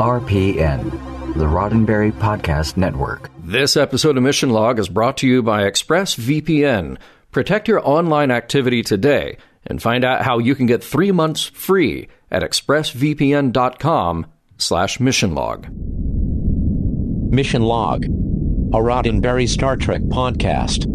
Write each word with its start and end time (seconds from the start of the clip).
RPN, 0.00 0.90
the 1.34 1.44
Roddenberry 1.44 2.10
Podcast 2.10 2.78
Network. 2.78 3.28
This 3.44 3.76
episode 3.76 4.16
of 4.16 4.22
Mission 4.22 4.48
Log 4.48 4.78
is 4.78 4.88
brought 4.88 5.18
to 5.18 5.28
you 5.28 5.42
by 5.42 5.70
ExpressVPN. 5.70 6.96
Protect 7.32 7.68
your 7.68 7.86
online 7.86 8.30
activity 8.30 8.82
today 8.82 9.36
and 9.66 9.82
find 9.82 10.02
out 10.02 10.22
how 10.22 10.38
you 10.38 10.54
can 10.54 10.64
get 10.64 10.82
three 10.82 11.12
months 11.12 11.44
free 11.44 12.08
at 12.30 12.42
expressvpn.com 12.42 14.26
slash 14.56 14.96
missionlog. 14.96 15.70
Mission 17.30 17.60
Log, 17.60 18.06
a 18.06 18.78
Roddenberry 18.78 19.46
Star 19.46 19.76
Trek 19.76 20.00
podcast. 20.04 20.86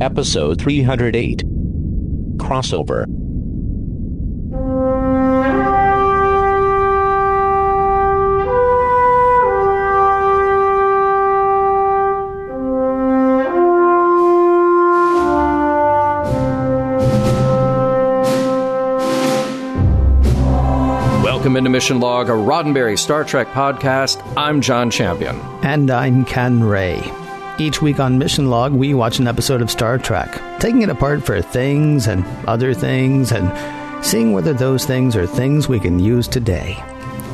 Episode 0.00 0.58
308 0.58 1.42
Crossover. 2.38 3.19
Welcome 21.50 21.66
into 21.66 21.70
Mission 21.70 21.98
Log, 21.98 22.28
a 22.28 22.32
Roddenberry 22.32 22.96
Star 22.96 23.24
Trek 23.24 23.48
podcast. 23.48 24.22
I'm 24.36 24.60
John 24.60 24.88
Champion. 24.88 25.34
And 25.64 25.90
I'm 25.90 26.24
Ken 26.24 26.62
Ray. 26.62 27.02
Each 27.58 27.82
week 27.82 27.98
on 27.98 28.18
Mission 28.18 28.50
Log, 28.50 28.72
we 28.72 28.94
watch 28.94 29.18
an 29.18 29.26
episode 29.26 29.60
of 29.60 29.68
Star 29.68 29.98
Trek, 29.98 30.40
taking 30.60 30.82
it 30.82 30.90
apart 30.90 31.26
for 31.26 31.42
things 31.42 32.06
and 32.06 32.24
other 32.46 32.72
things 32.72 33.32
and 33.32 34.06
seeing 34.06 34.30
whether 34.30 34.52
those 34.52 34.84
things 34.84 35.16
are 35.16 35.26
things 35.26 35.68
we 35.68 35.80
can 35.80 35.98
use 35.98 36.28
today. 36.28 36.80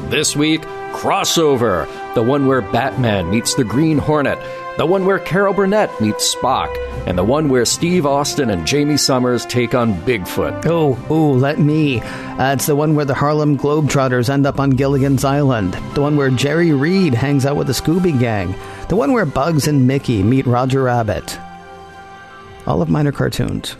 This 0.04 0.34
week, 0.34 0.62
Crossover, 0.94 1.86
the 2.14 2.22
one 2.22 2.46
where 2.46 2.62
Batman 2.62 3.28
meets 3.28 3.54
the 3.54 3.64
Green 3.64 3.98
Hornet, 3.98 4.38
the 4.78 4.86
one 4.86 5.04
where 5.04 5.18
Carol 5.18 5.52
Burnett 5.52 6.00
meets 6.00 6.34
Spock, 6.34 6.74
and 7.06 7.16
the 7.16 7.24
one 7.24 7.48
where 7.48 7.64
Steve 7.64 8.04
Austin 8.04 8.50
and 8.50 8.68
Jaime 8.68 8.94
Sommers 8.94 9.46
take 9.46 9.74
on 9.74 9.94
Bigfoot. 10.02 10.66
Oh, 10.66 10.98
oh, 11.08 11.30
let 11.30 11.58
me. 11.58 12.00
Uh, 12.00 12.52
it's 12.52 12.66
the 12.66 12.76
one 12.76 12.94
where 12.94 13.04
the 13.04 13.14
Harlem 13.14 13.56
Globetrotters 13.56 14.28
end 14.28 14.44
up 14.44 14.58
on 14.58 14.70
Gilligan's 14.70 15.24
Island. 15.24 15.74
The 15.94 16.02
one 16.02 16.16
where 16.16 16.30
Jerry 16.30 16.72
Reed 16.72 17.14
hangs 17.14 17.46
out 17.46 17.56
with 17.56 17.68
the 17.68 17.72
Scooby 17.72 18.18
Gang. 18.18 18.54
The 18.88 18.96
one 18.96 19.12
where 19.12 19.24
Bugs 19.24 19.68
and 19.68 19.86
Mickey 19.86 20.22
meet 20.22 20.46
Roger 20.46 20.82
Rabbit. 20.82 21.38
All 22.66 22.82
of 22.82 22.88
mine 22.90 23.06
are 23.06 23.12
cartoons. 23.12 23.76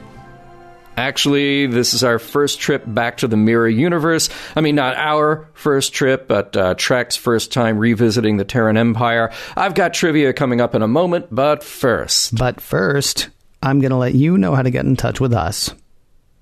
Actually, 0.96 1.66
this 1.66 1.92
is 1.92 2.02
our 2.02 2.18
first 2.18 2.58
trip 2.58 2.82
back 2.86 3.18
to 3.18 3.28
the 3.28 3.36
Mirror 3.36 3.68
Universe. 3.68 4.30
I 4.54 4.62
mean, 4.62 4.74
not 4.76 4.96
our 4.96 5.48
first 5.52 5.92
trip, 5.92 6.26
but 6.26 6.56
uh, 6.56 6.74
Trek's 6.74 7.16
first 7.16 7.52
time 7.52 7.78
revisiting 7.78 8.38
the 8.38 8.44
Terran 8.44 8.78
Empire. 8.78 9.30
I've 9.56 9.74
got 9.74 9.92
trivia 9.92 10.32
coming 10.32 10.60
up 10.60 10.74
in 10.74 10.82
a 10.82 10.88
moment, 10.88 11.26
but 11.30 11.62
first. 11.62 12.36
But 12.36 12.60
first, 12.62 13.28
I'm 13.62 13.80
going 13.80 13.90
to 13.90 13.96
let 13.96 14.14
you 14.14 14.38
know 14.38 14.54
how 14.54 14.62
to 14.62 14.70
get 14.70 14.86
in 14.86 14.96
touch 14.96 15.20
with 15.20 15.34
us. 15.34 15.74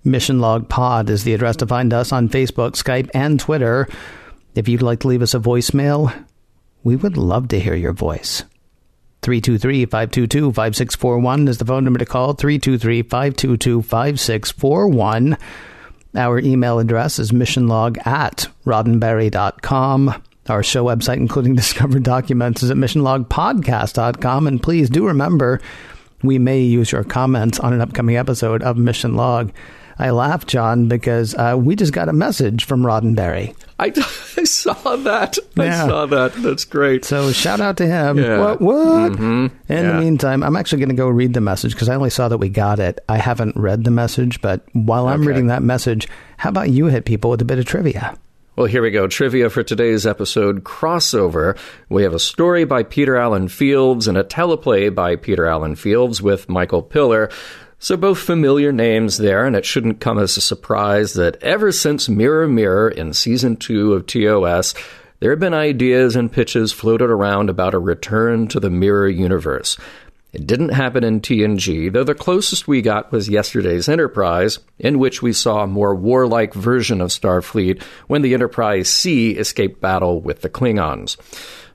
Mission 0.04 0.38
Log 0.38 0.68
Pod 0.68 1.10
is 1.10 1.24
the 1.24 1.34
address 1.34 1.56
to 1.56 1.66
find 1.66 1.92
us 1.92 2.12
on 2.12 2.28
Facebook, 2.28 2.72
Skype, 2.72 3.10
and 3.14 3.40
Twitter. 3.40 3.88
If 4.54 4.68
you'd 4.68 4.82
like 4.82 5.00
to 5.00 5.08
leave 5.08 5.22
us 5.22 5.34
a 5.34 5.40
voicemail, 5.40 6.14
we 6.84 6.94
would 6.94 7.16
love 7.16 7.48
to 7.48 7.58
hear 7.58 7.74
your 7.74 7.94
voice. 7.94 8.44
323 9.24 9.86
522 9.86 10.52
5641 10.52 11.48
is 11.48 11.56
the 11.56 11.64
phone 11.64 11.82
number 11.82 11.98
to 11.98 12.04
call. 12.04 12.34
323 12.34 13.02
522 13.02 13.80
5641. 13.80 15.38
Our 16.14 16.38
email 16.38 16.78
address 16.78 17.18
is 17.18 17.32
missionlog 17.32 18.06
at 18.06 18.48
roddenberry.com. 18.66 20.22
Our 20.46 20.62
show 20.62 20.84
website, 20.84 21.16
including 21.16 21.54
discovered 21.56 22.02
documents, 22.02 22.62
is 22.62 22.70
at 22.70 22.76
missionlogpodcast.com. 22.76 24.46
And 24.46 24.62
please 24.62 24.90
do 24.90 25.06
remember, 25.06 25.62
we 26.22 26.38
may 26.38 26.60
use 26.60 26.92
your 26.92 27.02
comments 27.02 27.58
on 27.58 27.72
an 27.72 27.80
upcoming 27.80 28.18
episode 28.18 28.62
of 28.62 28.76
Mission 28.76 29.16
Log. 29.16 29.52
I 29.98 30.10
laugh, 30.10 30.46
John, 30.46 30.88
because 30.88 31.34
uh, 31.34 31.56
we 31.58 31.76
just 31.76 31.92
got 31.92 32.08
a 32.08 32.12
message 32.12 32.64
from 32.64 32.82
Roddenberry. 32.82 33.54
I, 33.78 33.86
I 34.36 34.44
saw 34.44 34.96
that. 34.96 35.38
Yeah. 35.56 35.84
I 35.84 35.88
saw 35.88 36.06
that. 36.06 36.32
That's 36.34 36.64
great. 36.64 37.04
So 37.04 37.30
shout 37.32 37.60
out 37.60 37.76
to 37.76 37.86
him. 37.86 38.18
Yeah. 38.18 38.38
What? 38.40 38.60
What? 38.60 39.12
Mhm. 39.12 39.50
In 39.68 39.76
Yeah. 39.76 39.92
the 39.92 40.00
meantime, 40.00 40.42
I'm 40.42 40.56
actually 40.56 40.78
going 40.78 40.88
to 40.90 40.94
go 40.96 41.08
read 41.08 41.32
the 41.34 41.40
message 41.40 41.72
because 41.74 41.88
I 41.88 41.94
only 41.94 42.10
saw 42.10 42.28
that 42.28 42.38
we 42.38 42.48
got 42.48 42.78
it. 42.80 42.98
I 43.08 43.18
haven't 43.18 43.56
read 43.56 43.84
the 43.84 43.90
message, 43.92 44.40
but 44.40 44.62
while 44.72 45.06
I'm 45.08 45.20
Okay. 45.20 45.28
reading 45.28 45.46
that 45.48 45.62
message, 45.62 46.08
how 46.38 46.48
about 46.50 46.70
you 46.70 46.86
hit 46.86 47.04
people 47.04 47.30
with 47.30 47.40
a 47.42 47.44
bit 47.44 47.58
of 47.58 47.64
trivia? 47.64 48.16
Well, 48.56 48.66
here 48.66 48.82
we 48.82 48.92
go. 48.92 49.08
Trivia 49.08 49.50
for 49.50 49.64
today's 49.64 50.06
episode 50.06 50.62
Crossover. 50.62 51.56
We 51.88 52.04
have 52.04 52.14
a 52.14 52.20
story 52.20 52.64
by 52.64 52.84
Peter 52.84 53.16
Allen 53.16 53.48
Fields 53.48 54.06
and 54.06 54.16
a 54.16 54.22
teleplay 54.22 54.94
by 54.94 55.16
Peter 55.16 55.46
Allen 55.46 55.74
Fields 55.74 56.22
with 56.22 56.48
Michael 56.48 56.80
Piller. 56.82 57.30
So, 57.84 57.98
both 57.98 58.18
familiar 58.18 58.72
names 58.72 59.18
there, 59.18 59.44
and 59.44 59.54
it 59.54 59.66
shouldn't 59.66 60.00
come 60.00 60.18
as 60.18 60.38
a 60.38 60.40
surprise 60.40 61.12
that 61.12 61.36
ever 61.42 61.70
since 61.70 62.08
Mirror 62.08 62.48
Mirror 62.48 62.88
in 62.88 63.12
season 63.12 63.56
two 63.56 63.92
of 63.92 64.06
TOS, 64.06 64.72
there 65.20 65.28
have 65.28 65.38
been 65.38 65.52
ideas 65.52 66.16
and 66.16 66.32
pitches 66.32 66.72
floated 66.72 67.10
around 67.10 67.50
about 67.50 67.74
a 67.74 67.78
return 67.78 68.48
to 68.48 68.58
the 68.58 68.70
Mirror 68.70 69.10
universe. 69.10 69.76
It 70.32 70.46
didn't 70.46 70.70
happen 70.70 71.04
in 71.04 71.20
TNG, 71.20 71.92
though 71.92 72.04
the 72.04 72.14
closest 72.14 72.66
we 72.66 72.80
got 72.80 73.12
was 73.12 73.28
yesterday's 73.28 73.86
Enterprise, 73.86 74.60
in 74.78 74.98
which 74.98 75.20
we 75.20 75.34
saw 75.34 75.62
a 75.62 75.66
more 75.66 75.94
warlike 75.94 76.54
version 76.54 77.02
of 77.02 77.10
Starfleet 77.10 77.82
when 78.06 78.22
the 78.22 78.32
Enterprise 78.32 78.88
C 78.88 79.32
escaped 79.32 79.82
battle 79.82 80.22
with 80.22 80.40
the 80.40 80.48
Klingons. 80.48 81.18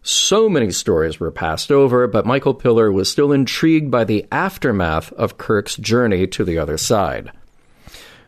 So 0.01 0.47
many 0.47 0.71
stories 0.71 1.19
were 1.19 1.31
passed 1.31 1.71
over, 1.71 2.07
but 2.07 2.25
Michael 2.25 2.53
Piller 2.53 2.91
was 2.91 3.11
still 3.11 3.31
intrigued 3.31 3.91
by 3.91 4.03
the 4.05 4.25
aftermath 4.31 5.11
of 5.13 5.37
Kirk's 5.37 5.75
journey 5.75 6.25
to 6.27 6.43
the 6.43 6.57
other 6.57 6.77
side. 6.77 7.31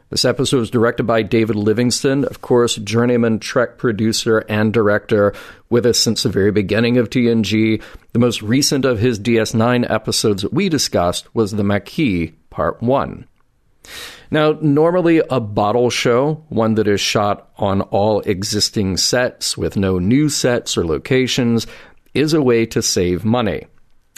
This 0.10 0.26
episode 0.26 0.60
was 0.60 0.70
directed 0.70 1.04
by 1.04 1.22
David 1.22 1.56
Livingston, 1.56 2.26
of 2.26 2.42
course, 2.42 2.76
journeyman 2.76 3.40
Trek 3.40 3.78
producer 3.78 4.40
and 4.50 4.74
director, 4.74 5.34
with 5.70 5.86
us 5.86 5.98
since 5.98 6.24
the 6.24 6.30
very 6.30 6.52
beginning 6.52 6.98
of 6.98 7.10
TNG. 7.10 7.82
The 8.12 8.20
most 8.20 8.42
recent 8.42 8.84
of 8.84 9.00
his 9.00 9.22
DS9 9.22 9.90
episodes 9.90 10.42
that 10.42 10.52
we 10.52 10.68
discussed 10.68 11.34
was 11.34 11.52
The 11.52 11.64
Maquis, 11.64 12.34
Part 12.50 12.84
1. 12.84 13.26
Now, 14.30 14.58
normally 14.62 15.22
a 15.30 15.40
bottle 15.40 15.90
show, 15.90 16.46
one 16.50 16.76
that 16.76 16.88
is 16.88 17.02
shot 17.02 17.50
on 17.58 17.82
all 17.82 18.22
existing 18.22 18.98
sets 18.98 19.58
with 19.58 19.76
no 19.76 20.00
new 20.00 20.30
sets 20.30 20.78
or 20.78 20.86
locations, 20.86 21.68
is 22.14 22.34
a 22.34 22.42
way 22.42 22.66
to 22.68 22.82
save 22.82 23.26
money. 23.26 23.66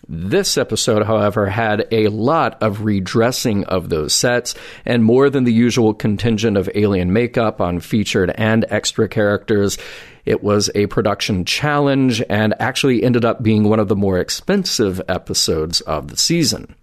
This 0.07 0.57
episode, 0.57 1.05
however, 1.05 1.47
had 1.47 1.87
a 1.91 2.09
lot 2.09 2.61
of 2.61 2.83
redressing 2.83 3.63
of 3.65 3.87
those 3.87 4.13
sets 4.13 4.53
and 4.85 5.03
more 5.03 5.29
than 5.29 5.45
the 5.45 5.53
usual 5.53 5.93
contingent 5.93 6.57
of 6.57 6.69
alien 6.75 7.13
makeup 7.13 7.61
on 7.61 7.79
featured 7.79 8.29
and 8.35 8.65
extra 8.69 9.07
characters. 9.07 9.77
It 10.25 10.43
was 10.43 10.69
a 10.75 10.87
production 10.87 11.45
challenge 11.45 12.21
and 12.29 12.53
actually 12.59 13.01
ended 13.01 13.23
up 13.23 13.41
being 13.41 13.63
one 13.63 13.79
of 13.79 13.87
the 13.87 13.95
more 13.95 14.19
expensive 14.19 15.01
episodes 15.07 15.79
of 15.81 16.09
the 16.09 16.17
season. 16.17 16.75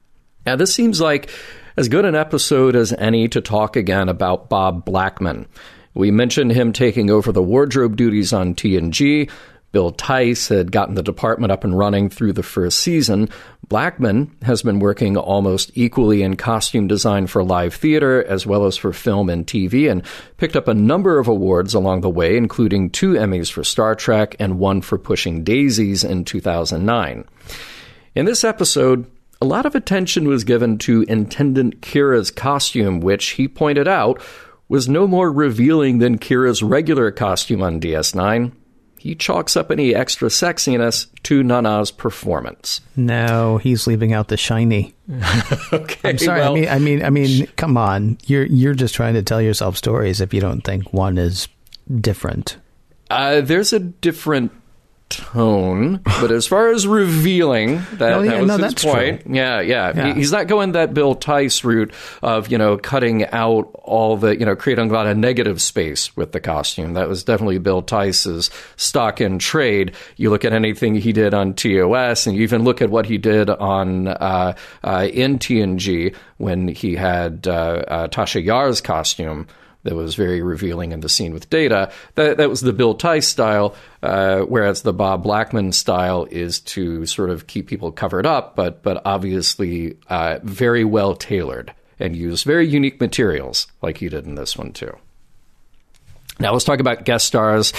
Now, 0.46 0.56
this 0.56 0.74
seems 0.74 1.00
like 1.00 1.30
as 1.76 1.88
good 1.88 2.04
an 2.04 2.14
episode 2.14 2.76
as 2.76 2.92
any 2.94 3.28
to 3.28 3.40
talk 3.40 3.76
again 3.76 4.08
about 4.08 4.48
Bob 4.48 4.84
Blackman. 4.84 5.46
We 5.94 6.10
mentioned 6.10 6.52
him 6.52 6.72
taking 6.72 7.10
over 7.10 7.32
the 7.32 7.42
wardrobe 7.42 7.96
duties 7.96 8.32
on 8.32 8.54
TNG. 8.54 9.30
Bill 9.72 9.92
Theiss 9.92 10.48
had 10.48 10.72
gotten 10.72 10.96
the 10.96 11.02
department 11.02 11.52
up 11.52 11.62
and 11.62 11.78
running 11.78 12.08
through 12.08 12.32
the 12.32 12.42
first 12.42 12.80
season. 12.80 13.28
Blackman 13.68 14.34
has 14.42 14.62
been 14.62 14.80
working 14.80 15.16
almost 15.16 15.70
equally 15.74 16.22
in 16.22 16.36
costume 16.36 16.88
design 16.88 17.28
for 17.28 17.44
live 17.44 17.74
theater 17.74 18.24
as 18.24 18.44
well 18.44 18.66
as 18.66 18.76
for 18.76 18.92
film 18.92 19.30
and 19.30 19.46
TV 19.46 19.88
and 19.88 20.02
picked 20.38 20.56
up 20.56 20.66
a 20.66 20.74
number 20.74 21.20
of 21.20 21.28
awards 21.28 21.72
along 21.72 22.00
the 22.00 22.10
way, 22.10 22.36
including 22.36 22.90
two 22.90 23.12
Emmys 23.12 23.50
for 23.50 23.62
Star 23.62 23.94
Trek 23.94 24.34
and 24.40 24.58
one 24.58 24.80
for 24.80 24.98
Pushing 24.98 25.44
Daisies 25.44 26.02
in 26.02 26.24
2009. 26.24 27.24
In 28.16 28.24
this 28.24 28.42
episode, 28.42 29.08
a 29.40 29.46
lot 29.46 29.66
of 29.66 29.74
attention 29.74 30.28
was 30.28 30.44
given 30.44 30.78
to 30.78 31.02
Intendant 31.08 31.80
Kira's 31.80 32.30
costume, 32.30 33.00
which 33.00 33.30
he 33.30 33.48
pointed 33.48 33.88
out 33.88 34.20
was 34.68 34.88
no 34.88 35.06
more 35.06 35.32
revealing 35.32 35.98
than 35.98 36.18
Kira's 36.18 36.62
regular 36.62 37.10
costume 37.10 37.62
on 37.62 37.80
DS9. 37.80 38.52
He 38.98 39.14
chalks 39.14 39.56
up 39.56 39.70
any 39.70 39.94
extra 39.94 40.28
sexiness 40.28 41.06
to 41.22 41.42
Nana's 41.42 41.90
performance. 41.90 42.82
No, 42.96 43.56
he's 43.56 43.86
leaving 43.86 44.12
out 44.12 44.28
the 44.28 44.36
shiny. 44.36 44.94
Okay, 45.72 46.10
I'm 46.10 46.18
sorry. 46.18 46.40
well, 46.40 46.52
I 46.52 46.58
mean, 46.60 46.68
I 46.68 46.78
mean, 46.78 47.02
I 47.04 47.10
mean, 47.10 47.46
come 47.56 47.76
on. 47.76 48.18
You're 48.26 48.44
you're 48.44 48.74
just 48.74 48.94
trying 48.94 49.14
to 49.14 49.22
tell 49.22 49.40
yourself 49.40 49.76
stories 49.76 50.20
if 50.20 50.34
you 50.34 50.40
don't 50.40 50.60
think 50.62 50.92
one 50.92 51.16
is 51.16 51.48
different. 52.00 52.56
uh, 53.10 53.40
there's 53.40 53.72
a 53.72 53.78
different 53.80 54.52
tone, 55.10 56.00
but 56.04 56.30
as 56.32 56.46
far 56.46 56.70
as 56.70 56.86
revealing, 56.86 57.82
that, 57.94 58.12
Oh, 58.14 58.22
yeah, 58.22 58.30
that 58.32 58.40
was 58.40 58.46
no, 58.48 58.52
his 58.54 58.60
that's 58.74 58.84
point. 58.84 59.22
true. 59.24 59.34
Yeah, 59.34 59.60
yeah, 59.60 59.92
Yeah. 59.94 60.06
He- 60.14 60.20
he's 60.20 60.32
not 60.32 60.46
going 60.46 60.72
that 60.72 60.94
Bill 60.94 61.14
Theiss 61.14 61.62
route 61.64 61.92
of 62.22 62.48
you 62.50 62.56
know 62.58 62.76
cutting 62.78 63.26
out 63.26 63.70
all 63.84 64.16
the 64.16 64.38
you 64.38 64.46
know 64.46 64.56
creating 64.56 64.90
a 64.90 64.92
lot 64.92 65.06
of 65.06 65.16
negative 65.16 65.60
space 65.60 66.16
with 66.16 66.32
the 66.32 66.40
costume. 66.40 66.94
That 66.94 67.08
was 67.08 67.24
definitely 67.24 67.58
Bill 67.58 67.82
Theiss's 67.82 68.50
stock 68.76 69.20
in 69.20 69.38
trade. 69.38 69.92
You 70.16 70.30
look 70.30 70.44
at 70.44 70.52
anything 70.52 70.94
he 70.94 71.12
did 71.12 71.34
on 71.34 71.54
TOS, 71.54 72.26
and 72.26 72.36
you 72.36 72.42
even 72.42 72.64
look 72.64 72.80
at 72.80 72.90
what 72.90 73.06
he 73.06 73.18
did 73.18 73.50
on 73.50 74.08
uh, 74.08 74.54
uh, 74.84 75.08
in 75.12 75.38
TNG 75.38 76.14
when 76.38 76.68
he 76.68 76.94
had 76.94 77.46
uh, 77.46 77.50
uh, 77.86 78.08
Tasha 78.08 78.42
Yar's 78.42 78.80
costume 78.80 79.46
that 79.82 79.94
was 79.94 80.14
very 80.14 80.42
revealing 80.42 80.92
in 80.92 81.00
the 81.00 81.08
scene 81.08 81.32
with 81.32 81.48
Data. 81.50 81.90
That 82.14 82.36
that 82.36 82.48
was 82.48 82.60
the 82.60 82.72
Bill 82.72 82.94
Theiss 82.94 83.26
style, 83.26 83.74
uh, 84.02 84.40
whereas 84.40 84.82
the 84.82 84.92
Bob 84.92 85.22
Blackman 85.22 85.72
style 85.72 86.26
is 86.30 86.60
to 86.60 87.06
sort 87.06 87.30
of 87.30 87.46
keep 87.46 87.66
people 87.66 87.92
covered 87.92 88.26
up, 88.26 88.56
but 88.56 88.82
but 88.82 89.02
obviously 89.04 89.96
uh, 90.08 90.38
very 90.42 90.84
well 90.84 91.14
tailored 91.14 91.74
and 91.98 92.16
use 92.16 92.42
very 92.42 92.66
unique 92.66 93.00
materials, 93.00 93.66
like 93.82 93.98
he 93.98 94.08
did 94.08 94.26
in 94.26 94.34
this 94.34 94.56
one 94.56 94.72
too. 94.72 94.96
Now 96.38 96.52
let's 96.52 96.64
talk 96.64 96.80
about 96.80 97.04
guest 97.04 97.26
stars. 97.26 97.72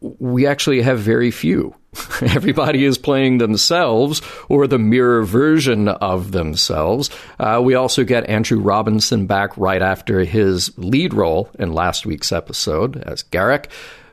We 0.00 0.46
actually 0.46 0.82
have 0.82 1.00
very 1.00 1.30
few. 1.30 1.74
Everybody 2.20 2.84
is 2.84 2.98
playing 2.98 3.38
themselves 3.38 4.20
or 4.48 4.66
the 4.66 4.78
mirror 4.78 5.22
version 5.24 5.88
of 5.88 6.32
themselves. 6.32 7.10
Uh, 7.38 7.60
we 7.64 7.74
also 7.74 8.04
get 8.04 8.28
Andrew 8.28 8.60
Robinson 8.60 9.26
back 9.26 9.56
right 9.56 9.80
after 9.80 10.20
his 10.20 10.76
lead 10.76 11.14
role 11.14 11.50
in 11.58 11.72
last 11.72 12.04
week's 12.04 12.32
episode 12.32 12.98
as 12.98 13.22
Garak. 13.22 13.66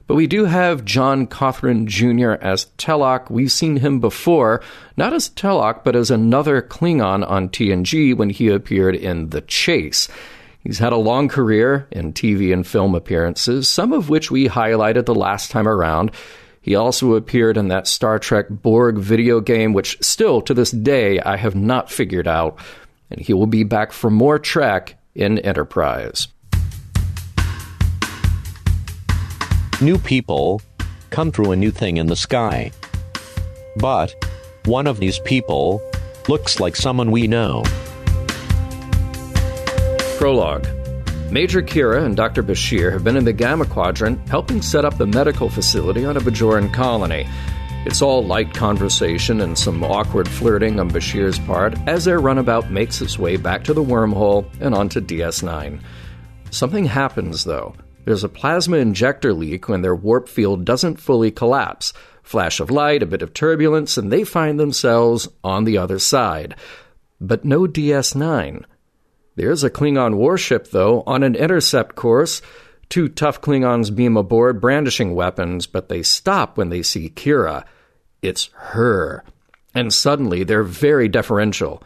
But 0.05 0.15
we 0.15 0.27
do 0.27 0.45
have 0.45 0.83
John 0.83 1.27
Cothran 1.27 1.85
Jr. 1.85 2.33
as 2.43 2.67
Telok. 2.77 3.29
We've 3.29 3.51
seen 3.51 3.77
him 3.77 3.99
before, 3.99 4.61
not 4.97 5.13
as 5.13 5.29
Telok, 5.29 5.83
but 5.83 5.95
as 5.95 6.11
another 6.11 6.61
Klingon 6.61 7.27
on 7.29 7.49
TNG 7.49 8.15
when 8.15 8.29
he 8.29 8.49
appeared 8.49 8.95
in 8.95 9.29
The 9.29 9.41
Chase. 9.41 10.09
He's 10.63 10.79
had 10.79 10.93
a 10.93 10.97
long 10.97 11.27
career 11.27 11.87
in 11.91 12.13
TV 12.13 12.53
and 12.53 12.65
film 12.65 12.95
appearances, 12.95 13.67
some 13.67 13.91
of 13.91 14.07
which 14.07 14.31
we 14.31 14.47
highlighted 14.47 15.05
the 15.05 15.13
last 15.13 15.51
time 15.51 15.67
around. 15.67 16.11
He 16.61 16.73
also 16.73 17.15
appeared 17.15 17.57
in 17.57 17.67
that 17.67 17.85
Star 17.85 18.17
Trek 18.17 18.45
Borg 18.49 18.97
video 18.97 19.41
game, 19.41 19.73
which 19.73 19.97
still 20.01 20.41
to 20.43 20.53
this 20.53 20.71
day 20.71 21.19
I 21.19 21.35
have 21.35 21.53
not 21.53 21.91
figured 21.91 22.29
out. 22.29 22.57
And 23.09 23.19
he 23.19 23.33
will 23.33 23.47
be 23.47 23.65
back 23.65 23.91
for 23.91 24.09
more 24.09 24.39
Trek 24.39 24.95
in 25.13 25.37
Enterprise. 25.39 26.29
New 29.81 29.97
people 29.97 30.61
come 31.09 31.29
through 31.29 31.51
a 31.51 31.57
new 31.57 31.71
thing 31.71 31.97
in 31.97 32.07
the 32.07 32.15
sky. 32.15 32.71
But 33.75 34.15
one 34.63 34.87
of 34.87 35.01
these 35.01 35.19
people 35.19 35.81
looks 36.29 36.61
like 36.61 36.77
someone 36.77 37.11
we 37.11 37.27
know. 37.27 37.65
Prologue 40.23 40.65
Major 41.33 41.61
Kira 41.61 42.05
and 42.05 42.15
Dr. 42.15 42.43
Bashir 42.43 42.93
have 42.93 43.03
been 43.03 43.17
in 43.17 43.25
the 43.25 43.33
Gamma 43.33 43.65
Quadrant 43.65 44.25
helping 44.29 44.61
set 44.61 44.85
up 44.85 44.97
the 44.97 45.05
medical 45.05 45.49
facility 45.49 46.05
on 46.05 46.15
a 46.15 46.21
Bajoran 46.21 46.73
colony. 46.73 47.27
It's 47.85 48.01
all 48.01 48.23
light 48.23 48.53
conversation 48.53 49.41
and 49.41 49.57
some 49.57 49.83
awkward 49.83 50.29
flirting 50.29 50.79
on 50.79 50.89
Bashir's 50.89 51.39
part 51.39 51.77
as 51.89 52.05
their 52.05 52.21
runabout 52.21 52.71
makes 52.71 53.01
its 53.01 53.19
way 53.19 53.35
back 53.35 53.65
to 53.65 53.73
the 53.73 53.83
wormhole 53.83 54.45
and 54.61 54.73
onto 54.73 55.01
DS9. 55.01 55.81
Something 56.51 56.85
happens, 56.85 57.43
though. 57.43 57.75
There's 58.05 58.23
a 58.23 58.29
plasma 58.29 58.77
injector 58.77 59.33
leak 59.33 59.67
when 59.67 59.81
their 59.81 59.93
warp 59.93 60.29
field 60.29 60.63
doesn't 60.63 61.01
fully 61.01 61.31
collapse. 61.31 61.91
Flash 62.21 62.61
of 62.61 62.71
light, 62.71 63.03
a 63.03 63.05
bit 63.05 63.23
of 63.23 63.33
turbulence, 63.33 63.97
and 63.97 64.09
they 64.09 64.23
find 64.23 64.57
themselves 64.57 65.27
on 65.43 65.65
the 65.65 65.77
other 65.77 65.99
side. 65.99 66.55
But 67.19 67.43
no 67.43 67.67
DS9. 67.67 68.63
There's 69.35 69.63
a 69.63 69.69
Klingon 69.69 70.15
warship, 70.15 70.69
though, 70.69 71.03
on 71.07 71.23
an 71.23 71.35
intercept 71.35 71.95
course. 71.95 72.41
Two 72.89 73.09
tough 73.09 73.41
Klingons 73.41 73.95
beam 73.95 74.15
aboard, 74.15 74.61
brandishing 74.61 75.15
weapons, 75.15 75.65
but 75.65 75.89
they 75.89 76.03
stop 76.03 76.57
when 76.57 76.69
they 76.69 76.83
see 76.83 77.09
Kira. 77.09 77.63
It's 78.21 78.49
her. 78.53 79.23
And 79.73 79.91
suddenly, 79.93 80.43
they're 80.43 80.63
very 80.63 81.07
deferential. 81.07 81.81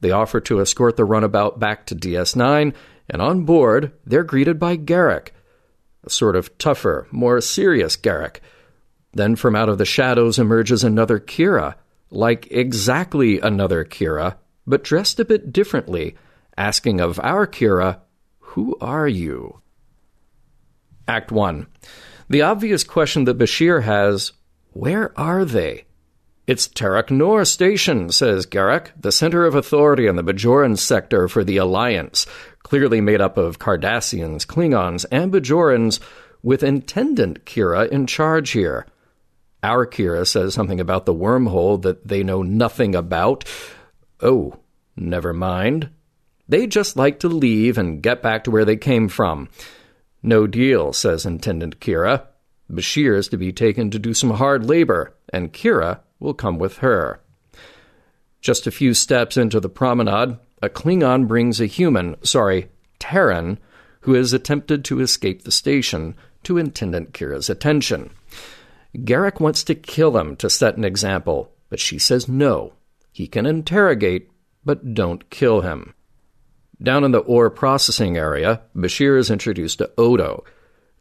They 0.00 0.10
offer 0.10 0.40
to 0.40 0.60
escort 0.60 0.96
the 0.96 1.04
runabout 1.04 1.58
back 1.58 1.86
to 1.86 1.96
DS9, 1.96 2.72
and 3.10 3.22
on 3.22 3.44
board, 3.44 3.92
they're 4.06 4.24
greeted 4.24 4.58
by 4.58 4.76
Garak, 4.76 5.28
a 6.04 6.10
sort 6.10 6.36
of 6.36 6.56
tougher, 6.58 7.06
more 7.10 7.40
serious 7.40 7.96
Garak. 7.96 8.38
Then 9.12 9.36
from 9.36 9.56
out 9.56 9.68
of 9.68 9.78
the 9.78 9.84
shadows 9.84 10.38
emerges 10.38 10.84
another 10.84 11.18
Kira, 11.18 11.74
like 12.10 12.50
exactly 12.50 13.40
another 13.40 13.84
Kira, 13.84 14.36
but 14.66 14.84
dressed 14.84 15.18
a 15.20 15.24
bit 15.24 15.52
differently, 15.52 16.16
asking 16.58 17.00
of 17.00 17.18
our 17.20 17.46
Kira, 17.46 18.00
Who 18.40 18.76
are 18.80 19.08
you? 19.08 19.60
Act 21.06 21.32
1. 21.32 21.66
The 22.28 22.42
obvious 22.42 22.84
question 22.84 23.24
that 23.24 23.38
Bashir 23.38 23.84
has 23.84 24.32
Where 24.72 25.18
are 25.18 25.46
they? 25.46 25.84
It's 26.46 26.66
Terok 26.66 27.10
Nor 27.10 27.44
Station, 27.44 28.10
says 28.10 28.46
Garak, 28.46 28.88
the 28.98 29.12
center 29.12 29.44
of 29.44 29.54
authority 29.54 30.06
in 30.06 30.16
the 30.16 30.24
Bajoran 30.24 30.78
sector 30.78 31.28
for 31.28 31.44
the 31.44 31.58
Alliance, 31.58 32.26
clearly 32.62 33.00
made 33.00 33.20
up 33.20 33.36
of 33.36 33.58
Cardassians, 33.58 34.46
Klingons, 34.46 35.04
and 35.12 35.32
Bajorans, 35.32 36.00
with 36.42 36.62
Intendant 36.62 37.44
Kira 37.44 37.88
in 37.88 38.06
charge 38.06 38.50
here. 38.50 38.86
Our 39.62 39.86
Kira 39.86 40.26
says 40.26 40.54
something 40.54 40.80
about 40.80 41.04
the 41.04 41.14
wormhole 41.14 41.82
that 41.82 42.08
they 42.08 42.22
know 42.22 42.42
nothing 42.42 42.94
about. 42.94 43.44
Oh, 44.20 44.58
never 44.96 45.34
mind. 45.34 45.90
They 46.48 46.66
just 46.66 46.96
like 46.96 47.20
to 47.20 47.28
leave 47.28 47.76
and 47.76 48.02
get 48.02 48.22
back 48.22 48.44
to 48.44 48.50
where 48.50 48.64
they 48.64 48.76
came 48.76 49.08
from. 49.08 49.48
No 50.22 50.46
deal, 50.46 50.92
says 50.92 51.26
Intendant 51.26 51.80
Kira. 51.80 52.26
Bashir 52.70 53.16
is 53.16 53.28
to 53.28 53.36
be 53.36 53.52
taken 53.52 53.90
to 53.90 53.98
do 53.98 54.14
some 54.14 54.30
hard 54.30 54.66
labor, 54.66 55.14
and 55.32 55.52
Kira 55.52 56.00
will 56.18 56.34
come 56.34 56.58
with 56.58 56.78
her. 56.78 57.20
Just 58.40 58.66
a 58.66 58.72
few 58.72 58.94
steps 58.94 59.36
into 59.36 59.60
the 59.60 59.68
promenade, 59.68 60.38
a 60.62 60.68
Klingon 60.68 61.26
brings 61.26 61.60
a 61.60 61.66
human, 61.66 62.16
sorry, 62.24 62.68
Terran, 62.98 63.58
who 64.02 64.14
has 64.14 64.32
attempted 64.32 64.84
to 64.84 65.00
escape 65.00 65.42
the 65.42 65.52
station, 65.52 66.14
to 66.44 66.58
Intendant 66.58 67.12
Kira's 67.12 67.50
attention. 67.50 68.10
Garak 68.96 69.40
wants 69.40 69.64
to 69.64 69.74
kill 69.74 70.16
him 70.16 70.36
to 70.36 70.48
set 70.48 70.76
an 70.76 70.84
example, 70.84 71.52
but 71.68 71.80
she 71.80 71.98
says 71.98 72.28
no. 72.28 72.72
He 73.12 73.26
can 73.26 73.44
interrogate, 73.46 74.30
but 74.64 74.94
don't 74.94 75.28
kill 75.30 75.60
him. 75.60 75.94
Down 76.82 77.02
in 77.04 77.10
the 77.10 77.18
ore 77.18 77.50
processing 77.50 78.16
area, 78.16 78.60
Bashir 78.76 79.18
is 79.18 79.30
introduced 79.30 79.78
to 79.78 79.90
Odo. 79.98 80.44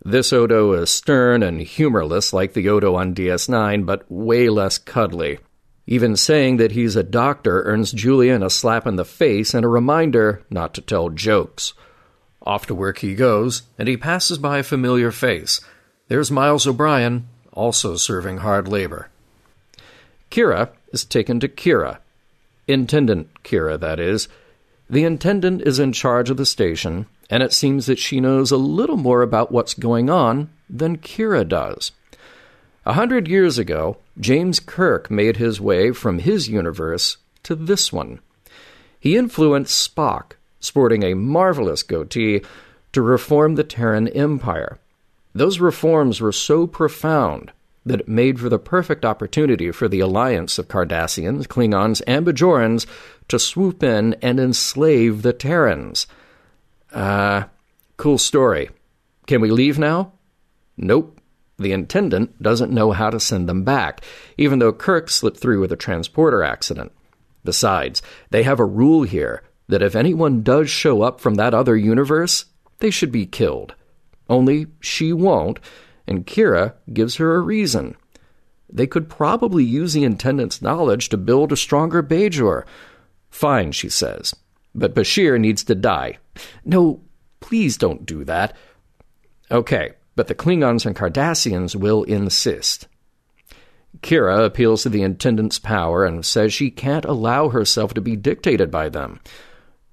This 0.04 0.34
Odo 0.34 0.74
is 0.74 0.90
stern 0.90 1.44
and 1.44 1.62
humorless 1.62 2.34
like 2.34 2.54
the 2.54 2.68
Odo 2.70 2.96
on 2.96 3.14
DS9, 3.14 3.86
but 3.86 4.10
way 4.10 4.50
less 4.50 4.78
cuddly. 4.78 5.40
Even 5.86 6.18
saying 6.18 6.58
that 6.58 6.72
he's 6.72 6.96
a 6.96 7.04
doctor 7.04 7.64
earns 7.64 7.92
Julian 7.92 8.44
a 8.44 8.50
slap 8.50 8.88
in 8.88 8.96
the 8.96 9.06
face 9.06 9.54
and 9.54 9.64
a 9.64 9.70
reminder 9.70 10.44
not 10.50 10.74
to 10.74 10.82
tell 10.82 11.10
jokes. 11.10 11.74
Off 12.42 12.66
to 12.68 12.76
work 12.76 13.00
he 13.00 13.16
goes, 13.16 13.64
and 13.78 13.88
he 13.88 13.98
passes 13.98 14.38
by 14.38 14.58
a 14.58 14.64
familiar 14.64 15.12
face. 15.12 15.62
There's 16.08 16.32
Miles 16.32 16.66
O'Brien, 16.66 17.28
also 17.54 17.96
serving 17.96 18.38
hard 18.38 18.68
labor. 18.68 19.10
Kira 20.32 20.70
is 20.92 21.06
taken 21.06 21.40
to 21.40 21.48
Kira. 21.48 22.00
Intendant 22.68 23.44
Kira, 23.44 23.80
that 23.80 24.00
is. 24.00 24.28
The 24.90 25.04
intendant 25.04 25.62
is 25.64 25.80
in 25.80 25.92
charge 25.92 26.30
of 26.30 26.38
the 26.38 26.46
station, 26.46 27.08
and 27.30 27.44
it 27.44 27.52
seems 27.52 27.88
that 27.88 28.00
she 28.00 28.22
knows 28.22 28.52
a 28.52 28.58
little 28.58 28.96
more 28.96 29.22
about 29.22 29.52
what's 29.52 29.74
going 29.74 30.10
on 30.10 30.50
than 30.70 30.98
Kira 30.98 31.48
does. 31.48 31.92
A 32.86 32.94
hundred 32.94 33.28
years 33.28 33.58
ago, 33.58 33.98
James 34.18 34.62
Kirk 34.62 35.12
made 35.12 35.38
his 35.38 35.60
way 35.60 35.92
from 35.92 36.20
his 36.20 36.48
universe 36.48 37.18
to 37.44 37.54
this 37.54 37.92
one. 37.92 38.20
He 38.98 39.18
influenced 39.18 39.94
Spock, 39.94 40.34
sporting 40.62 41.04
a 41.04 41.14
marvelous 41.16 41.84
goatee, 41.84 42.42
to 42.94 43.02
reform 43.02 43.56
the 43.56 43.66
Terran 43.66 44.08
Empire. 44.08 44.80
Those 45.36 45.60
reforms 45.60 46.22
were 46.22 46.32
so 46.32 46.66
profound 46.66 47.52
that 47.88 48.02
it 48.02 48.08
made 48.08 48.40
for 48.40 48.50
the 48.50 48.60
perfect 48.60 49.06
opportunity 49.06 49.72
for 49.72 49.88
the 49.88 50.00
alliance 50.00 50.58
of 50.58 50.68
Cardassians, 50.68 51.48
Klingons, 51.48 52.02
and 52.06 52.26
Bajorans 52.26 52.86
to 53.28 53.40
swoop 53.40 53.84
in 53.84 54.16
and 54.22 54.40
enslave 54.40 55.22
the 55.22 55.34
Terrans. 55.34 56.08
Uh, 56.92 57.44
cool 57.98 58.18
story. 58.18 58.70
Can 59.26 59.42
we 59.42 59.52
leave 59.52 59.78
now? 59.78 60.14
Nope. 60.78 61.20
The 61.58 61.72
intendant 61.72 62.42
doesn't 62.42 62.72
know 62.72 62.92
how 62.92 63.10
to 63.10 63.20
send 63.20 63.50
them 63.50 63.64
back, 63.64 64.02
even 64.38 64.60
though 64.60 64.72
Kirk 64.72 65.10
slipped 65.10 65.40
through 65.40 65.60
with 65.60 65.72
a 65.72 65.78
transporter 65.78 66.44
accident. 66.44 66.92
Besides, 67.44 68.02
they 68.30 68.44
have 68.44 68.60
a 68.60 68.66
rule 68.66 69.04
here 69.04 69.42
that 69.68 69.82
if 69.82 69.96
anyone 69.96 70.44
does 70.44 70.70
show 70.70 71.02
up 71.02 71.20
from 71.20 71.36
that 71.36 71.54
other 71.54 71.76
universe, 71.76 72.46
they 72.80 72.92
should 72.92 73.12
be 73.12 73.26
killed. 73.26 73.74
Only 74.30 74.68
she 74.80 75.14
won't, 75.14 75.60
and 76.08 76.26
Kira 76.26 76.74
gives 76.92 77.16
her 77.16 77.36
a 77.36 77.42
reason. 77.42 77.96
They 78.70 78.88
could 78.88 79.10
probably 79.10 79.64
use 79.64 79.94
the 79.94 80.04
intendant's 80.04 80.62
knowledge 80.62 81.10
to 81.10 81.18
build 81.18 81.52
a 81.52 81.58
stronger 81.58 82.04
Bajor. 82.04 82.64
Fine, 83.30 83.72
she 83.74 83.90
says. 83.90 84.36
But 84.74 84.96
Bashir 84.96 85.40
needs 85.40 85.64
to 85.66 85.76
die. 85.76 86.18
No, 86.66 87.02
please 87.40 87.78
don't 87.78 88.06
do 88.06 88.24
that. 88.26 88.56
Okay, 89.50 89.94
but 90.16 90.28
the 90.28 90.36
Klingons 90.36 90.86
and 90.86 90.96
Cardassians 90.96 91.76
will 91.76 92.04
insist. 92.04 92.88
Kira 94.02 94.46
appeals 94.46 94.84
to 94.84 94.90
the 94.90 95.02
intendant's 95.02 95.60
power 95.60 96.06
and 96.06 96.26
says 96.26 96.54
she 96.54 96.70
can't 96.70 97.06
allow 97.06 97.50
herself 97.50 97.94
to 97.94 98.02
be 98.02 98.16
dictated 98.16 98.70
by 98.70 98.90
them. 98.90 99.20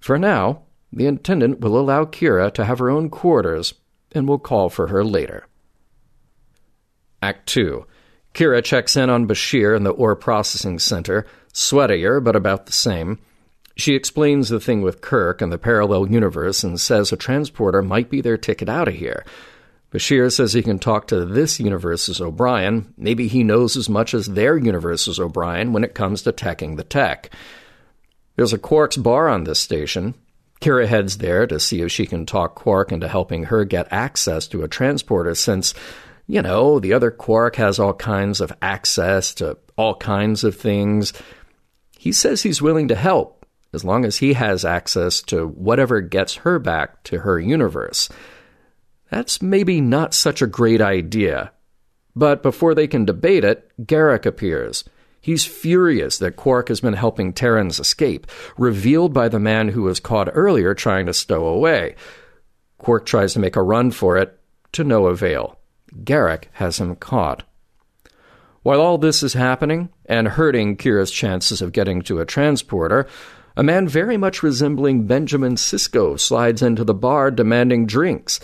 For 0.00 0.18
now, 0.18 0.62
the 0.92 1.06
intendant 1.06 1.60
will 1.60 1.78
allow 1.78 2.04
Kira 2.04 2.52
to 2.54 2.64
have 2.64 2.78
her 2.78 2.90
own 2.90 3.08
quarters 3.08 3.74
and 4.12 4.28
will 4.28 4.38
call 4.38 4.68
for 4.68 4.88
her 4.88 5.04
later. 5.04 5.46
Act 7.24 7.46
2. 7.46 7.86
Kira 8.34 8.62
checks 8.62 8.96
in 8.96 9.08
on 9.08 9.26
Bashir 9.26 9.74
in 9.74 9.84
the 9.84 9.92
ore 9.92 10.14
processing 10.14 10.78
center, 10.78 11.24
sweatier 11.54 12.22
but 12.22 12.36
about 12.36 12.66
the 12.66 12.72
same. 12.72 13.18
She 13.76 13.94
explains 13.94 14.50
the 14.50 14.60
thing 14.60 14.82
with 14.82 15.00
Kirk 15.00 15.40
and 15.40 15.50
the 15.50 15.56
parallel 15.56 16.10
universe 16.10 16.62
and 16.62 16.78
says 16.78 17.12
a 17.12 17.16
transporter 17.16 17.80
might 17.80 18.10
be 18.10 18.20
their 18.20 18.36
ticket 18.36 18.68
out 18.68 18.88
of 18.88 18.94
here. 18.94 19.24
Bashir 19.90 20.30
says 20.30 20.52
he 20.52 20.62
can 20.62 20.78
talk 20.78 21.06
to 21.06 21.24
this 21.24 21.58
universe's 21.58 22.20
O'Brien. 22.20 22.92
Maybe 22.98 23.26
he 23.26 23.42
knows 23.42 23.74
as 23.74 23.88
much 23.88 24.12
as 24.12 24.26
their 24.26 24.58
universe's 24.58 25.18
O'Brien 25.18 25.72
when 25.72 25.82
it 25.82 25.94
comes 25.94 26.20
to 26.22 26.32
teching 26.32 26.76
the 26.76 26.84
tech. 26.84 27.30
There's 28.36 28.52
a 28.52 28.58
Quark's 28.58 28.98
bar 28.98 29.28
on 29.28 29.44
this 29.44 29.60
station. 29.60 30.14
Kira 30.60 30.86
heads 30.86 31.18
there 31.18 31.46
to 31.46 31.58
see 31.58 31.80
if 31.80 31.90
she 31.90 32.04
can 32.04 32.26
talk 32.26 32.54
Quark 32.54 32.92
into 32.92 33.08
helping 33.08 33.44
her 33.44 33.64
get 33.64 33.86
access 33.90 34.46
to 34.48 34.62
a 34.62 34.68
transporter 34.68 35.34
since, 35.34 35.74
you 36.26 36.42
know, 36.42 36.78
the 36.80 36.92
other 36.92 37.10
Quark 37.10 37.56
has 37.56 37.78
all 37.78 37.94
kinds 37.94 38.40
of 38.40 38.52
access 38.62 39.34
to 39.34 39.58
all 39.76 39.94
kinds 39.96 40.44
of 40.44 40.56
things. 40.56 41.12
He 41.98 42.12
says 42.12 42.42
he's 42.42 42.62
willing 42.62 42.88
to 42.88 42.94
help 42.94 43.44
as 43.72 43.84
long 43.84 44.04
as 44.04 44.18
he 44.18 44.34
has 44.34 44.64
access 44.64 45.20
to 45.22 45.46
whatever 45.48 46.00
gets 46.00 46.36
her 46.36 46.58
back 46.58 47.02
to 47.04 47.18
her 47.20 47.38
universe. 47.38 48.08
That's 49.10 49.42
maybe 49.42 49.80
not 49.80 50.14
such 50.14 50.40
a 50.40 50.46
great 50.46 50.80
idea. 50.80 51.52
But 52.16 52.42
before 52.42 52.74
they 52.74 52.86
can 52.86 53.04
debate 53.04 53.44
it, 53.44 53.70
Garak 53.84 54.24
appears. 54.24 54.84
He's 55.20 55.44
furious 55.44 56.18
that 56.18 56.36
Quark 56.36 56.68
has 56.68 56.80
been 56.80 56.94
helping 56.94 57.32
Terrans 57.32 57.80
escape, 57.80 58.26
revealed 58.56 59.12
by 59.12 59.28
the 59.28 59.40
man 59.40 59.68
who 59.68 59.82
was 59.82 59.98
caught 59.98 60.28
earlier 60.32 60.74
trying 60.74 61.06
to 61.06 61.14
stow 61.14 61.46
away. 61.46 61.96
Quark 62.78 63.06
tries 63.06 63.32
to 63.32 63.40
make 63.40 63.56
a 63.56 63.62
run 63.62 63.90
for 63.90 64.16
it, 64.16 64.38
to 64.72 64.84
no 64.84 65.06
avail. 65.06 65.58
Garak 66.02 66.44
has 66.52 66.78
him 66.78 66.96
caught. 66.96 67.44
While 68.62 68.80
all 68.80 68.98
this 68.98 69.22
is 69.22 69.34
happening, 69.34 69.90
and 70.06 70.28
hurting 70.28 70.76
Kira's 70.76 71.10
chances 71.10 71.62
of 71.62 71.72
getting 71.72 72.02
to 72.02 72.20
a 72.20 72.26
transporter, 72.26 73.06
a 73.56 73.62
man 73.62 73.86
very 73.86 74.16
much 74.16 74.42
resembling 74.42 75.06
Benjamin 75.06 75.54
Sisko 75.54 76.18
slides 76.18 76.62
into 76.62 76.82
the 76.82 76.94
bar 76.94 77.30
demanding 77.30 77.86
drinks. 77.86 78.40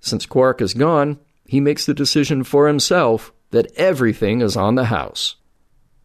Since 0.00 0.26
Quark 0.26 0.60
is 0.60 0.74
gone, 0.74 1.18
he 1.44 1.60
makes 1.60 1.86
the 1.86 1.94
decision 1.94 2.44
for 2.44 2.68
himself 2.68 3.32
that 3.50 3.72
everything 3.76 4.40
is 4.40 4.56
on 4.56 4.74
the 4.74 4.84
house. 4.84 5.36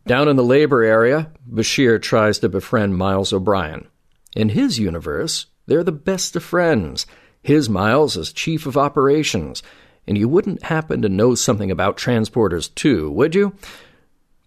Down 0.08 0.28
in 0.28 0.36
the 0.36 0.44
labor 0.44 0.82
area, 0.82 1.32
Bashir 1.50 2.02
tries 2.02 2.40
to 2.40 2.50
befriend 2.50 2.98
Miles 2.98 3.32
O'Brien. 3.32 3.88
In 4.36 4.50
his 4.50 4.80
universe, 4.80 5.46
they're 5.68 5.84
the 5.84 5.92
best 5.92 6.36
of 6.36 6.44
friends. 6.44 7.06
His 7.44 7.70
Miles 7.70 8.18
is 8.18 8.34
chief 8.34 8.66
of 8.66 8.78
operations, 8.78 9.62
and 10.08 10.18
you 10.18 10.28
wouldn't 10.28 10.64
happen 10.64 11.02
to 11.02 11.10
know 11.10 11.36
something 11.36 11.72
about 11.72 11.98
transporters 11.98 12.74
too, 12.74 13.10
would 13.12 13.36
you? 13.36 13.56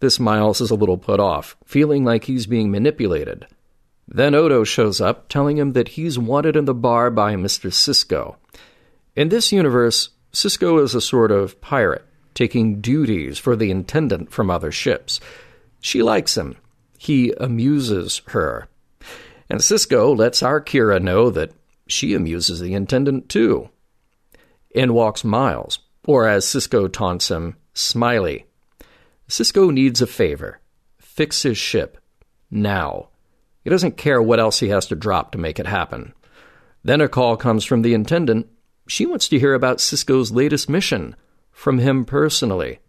This 0.01 0.21
Miles 0.21 0.61
is 0.61 0.71
a 0.71 0.75
little 0.75 0.99
put 0.99 1.21
off, 1.21 1.57
feeling 1.65 2.05
like 2.05 2.25
he's 2.25 2.47
being 2.47 2.71
manipulated. 2.71 3.47
Then 4.07 4.35
Odo 4.35 4.65
shows 4.65 5.01
up, 5.01 5.29
telling 5.29 5.57
him 5.57 5.73
that 5.73 5.89
he's 5.89 6.19
wanted 6.19 6.57
in 6.57 6.67
the 6.67 6.75
bar 6.75 7.11
by 7.11 7.35
Mr. 7.37 7.71
Sisko. 7.73 8.37
In 9.17 9.29
this 9.29 9.53
universe, 9.53 10.11
Sisko 10.33 10.83
is 10.83 10.95
a 10.95 11.01
sort 11.01 11.31
of 11.31 11.61
pirate, 11.61 12.05
taking 12.35 12.81
duties 12.81 13.39
for 13.39 13.57
the 13.57 13.71
intendant 13.71 14.31
from 14.33 14.51
other 14.51 14.73
ships. 14.73 15.21
She 15.81 16.03
likes 16.03 16.37
him. 16.37 16.57
He 16.99 17.33
amuses 17.39 18.21
her. 18.27 18.69
And 19.49 19.61
Sisko 19.61 20.17
lets 20.17 20.43
our 20.43 20.61
Kira 20.61 21.01
know 21.01 21.31
that 21.31 21.53
she 21.87 22.15
amuses 22.15 22.61
the 22.61 22.75
intendant 22.75 23.29
too. 23.29 23.69
In 24.75 24.93
walks 24.93 25.25
Miles, 25.25 25.79
or 26.05 26.29
as 26.29 26.45
Sisko 26.45 26.93
taunts 26.93 27.31
him, 27.31 27.57
Smiley. 27.73 28.47
Sisko 29.29 29.73
needs 29.73 30.03
a 30.03 30.07
favor. 30.07 30.61
Fix 30.99 31.43
his 31.43 31.57
ship. 31.57 31.99
Now. 32.51 33.09
He 33.63 33.71
doesn't 33.71 33.97
care 33.97 34.21
what 34.21 34.41
else 34.41 34.61
he 34.61 34.69
has 34.69 34.87
to 34.89 34.97
drop 34.97 35.33
to 35.33 35.39
make 35.39 35.59
it 35.59 35.67
happen. 35.67 36.13
Then 36.83 37.01
a 37.01 37.09
call 37.09 37.37
comes 37.37 37.65
from 37.65 37.83
the 37.83 37.95
intendant. 37.95 38.49
She 38.87 39.07
wants 39.07 39.29
to 39.29 39.39
hear 39.39 39.55
about 39.55 39.79
Sisko's 39.79 40.33
latest 40.33 40.69
mission, 40.69 41.17
from 41.51 41.79
him 41.79 42.05
personally, 42.05 42.81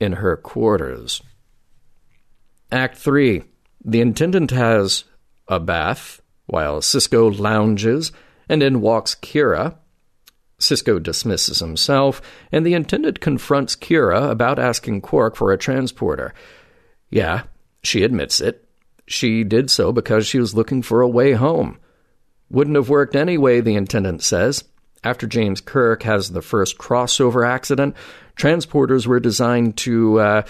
in 0.00 0.14
her 0.14 0.36
quarters. 0.36 1.22
Act 2.70 2.96
3. 2.96 3.42
The 3.84 4.00
intendant 4.00 4.52
has 4.52 5.04
a 5.48 5.60
bath, 5.60 6.22
while 6.46 6.80
Sisko 6.80 7.38
lounges, 7.38 8.12
and 8.48 8.62
in 8.62 8.80
walks 8.80 9.14
Kira. 9.14 9.76
Sisko 10.62 11.02
dismisses 11.02 11.58
himself, 11.58 12.22
and 12.52 12.64
the 12.64 12.74
intendant 12.74 13.20
confronts 13.20 13.74
Kira 13.74 14.30
about 14.30 14.58
asking 14.58 15.00
Quark 15.00 15.36
for 15.36 15.52
a 15.52 15.58
transporter. 15.58 16.32
Yeah, 17.10 17.42
she 17.82 18.04
admits 18.04 18.40
it. 18.40 18.66
She 19.06 19.42
did 19.44 19.70
so 19.70 19.92
because 19.92 20.26
she 20.26 20.38
was 20.38 20.54
looking 20.54 20.80
for 20.80 21.02
a 21.02 21.08
way 21.08 21.32
home. 21.32 21.78
Wouldn't 22.48 22.76
have 22.76 22.88
worked 22.88 23.16
anyway, 23.16 23.60
the 23.60 23.74
intendant 23.74 24.22
says. 24.22 24.64
After 25.04 25.26
James 25.26 25.60
Kirk 25.60 26.04
has 26.04 26.30
the 26.30 26.42
first 26.42 26.78
crossover 26.78 27.46
accident, 27.46 27.96
transporters 28.36 29.06
were 29.06 29.18
designed 29.18 29.76
to 29.78 30.20
uh, 30.20 30.42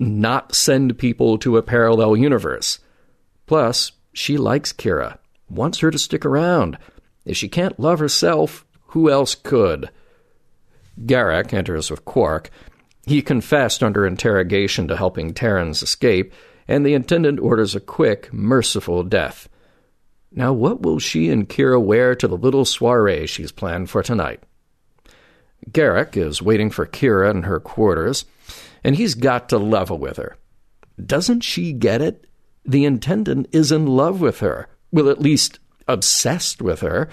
not 0.00 0.54
send 0.54 0.98
people 0.98 1.38
to 1.38 1.56
a 1.56 1.62
parallel 1.62 2.16
universe. 2.16 2.80
Plus, 3.46 3.92
she 4.12 4.36
likes 4.36 4.72
Kira, 4.72 5.18
wants 5.48 5.78
her 5.78 5.92
to 5.92 5.98
stick 5.98 6.24
around. 6.24 6.76
If 7.24 7.36
she 7.36 7.48
can't 7.48 7.78
love 7.78 8.00
herself, 8.00 8.66
who 8.94 9.10
else 9.10 9.34
could? 9.34 9.90
Garak 11.04 11.52
enters 11.52 11.90
with 11.90 12.04
Quark. 12.04 12.48
He 13.06 13.22
confessed 13.22 13.82
under 13.82 14.06
interrogation 14.06 14.86
to 14.88 14.96
helping 14.96 15.34
Terrans 15.34 15.82
escape, 15.82 16.32
and 16.68 16.86
the 16.86 16.94
intendant 16.94 17.40
orders 17.40 17.74
a 17.74 17.80
quick, 17.80 18.32
merciful 18.32 19.02
death. 19.02 19.48
Now, 20.30 20.52
what 20.52 20.82
will 20.82 21.00
she 21.00 21.28
and 21.28 21.48
Kira 21.48 21.82
wear 21.82 22.14
to 22.14 22.28
the 22.28 22.36
little 22.36 22.64
soiree 22.64 23.26
she's 23.26 23.50
planned 23.50 23.90
for 23.90 24.02
tonight? 24.02 24.42
Garak 25.70 26.16
is 26.16 26.40
waiting 26.40 26.70
for 26.70 26.86
Kira 26.86 27.30
in 27.32 27.42
her 27.42 27.58
quarters 27.58 28.24
and 28.84 28.94
he's 28.94 29.14
got 29.14 29.48
to 29.48 29.58
level 29.58 29.98
with 29.98 30.18
her. 30.18 30.36
Doesn't 31.04 31.40
she 31.40 31.72
get 31.72 32.00
it? 32.00 32.28
The 32.64 32.84
intendant 32.84 33.48
is 33.50 33.72
in 33.72 33.86
love 33.86 34.20
with 34.20 34.38
her, 34.38 34.68
well, 34.92 35.08
at 35.08 35.20
least 35.20 35.58
obsessed 35.88 36.62
with 36.62 36.80
her. 36.80 37.08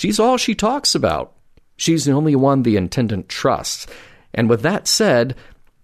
She's 0.00 0.18
all 0.18 0.38
she 0.38 0.54
talks 0.54 0.94
about. 0.94 1.34
She's 1.76 2.06
the 2.06 2.12
only 2.12 2.34
one 2.34 2.62
the 2.62 2.78
intendant 2.78 3.28
trusts. 3.28 3.86
And 4.32 4.48
with 4.48 4.62
that 4.62 4.88
said, 4.88 5.36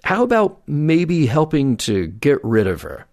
how 0.05 0.23
about 0.23 0.63
maybe 0.67 1.27
helping 1.27 1.77
to 1.77 2.07
get 2.07 2.43
rid 2.43 2.67
of 2.67 2.81
her? 2.81 3.05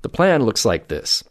The 0.00 0.08
plan 0.08 0.44
looks 0.44 0.64
like 0.64 0.88
this 0.88 1.24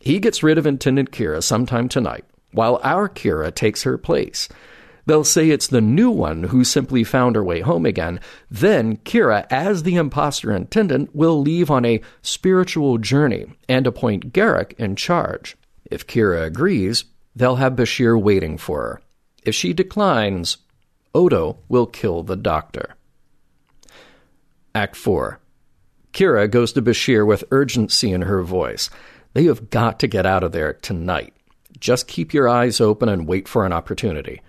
he 0.00 0.18
gets 0.18 0.42
rid 0.42 0.56
of 0.56 0.64
Intendant 0.64 1.10
Kira 1.10 1.42
sometime 1.42 1.90
tonight, 1.90 2.24
while 2.52 2.80
our 2.82 3.06
Kira 3.06 3.54
takes 3.54 3.82
her 3.82 3.98
place. 3.98 4.48
They'll 5.04 5.24
say 5.24 5.50
it's 5.50 5.66
the 5.66 5.82
new 5.82 6.10
one 6.10 6.44
who 6.44 6.64
simply 6.64 7.04
found 7.04 7.36
her 7.36 7.44
way 7.44 7.60
home 7.60 7.84
again. 7.84 8.18
Then 8.50 8.96
Kira, 8.96 9.46
as 9.50 9.82
the 9.82 9.96
impostor 9.96 10.52
intendant, 10.52 11.14
will 11.14 11.38
leave 11.42 11.70
on 11.70 11.84
a 11.84 12.00
spiritual 12.22 12.96
journey 12.96 13.44
and 13.68 13.86
appoint 13.86 14.32
Garak 14.32 14.72
in 14.78 14.96
charge. 14.96 15.54
If 15.90 16.06
Kira 16.06 16.46
agrees, 16.46 17.04
they'll 17.34 17.56
have 17.56 17.74
Bashir 17.74 18.20
waiting 18.20 18.58
for 18.58 18.82
her. 18.82 19.02
If 19.44 19.54
she 19.54 19.72
declines, 19.72 20.58
Odo 21.14 21.58
will 21.68 21.86
kill 21.86 22.22
the 22.22 22.36
doctor. 22.36 22.94
Act 24.74 24.96
4 24.96 25.40
Kira 26.12 26.50
goes 26.50 26.72
to 26.72 26.82
Bashir 26.82 27.26
with 27.26 27.44
urgency 27.50 28.12
in 28.12 28.22
her 28.22 28.42
voice. 28.42 28.90
They 29.32 29.44
have 29.44 29.70
got 29.70 29.98
to 30.00 30.06
get 30.06 30.26
out 30.26 30.42
of 30.42 30.52
there 30.52 30.74
tonight. 30.74 31.34
Just 31.78 32.06
keep 32.06 32.34
your 32.34 32.48
eyes 32.48 32.80
open 32.80 33.08
and 33.08 33.26
wait 33.26 33.48
for 33.48 33.64
an 33.64 33.72
opportunity. 33.72 34.42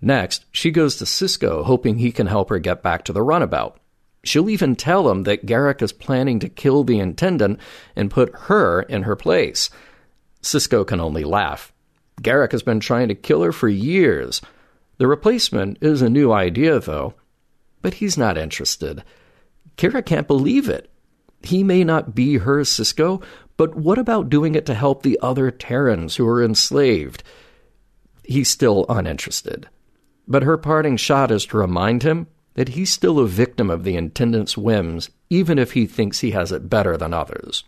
Next, 0.00 0.44
she 0.52 0.70
goes 0.70 0.96
to 0.96 1.04
Sisko, 1.04 1.64
hoping 1.64 1.98
he 1.98 2.12
can 2.12 2.26
help 2.26 2.48
her 2.50 2.58
get 2.58 2.82
back 2.82 3.04
to 3.04 3.12
the 3.12 3.22
runabout. 3.22 3.78
She'll 4.22 4.48
even 4.48 4.76
tell 4.76 5.10
him 5.10 5.24
that 5.24 5.46
Garak 5.46 5.82
is 5.82 5.92
planning 5.92 6.38
to 6.40 6.48
kill 6.48 6.84
the 6.84 6.98
intendant 6.98 7.60
and 7.94 8.10
put 8.10 8.34
her 8.34 8.82
in 8.82 9.02
her 9.02 9.16
place. 9.16 9.68
Sisko 10.42 10.86
can 10.86 11.00
only 11.00 11.24
laugh. 11.24 11.72
Garak 12.22 12.52
has 12.52 12.62
been 12.62 12.80
trying 12.80 13.08
to 13.08 13.14
kill 13.14 13.42
her 13.42 13.52
for 13.52 13.68
years. 13.68 14.40
The 14.98 15.06
replacement 15.06 15.78
is 15.80 16.02
a 16.02 16.08
new 16.08 16.32
idea, 16.32 16.80
though, 16.80 17.14
but 17.82 17.94
he's 17.94 18.16
not 18.16 18.38
interested. 18.38 19.02
Kira 19.76 20.04
can't 20.04 20.28
believe 20.28 20.68
it. 20.68 20.90
He 21.42 21.62
may 21.62 21.84
not 21.84 22.14
be 22.14 22.38
her 22.38 22.60
Sisko, 22.60 23.22
but 23.56 23.74
what 23.74 23.98
about 23.98 24.30
doing 24.30 24.54
it 24.54 24.66
to 24.66 24.74
help 24.74 25.02
the 25.02 25.18
other 25.20 25.50
Terrans 25.50 26.16
who 26.16 26.26
are 26.26 26.42
enslaved? 26.42 27.22
He's 28.24 28.48
still 28.48 28.86
uninterested. 28.88 29.68
But 30.26 30.42
her 30.42 30.56
parting 30.56 30.96
shot 30.96 31.30
is 31.30 31.44
to 31.46 31.58
remind 31.58 32.02
him 32.02 32.28
that 32.54 32.70
he's 32.70 32.90
still 32.90 33.18
a 33.18 33.26
victim 33.26 33.68
of 33.68 33.84
the 33.84 33.96
intendant's 33.96 34.56
whims, 34.56 35.10
even 35.28 35.58
if 35.58 35.72
he 35.72 35.86
thinks 35.86 36.20
he 36.20 36.30
has 36.30 36.52
it 36.52 36.70
better 36.70 36.96
than 36.96 37.12
others. 37.12 37.64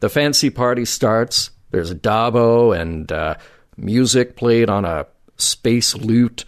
The 0.00 0.08
fancy 0.08 0.50
party 0.50 0.84
starts. 0.84 1.50
There's 1.76 1.92
Dabo 1.92 2.74
and 2.74 3.12
uh, 3.12 3.34
music 3.76 4.34
played 4.34 4.70
on 4.70 4.86
a 4.86 5.04
space 5.36 5.94
lute, 5.94 6.46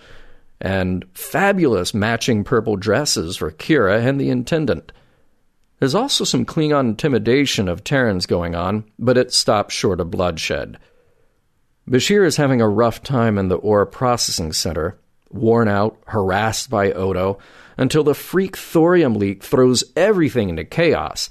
and 0.58 1.04
fabulous 1.12 1.92
matching 1.92 2.44
purple 2.44 2.76
dresses 2.76 3.36
for 3.36 3.50
Kira 3.50 4.02
and 4.06 4.18
the 4.18 4.30
intendant. 4.30 4.90
There's 5.80 5.94
also 5.94 6.24
some 6.24 6.46
Klingon 6.46 6.80
intimidation 6.88 7.68
of 7.68 7.84
Terrans 7.84 8.24
going 8.24 8.54
on, 8.54 8.84
but 8.98 9.18
it 9.18 9.30
stops 9.30 9.74
short 9.74 10.00
of 10.00 10.10
bloodshed. 10.10 10.78
Bashir 11.86 12.24
is 12.24 12.38
having 12.38 12.62
a 12.62 12.66
rough 12.66 13.02
time 13.02 13.36
in 13.36 13.48
the 13.48 13.58
ore 13.58 13.84
processing 13.84 14.54
center, 14.54 14.98
worn 15.30 15.68
out, 15.68 15.98
harassed 16.06 16.70
by 16.70 16.90
Odo, 16.92 17.38
until 17.76 18.02
the 18.02 18.14
freak 18.14 18.56
thorium 18.56 19.12
leak 19.12 19.44
throws 19.44 19.84
everything 19.94 20.48
into 20.48 20.64
chaos. 20.64 21.28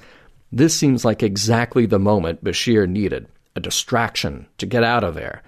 This 0.52 0.78
seems 0.78 1.04
like 1.04 1.24
exactly 1.24 1.88
the 1.88 1.98
moment 1.98 2.44
Bashir 2.44 2.88
needed 2.88 3.28
a 3.58 3.60
distraction 3.60 4.48
to 4.60 4.66
get 4.66 4.84
out 4.84 5.04
of 5.04 5.16
there. 5.16 5.44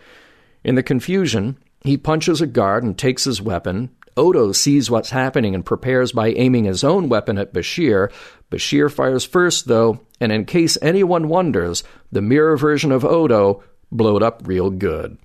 In 0.64 0.76
the 0.76 0.84
confusion, 0.84 1.58
he 1.84 1.96
punches 1.96 2.42
a 2.42 2.48
guard 2.48 2.84
and 2.84 2.98
takes 2.98 3.24
his 3.24 3.42
weapon. 3.42 3.92
Odo 4.18 4.52
sees 4.52 4.92
what's 4.92 5.12
happening 5.12 5.56
and 5.56 5.66
prepares 5.66 6.12
by 6.12 6.32
aiming 6.32 6.66
his 6.66 6.84
own 6.84 7.08
weapon 7.08 7.38
at 7.38 7.54
Bashir. 7.54 8.12
Bashir 8.52 8.92
fires 8.92 9.24
first, 9.24 9.68
though, 9.68 10.02
and 10.20 10.32
in 10.32 10.44
case 10.44 10.78
anyone 10.82 11.30
wonders, 11.30 11.84
the 12.12 12.22
mirror 12.22 12.58
version 12.58 12.92
of 12.92 13.06
Odo 13.06 13.64
blowed 13.92 14.22
up 14.22 14.42
real 14.46 14.70
good. 14.70 15.18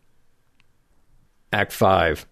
Act 1.52 1.72
5 1.72 2.26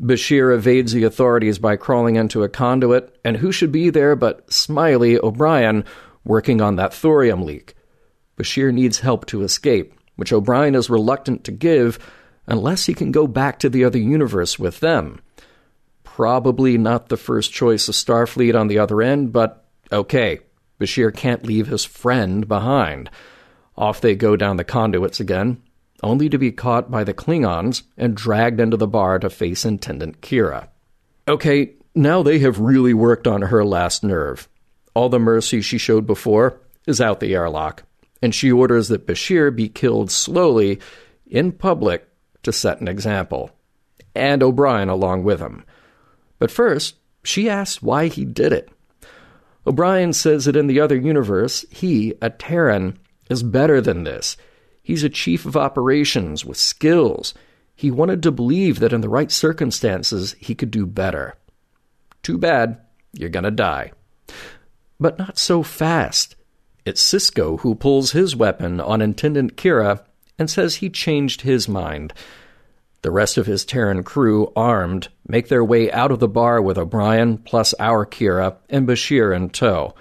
Bashir 0.00 0.54
evades 0.54 0.92
the 0.92 1.04
authorities 1.04 1.58
by 1.58 1.76
crawling 1.76 2.16
into 2.16 2.42
a 2.42 2.48
conduit, 2.48 3.18
and 3.24 3.38
who 3.38 3.50
should 3.50 3.72
be 3.72 3.88
there 3.88 4.14
but 4.14 4.52
Smiley 4.52 5.18
O'Brien 5.18 5.84
working 6.24 6.60
on 6.60 6.76
that 6.76 6.92
thorium 6.92 7.42
leak? 7.42 7.74
Bashir 8.36 8.72
needs 8.72 9.00
help 9.00 9.24
to 9.26 9.42
escape, 9.42 9.95
which 10.16 10.32
O'Brien 10.32 10.74
is 10.74 10.90
reluctant 10.90 11.44
to 11.44 11.52
give 11.52 11.98
unless 12.46 12.86
he 12.86 12.94
can 12.94 13.12
go 13.12 13.26
back 13.26 13.58
to 13.60 13.68
the 13.68 13.84
other 13.84 13.98
universe 13.98 14.58
with 14.58 14.80
them. 14.80 15.20
Probably 16.04 16.78
not 16.78 17.08
the 17.08 17.16
first 17.16 17.52
choice 17.52 17.88
of 17.88 17.94
Starfleet 17.94 18.58
on 18.58 18.68
the 18.68 18.78
other 18.78 19.02
end, 19.02 19.32
but 19.32 19.64
okay, 19.92 20.40
Bashir 20.80 21.14
can't 21.14 21.44
leave 21.44 21.66
his 21.66 21.84
friend 21.84 22.48
behind. 22.48 23.10
Off 23.76 24.00
they 24.00 24.14
go 24.14 24.36
down 24.36 24.56
the 24.56 24.64
conduits 24.64 25.20
again, 25.20 25.62
only 26.02 26.28
to 26.28 26.38
be 26.38 26.52
caught 26.52 26.90
by 26.90 27.04
the 27.04 27.14
Klingons 27.14 27.82
and 27.96 28.16
dragged 28.16 28.60
into 28.60 28.76
the 28.76 28.86
bar 28.86 29.18
to 29.18 29.30
face 29.30 29.64
Intendant 29.64 30.20
Kira. 30.20 30.68
Okay, 31.28 31.74
now 31.94 32.22
they 32.22 32.38
have 32.38 32.60
really 32.60 32.94
worked 32.94 33.26
on 33.26 33.42
her 33.42 33.64
last 33.64 34.04
nerve. 34.04 34.48
All 34.94 35.08
the 35.08 35.18
mercy 35.18 35.60
she 35.60 35.78
showed 35.78 36.06
before 36.06 36.60
is 36.86 37.00
out 37.00 37.20
the 37.20 37.34
airlock, 37.34 37.82
and 38.22 38.34
she 38.34 38.50
orders 38.50 38.88
that 38.88 39.06
Bashir 39.06 39.54
be 39.54 39.68
killed 39.68 40.10
slowly 40.10 40.80
in 41.26 41.52
public 41.52 42.08
to 42.42 42.52
set 42.52 42.80
an 42.80 42.88
example, 42.88 43.50
and 44.14 44.42
O'Brien 44.42 44.88
along 44.88 45.24
with 45.24 45.40
him. 45.40 45.64
But 46.38 46.50
first, 46.50 46.96
she 47.24 47.48
asks 47.48 47.82
why 47.82 48.06
he 48.06 48.24
did 48.24 48.52
it. 48.52 48.70
O'Brien 49.66 50.12
says 50.12 50.44
that 50.44 50.56
in 50.56 50.68
the 50.68 50.80
other 50.80 50.96
universe, 50.96 51.64
he, 51.70 52.14
a 52.22 52.30
Terran, 52.30 52.98
is 53.28 53.42
better 53.42 53.80
than 53.80 54.04
this. 54.04 54.36
He's 54.80 55.02
a 55.02 55.08
chief 55.08 55.44
of 55.44 55.56
operations 55.56 56.44
with 56.44 56.56
skills. 56.56 57.34
He 57.74 57.90
wanted 57.90 58.22
to 58.22 58.30
believe 58.30 58.78
that 58.78 58.92
in 58.92 59.00
the 59.00 59.08
right 59.08 59.30
circumstances, 59.32 60.36
he 60.38 60.54
could 60.54 60.70
do 60.70 60.86
better. 60.86 61.34
Too 62.22 62.38
bad, 62.38 62.80
you're 63.12 63.28
gonna 63.28 63.50
die. 63.50 63.90
But 65.00 65.18
not 65.18 65.38
so 65.38 65.64
fast. 65.64 66.35
It's 66.86 67.02
Sisko 67.02 67.58
who 67.60 67.74
pulls 67.74 68.12
his 68.12 68.36
weapon 68.36 68.80
on 68.80 69.02
Intendant 69.02 69.56
Kira 69.56 70.04
and 70.38 70.48
says 70.48 70.76
he 70.76 70.88
changed 70.88 71.40
his 71.40 71.68
mind. 71.68 72.12
The 73.02 73.10
rest 73.10 73.36
of 73.36 73.46
his 73.46 73.64
Terran 73.64 74.04
crew, 74.04 74.52
armed, 74.54 75.08
make 75.26 75.48
their 75.48 75.64
way 75.64 75.90
out 75.90 76.12
of 76.12 76.20
the 76.20 76.28
bar 76.28 76.62
with 76.62 76.78
O'Brien 76.78 77.38
plus 77.38 77.74
our 77.80 78.06
Kira 78.06 78.54
and 78.70 78.86
Bashir 78.86 79.34
in 79.34 79.50
tow. 79.50 79.96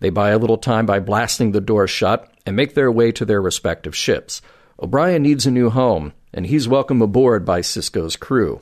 They 0.00 0.10
buy 0.10 0.32
a 0.32 0.38
little 0.38 0.58
time 0.58 0.84
by 0.84 1.00
blasting 1.00 1.52
the 1.52 1.62
door 1.62 1.88
shut 1.88 2.30
and 2.44 2.54
make 2.54 2.74
their 2.74 2.92
way 2.92 3.10
to 3.12 3.24
their 3.24 3.40
respective 3.40 3.96
ships. 3.96 4.42
O'Brien 4.78 5.22
needs 5.22 5.46
a 5.46 5.50
new 5.50 5.70
home, 5.70 6.12
and 6.34 6.44
he's 6.44 6.68
welcome 6.68 7.00
aboard 7.00 7.46
by 7.46 7.62
Sisko's 7.62 8.16
crew. 8.16 8.60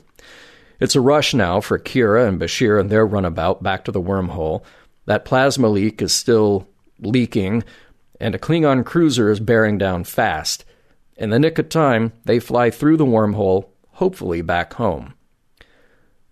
It's 0.79 0.95
a 0.95 1.01
rush 1.01 1.33
now 1.33 1.59
for 1.59 1.77
Kira 1.77 2.25
and 2.25 2.39
Bashir 2.39 2.79
and 2.79 2.89
their 2.89 3.05
runabout 3.05 3.61
back 3.61 3.83
to 3.83 3.91
the 3.91 4.01
wormhole. 4.01 4.63
That 5.07 5.25
plasma 5.25 5.67
leak 5.67 6.01
is 6.01 6.13
still 6.13 6.69
leaking, 7.05 7.63
and 8.19 8.35
a 8.35 8.39
Klingon 8.39 8.85
cruiser 8.85 9.29
is 9.31 9.39
bearing 9.39 9.77
down 9.77 10.03
fast. 10.03 10.65
In 11.17 11.29
the 11.29 11.39
nick 11.39 11.59
of 11.59 11.69
time, 11.69 12.13
they 12.25 12.39
fly 12.39 12.69
through 12.69 12.97
the 12.97 13.05
wormhole, 13.05 13.65
hopefully 13.91 14.41
back 14.41 14.73
home. 14.73 15.13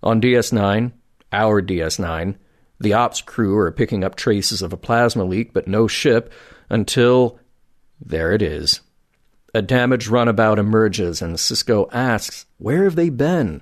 On 0.03 0.21
DS9, 0.21 0.91
our 1.31 1.61
DS9, 1.61 2.35
the 2.79 2.93
ops 2.93 3.21
crew 3.21 3.57
are 3.57 3.71
picking 3.71 4.03
up 4.03 4.15
traces 4.15 4.61
of 4.61 4.73
a 4.73 4.77
plasma 4.77 5.23
leak, 5.23 5.53
but 5.53 5.67
no 5.67 5.87
ship, 5.87 6.33
until 6.69 7.39
there 8.03 8.31
it 8.31 8.41
is. 8.41 8.81
A 9.53 9.61
damaged 9.61 10.07
runabout 10.07 10.57
emerges, 10.57 11.21
and 11.21 11.35
Sisko 11.35 11.87
asks, 11.91 12.45
Where 12.57 12.85
have 12.85 12.95
they 12.95 13.09
been? 13.09 13.61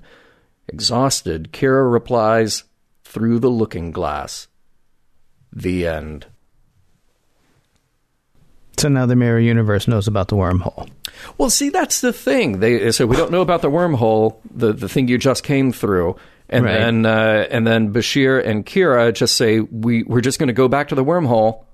Exhausted, 0.67 1.51
Kira 1.51 1.91
replies, 1.91 2.63
Through 3.03 3.39
the 3.39 3.49
looking 3.49 3.91
glass. 3.91 4.47
The 5.51 5.87
end. 5.87 6.27
So 8.79 8.89
now 8.89 9.05
the 9.05 9.15
mirror 9.15 9.39
universe 9.39 9.87
knows 9.87 10.07
about 10.07 10.27
the 10.29 10.35
wormhole. 10.35 10.89
Well, 11.37 11.49
see, 11.49 11.69
that's 11.69 12.01
the 12.01 12.13
thing. 12.13 12.59
They 12.59 12.91
so 12.91 13.05
we 13.05 13.15
don't 13.17 13.31
know 13.31 13.41
about 13.41 13.61
the 13.61 13.69
wormhole, 13.71 14.37
the 14.53 14.73
the 14.73 14.89
thing 14.89 15.07
you 15.07 15.17
just 15.17 15.43
came 15.43 15.71
through, 15.71 16.15
and 16.49 16.65
Right. 16.65 16.73
then 16.77 17.05
uh, 17.05 17.47
and 17.51 17.67
then 17.67 17.93
Bashir 17.93 18.45
and 18.45 18.65
Kira 18.65 19.13
just 19.13 19.35
say 19.35 19.59
we 19.59 20.03
we're 20.03 20.21
just 20.21 20.39
going 20.39 20.47
to 20.47 20.53
go 20.53 20.67
back 20.67 20.87
to 20.89 20.95
the 20.95 21.03
wormhole, 21.03 21.65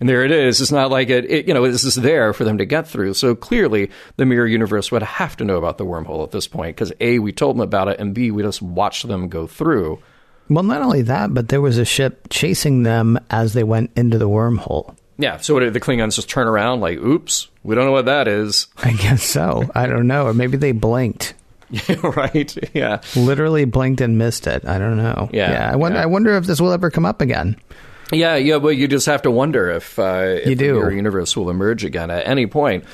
and 0.00 0.08
there 0.08 0.24
it 0.24 0.30
is. 0.30 0.60
It's 0.60 0.72
not 0.72 0.90
like 0.90 1.10
it, 1.10 1.30
it 1.30 1.46
you 1.46 1.54
know 1.54 1.70
this 1.70 1.84
is 1.84 1.96
there 1.96 2.32
for 2.32 2.44
them 2.44 2.58
to 2.58 2.64
get 2.64 2.88
through. 2.88 3.14
So 3.14 3.34
clearly, 3.34 3.90
the 4.16 4.24
mirror 4.26 4.46
universe 4.46 4.90
would 4.90 5.02
have 5.02 5.36
to 5.36 5.44
know 5.44 5.56
about 5.58 5.76
the 5.78 5.84
wormhole 5.86 6.22
at 6.24 6.30
this 6.30 6.48
point 6.48 6.74
because 6.76 6.92
a 7.00 7.18
we 7.18 7.32
told 7.32 7.56
them 7.56 7.60
about 7.62 7.88
it, 7.88 8.00
and 8.00 8.14
b 8.14 8.30
we 8.30 8.42
just 8.42 8.62
watched 8.62 9.06
them 9.06 9.28
go 9.28 9.46
through. 9.46 10.00
Well, 10.48 10.62
not 10.64 10.80
only 10.80 11.02
that, 11.02 11.34
but 11.34 11.48
there 11.48 11.60
was 11.60 11.76
a 11.76 11.84
ship 11.84 12.28
chasing 12.30 12.84
them 12.84 13.18
as 13.30 13.52
they 13.52 13.64
went 13.64 13.90
into 13.96 14.16
the 14.16 14.28
wormhole. 14.28 14.94
Yeah. 15.18 15.38
So 15.38 15.58
did 15.58 15.72
the 15.72 15.80
Klingons 15.80 16.16
just 16.16 16.28
turn 16.28 16.46
around 16.46 16.80
like, 16.80 16.98
"Oops, 16.98 17.48
we 17.62 17.74
don't 17.74 17.86
know 17.86 17.92
what 17.92 18.06
that 18.06 18.28
is." 18.28 18.66
I 18.78 18.92
guess 18.92 19.22
so. 19.22 19.68
I 19.74 19.86
don't 19.86 20.06
know. 20.06 20.26
Or 20.26 20.34
maybe 20.34 20.56
they 20.56 20.72
blinked. 20.72 21.34
right? 22.02 22.56
Yeah. 22.74 23.00
Literally 23.16 23.64
blinked 23.64 24.00
and 24.00 24.18
missed 24.18 24.46
it. 24.46 24.64
I 24.66 24.78
don't 24.78 24.96
know. 24.96 25.28
Yeah, 25.32 25.50
yeah. 25.50 25.72
I 25.72 25.76
wonder. 25.76 25.98
yeah. 25.98 26.02
I 26.04 26.06
wonder 26.06 26.36
if 26.36 26.44
this 26.46 26.60
will 26.60 26.72
ever 26.72 26.90
come 26.90 27.04
up 27.04 27.20
again. 27.20 27.56
Yeah, 28.12 28.36
yeah, 28.36 28.58
but 28.60 28.76
you 28.76 28.86
just 28.86 29.06
have 29.06 29.22
to 29.22 29.32
wonder 29.32 29.68
if, 29.68 29.98
uh, 29.98 30.36
if 30.42 30.46
You 30.46 30.54
do. 30.54 30.74
mirror 30.74 30.92
universe 30.92 31.36
will 31.36 31.50
emerge 31.50 31.82
again 31.84 32.08
at 32.08 32.24
any 32.24 32.46
point, 32.46 32.84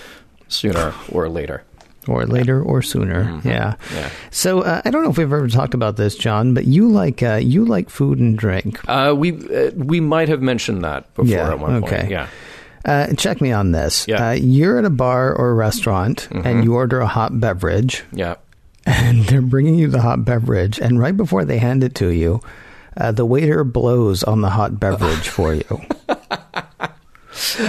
sooner 0.48 0.94
or 1.10 1.28
later. 1.28 1.64
Or 2.08 2.26
later 2.26 2.62
or 2.62 2.82
sooner. 2.82 3.22
Yeah. 3.44 3.74
Mm-hmm. 3.74 3.94
Yeah. 3.96 4.10
So 4.30 4.60
uh, 4.62 4.82
I 4.84 4.90
don't 4.90 5.04
know 5.04 5.10
if 5.10 5.18
we've 5.18 5.32
ever 5.32 5.48
talked 5.48 5.74
about 5.74 5.96
this, 5.96 6.16
John, 6.16 6.54
but 6.54 6.64
you 6.66 6.88
like 6.88 7.22
uh, 7.22 7.36
you 7.36 7.64
like 7.64 7.90
food 7.90 8.18
and 8.18 8.36
drink. 8.36 8.80
Uh, 8.88 9.14
we 9.16 9.32
uh, 9.54 9.70
we 9.76 10.00
might 10.00 10.28
have 10.28 10.42
mentioned 10.42 10.84
that 10.84 11.12
before 11.14 11.26
Yeah, 11.30 11.50
at 11.50 11.58
one 11.58 11.82
okay. 11.84 11.98
point. 11.98 12.10
Yeah. 12.10 12.26
Uh, 12.84 13.12
check 13.14 13.40
me 13.40 13.52
on 13.52 13.70
this. 13.72 14.06
Yeah. 14.08 14.16
Mm-hmm. 14.16 14.24
Uh, 14.24 14.32
you're 14.48 14.78
at 14.78 14.84
a 14.84 14.90
bar 14.90 15.32
or 15.34 15.50
a 15.50 15.54
restaurant 15.54 16.28
and 16.32 16.64
you 16.64 16.74
order 16.74 17.00
a 17.00 17.06
hot 17.06 17.38
beverage, 17.38 18.02
Yeah. 18.12 18.34
and 18.86 19.24
they're 19.26 19.40
bringing 19.40 19.76
you 19.76 19.86
the 19.86 20.00
hot 20.02 20.24
beverage, 20.24 20.80
and 20.80 20.98
right 20.98 21.16
before 21.16 21.44
they 21.44 21.58
hand 21.58 21.84
it 21.84 21.94
to 21.96 22.08
you, 22.08 22.40
uh, 22.96 23.12
the 23.12 23.24
waiter 23.24 23.62
blows 23.62 24.24
on 24.24 24.40
the 24.40 24.50
hot 24.50 24.80
beverage 24.80 25.28
for 25.28 25.54
you. 25.54 25.80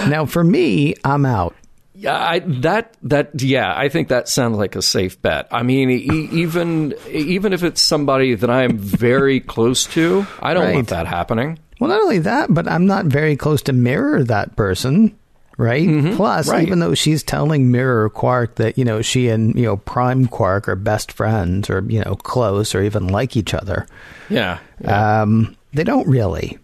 now, 0.08 0.26
for 0.26 0.42
me, 0.42 0.94
I'm 1.04 1.24
out. 1.24 1.54
Yeah, 1.96 2.18
I, 2.18 2.40
that 2.40 2.96
that 3.04 3.40
yeah, 3.40 3.72
I 3.76 3.88
think 3.88 4.08
that 4.08 4.28
sounds 4.28 4.56
like 4.58 4.74
a 4.74 4.82
safe 4.82 5.20
bet. 5.22 5.46
I 5.52 5.62
mean, 5.62 5.90
e- 5.90 6.28
even 6.32 6.94
even 7.08 7.52
if 7.52 7.62
it's 7.62 7.80
somebody 7.80 8.34
that 8.34 8.50
I 8.50 8.64
am 8.64 8.76
very 8.78 9.38
close 9.40 9.86
to, 9.94 10.26
I 10.42 10.54
don't 10.54 10.64
Right. 10.64 10.74
want 10.74 10.88
that 10.88 11.06
happening. 11.06 11.58
Well, 11.78 11.90
not 11.90 12.00
only 12.02 12.18
that, 12.20 12.52
but 12.52 12.66
I'm 12.68 12.86
not 12.86 13.06
very 13.06 13.36
close 13.36 13.62
to 13.62 13.72
Mirror 13.72 14.24
that 14.24 14.56
person, 14.56 15.14
right? 15.56 15.86
Plus, 16.16 16.46
Mm-hmm. 16.46 16.50
right. 16.50 16.66
even 16.66 16.80
though 16.80 16.94
she's 16.94 17.22
telling 17.22 17.70
Mirror 17.70 18.10
Quark 18.10 18.56
that 18.56 18.76
you 18.76 18.84
know 18.84 19.00
she 19.00 19.28
and 19.28 19.54
you 19.54 19.62
know 19.66 19.76
Prime 19.76 20.26
Quark 20.26 20.68
are 20.68 20.76
best 20.76 21.12
friends, 21.12 21.70
or 21.70 21.84
you 21.88 22.02
know 22.04 22.16
close, 22.16 22.74
or 22.74 22.82
even 22.82 23.06
like 23.06 23.36
each 23.36 23.54
other, 23.54 23.86
Yeah. 24.28 24.58
yeah. 24.80 25.22
um, 25.22 25.56
they 25.72 25.84
don't 25.84 26.08
really. 26.08 26.58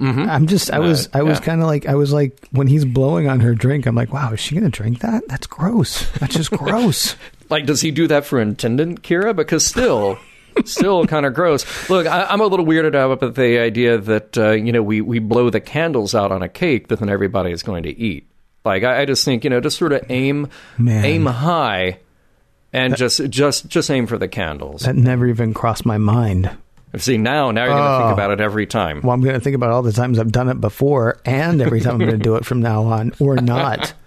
I'm 0.00 0.46
just, 0.46 0.70
I 0.70 0.78
was, 0.78 1.08
I 1.12 1.22
was 1.22 1.38
yeah. 1.38 1.44
kind 1.44 1.60
of 1.60 1.66
like, 1.66 1.86
I 1.86 1.94
was 1.94 2.12
like, 2.12 2.48
when 2.52 2.66
he's 2.66 2.84
blowing 2.84 3.28
on 3.28 3.40
her 3.40 3.54
drink, 3.54 3.86
I'm 3.86 3.94
like, 3.94 4.12
wow, 4.12 4.32
is 4.32 4.40
she 4.40 4.54
going 4.54 4.64
to 4.64 4.70
drink 4.70 5.00
that? 5.00 5.28
That's 5.28 5.46
gross. 5.46 6.10
That's 6.18 6.34
just 6.34 6.50
gross. 6.50 7.16
Like, 7.50 7.66
does 7.66 7.80
he 7.80 7.90
do 7.90 8.06
that 8.06 8.24
for 8.24 8.40
Intendant 8.40 9.02
Kira? 9.02 9.34
Because 9.34 9.66
still, 9.66 10.20
still 10.64 11.04
kind 11.06 11.26
of 11.26 11.34
gross. 11.34 11.90
Look, 11.90 12.06
I, 12.06 12.24
I'm 12.24 12.40
a 12.40 12.46
little 12.46 12.64
weirded 12.64 12.94
out 12.94 13.10
about 13.10 13.34
the 13.34 13.58
idea 13.58 13.98
that 13.98 14.38
uh, 14.38 14.50
you 14.52 14.70
know 14.70 14.84
we 14.84 15.00
we 15.00 15.18
blow 15.18 15.50
the 15.50 15.60
candles 15.60 16.14
out 16.14 16.30
on 16.30 16.42
a 16.42 16.48
cake 16.48 16.86
that 16.88 17.00
then 17.00 17.08
everybody 17.08 17.50
is 17.50 17.64
going 17.64 17.82
to 17.82 17.90
eat. 17.98 18.28
Like, 18.64 18.84
I, 18.84 19.02
I 19.02 19.04
just 19.04 19.24
think 19.24 19.42
you 19.44 19.50
know, 19.50 19.60
just 19.60 19.78
sort 19.78 19.92
of 19.92 20.02
aim 20.08 20.48
Man. 20.78 21.04
aim 21.04 21.26
high, 21.26 21.98
and 22.72 22.96
just 22.96 23.28
just 23.30 23.66
just 23.66 23.90
aim 23.90 24.06
for 24.06 24.16
the 24.16 24.28
candles. 24.28 24.82
That 24.82 24.96
never 24.96 25.26
even 25.26 25.52
crossed 25.54 25.84
my 25.84 25.98
mind. 25.98 26.50
See 26.98 27.18
now, 27.18 27.50
now 27.52 27.64
you're 27.64 27.72
going 27.74 27.82
to 27.82 27.88
Oh. 27.88 27.98
think 28.08 28.12
about 28.12 28.30
it 28.32 28.40
every 28.40 28.66
time. 28.66 29.00
Well, 29.02 29.12
I'm 29.12 29.20
going 29.22 29.34
to 29.34 29.40
think 29.40 29.54
about 29.54 29.70
all 29.70 29.82
the 29.82 29.92
times 29.92 30.18
I've 30.18 30.32
done 30.32 30.48
it 30.48 30.60
before 30.60 31.20
and 31.24 31.62
every 31.62 31.80
time 31.80 31.92
I'm 31.94 31.98
going 32.00 32.10
to 32.10 32.16
do 32.18 32.34
it 32.36 32.44
from 32.44 32.60
now 32.60 32.82
on 32.84 33.12
or 33.20 33.36
not. 33.36 33.92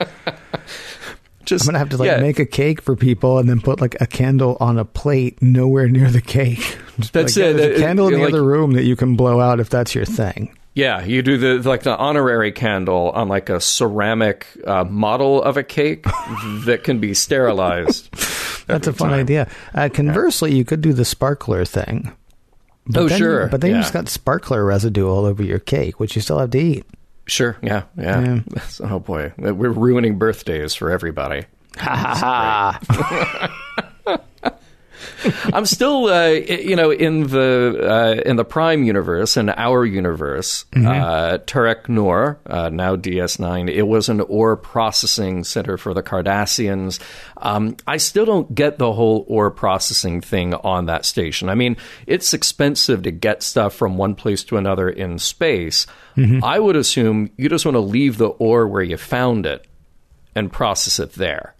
Just 1.45 1.63
I'm 1.63 1.67
going 1.67 1.73
to 1.73 1.79
have 1.79 1.89
to 1.89 1.97
like 1.97 2.07
yeah, 2.07 2.19
make 2.21 2.39
a 2.39 2.45
cake 2.45 2.81
for 2.81 2.95
people 2.95 3.37
and 3.37 3.49
then 3.49 3.59
put 3.59 3.81
like 3.81 3.99
a 4.01 4.07
candle 4.07 4.55
on 4.61 4.77
a 4.77 4.85
plate 4.85 5.41
nowhere 5.41 5.89
near 5.89 6.09
the 6.09 6.21
cake. 6.21 6.77
Just 6.99 7.11
That's 7.13 7.35
like, 7.35 7.45
it. 7.47 7.57
There's 7.57 7.79
a 7.79 7.83
candle 7.83 8.07
in 8.07 8.13
the 8.13 8.19
like- 8.19 8.29
other 8.29 8.43
room 8.43 8.73
that 8.73 8.83
you 8.83 8.95
can 8.95 9.15
blow 9.15 9.39
out 9.41 9.59
if 9.59 9.69
that's 9.69 9.93
your 9.93 10.05
thing. 10.05 10.55
Yeah, 10.75 11.03
you 11.03 11.21
do 11.21 11.37
the 11.37 11.69
like 11.69 11.83
the 11.83 11.95
honorary 11.95 12.51
candle 12.51 13.11
on 13.11 13.27
like 13.27 13.49
a 13.49 13.59
ceramic 13.59 14.47
uh, 14.65 14.83
model 14.85 15.43
of 15.43 15.55
a 15.55 15.63
cake 15.63 16.03
that 16.65 16.81
can 16.83 16.99
be 16.99 17.13
sterilized. 17.13 18.09
That's 18.65 18.87
a 18.87 18.93
fun 18.93 19.09
time. 19.11 19.19
idea. 19.19 19.49
Uh, 19.75 19.89
conversely, 19.93 20.55
you 20.55 20.65
could 20.65 20.81
do 20.81 20.91
the 20.93 21.05
sparkler 21.05 21.63
thing. 21.65 22.11
But 22.87 22.99
Oh, 23.03 23.07
then- 23.07 23.17
sure. 23.17 23.47
But 23.47 23.61
then 23.61 23.69
you 23.71 23.75
Yeah. 23.77 23.81
just 23.81 23.93
got 23.93 24.09
sparkler 24.09 24.65
residue 24.65 25.07
all 25.07 25.25
over 25.25 25.41
your 25.43 25.59
cake, 25.59 25.99
which 25.99 26.15
you 26.15 26.21
still 26.21 26.39
have 26.39 26.51
to 26.51 26.59
eat. 26.59 26.85
Sure, 27.25 27.55
yeah, 27.61 27.83
yeah. 27.97 28.39
Yeah. 28.53 28.61
Oh 28.81 28.99
boy, 28.99 29.31
we're 29.37 29.69
ruining 29.69 30.17
birthdays 30.17 30.73
for 30.75 30.91
everybody. 30.91 31.45
Ha 31.77 31.95
ha 31.95 32.79
ha! 32.81 33.89
I'm 35.53 35.65
still, 35.65 36.05
uh, 36.05 36.27
you 36.27 36.75
know, 36.75 36.91
in 36.91 37.27
the 37.27 37.79
uh, 37.81 38.21
in 38.29 38.35
the 38.35 38.45
Prime 38.45 38.83
universe, 38.83 39.37
in 39.37 39.49
our 39.49 39.85
universe, 39.85 40.65
uh, 40.75 41.37
Terok 41.39 41.89
Nor, 41.89 42.39
uh, 42.45 42.69
now 42.69 42.95
DS9, 42.95 43.69
it 43.69 43.83
was 43.83 44.09
an 44.09 44.21
ore 44.21 44.57
processing 44.57 45.43
center 45.43 45.77
for 45.77 45.93
the 45.93 46.03
Cardassians. 46.03 46.99
Um, 47.37 47.77
I 47.87 47.97
still 47.97 48.25
don't 48.25 48.53
get 48.53 48.77
the 48.77 48.93
whole 48.93 49.25
ore 49.27 49.51
processing 49.51 50.21
thing 50.21 50.53
on 50.53 50.85
that 50.87 51.05
station. 51.05 51.49
I 51.49 51.55
mean, 51.55 51.77
it's 52.07 52.33
expensive 52.33 53.03
to 53.03 53.11
get 53.11 53.43
stuff 53.43 53.73
from 53.73 53.97
one 53.97 54.15
place 54.15 54.43
to 54.45 54.57
another 54.57 54.89
in 54.89 55.19
space. 55.19 55.87
I 56.43 56.59
would 56.59 56.75
assume 56.75 57.31
you 57.37 57.49
just 57.49 57.65
want 57.65 57.75
to 57.75 57.79
leave 57.79 58.17
the 58.17 58.29
ore 58.29 58.67
where 58.67 58.83
you 58.83 58.97
found 58.97 59.45
it 59.45 59.65
and 60.35 60.51
process 60.51 60.99
it 60.99 61.13
there. 61.13 61.55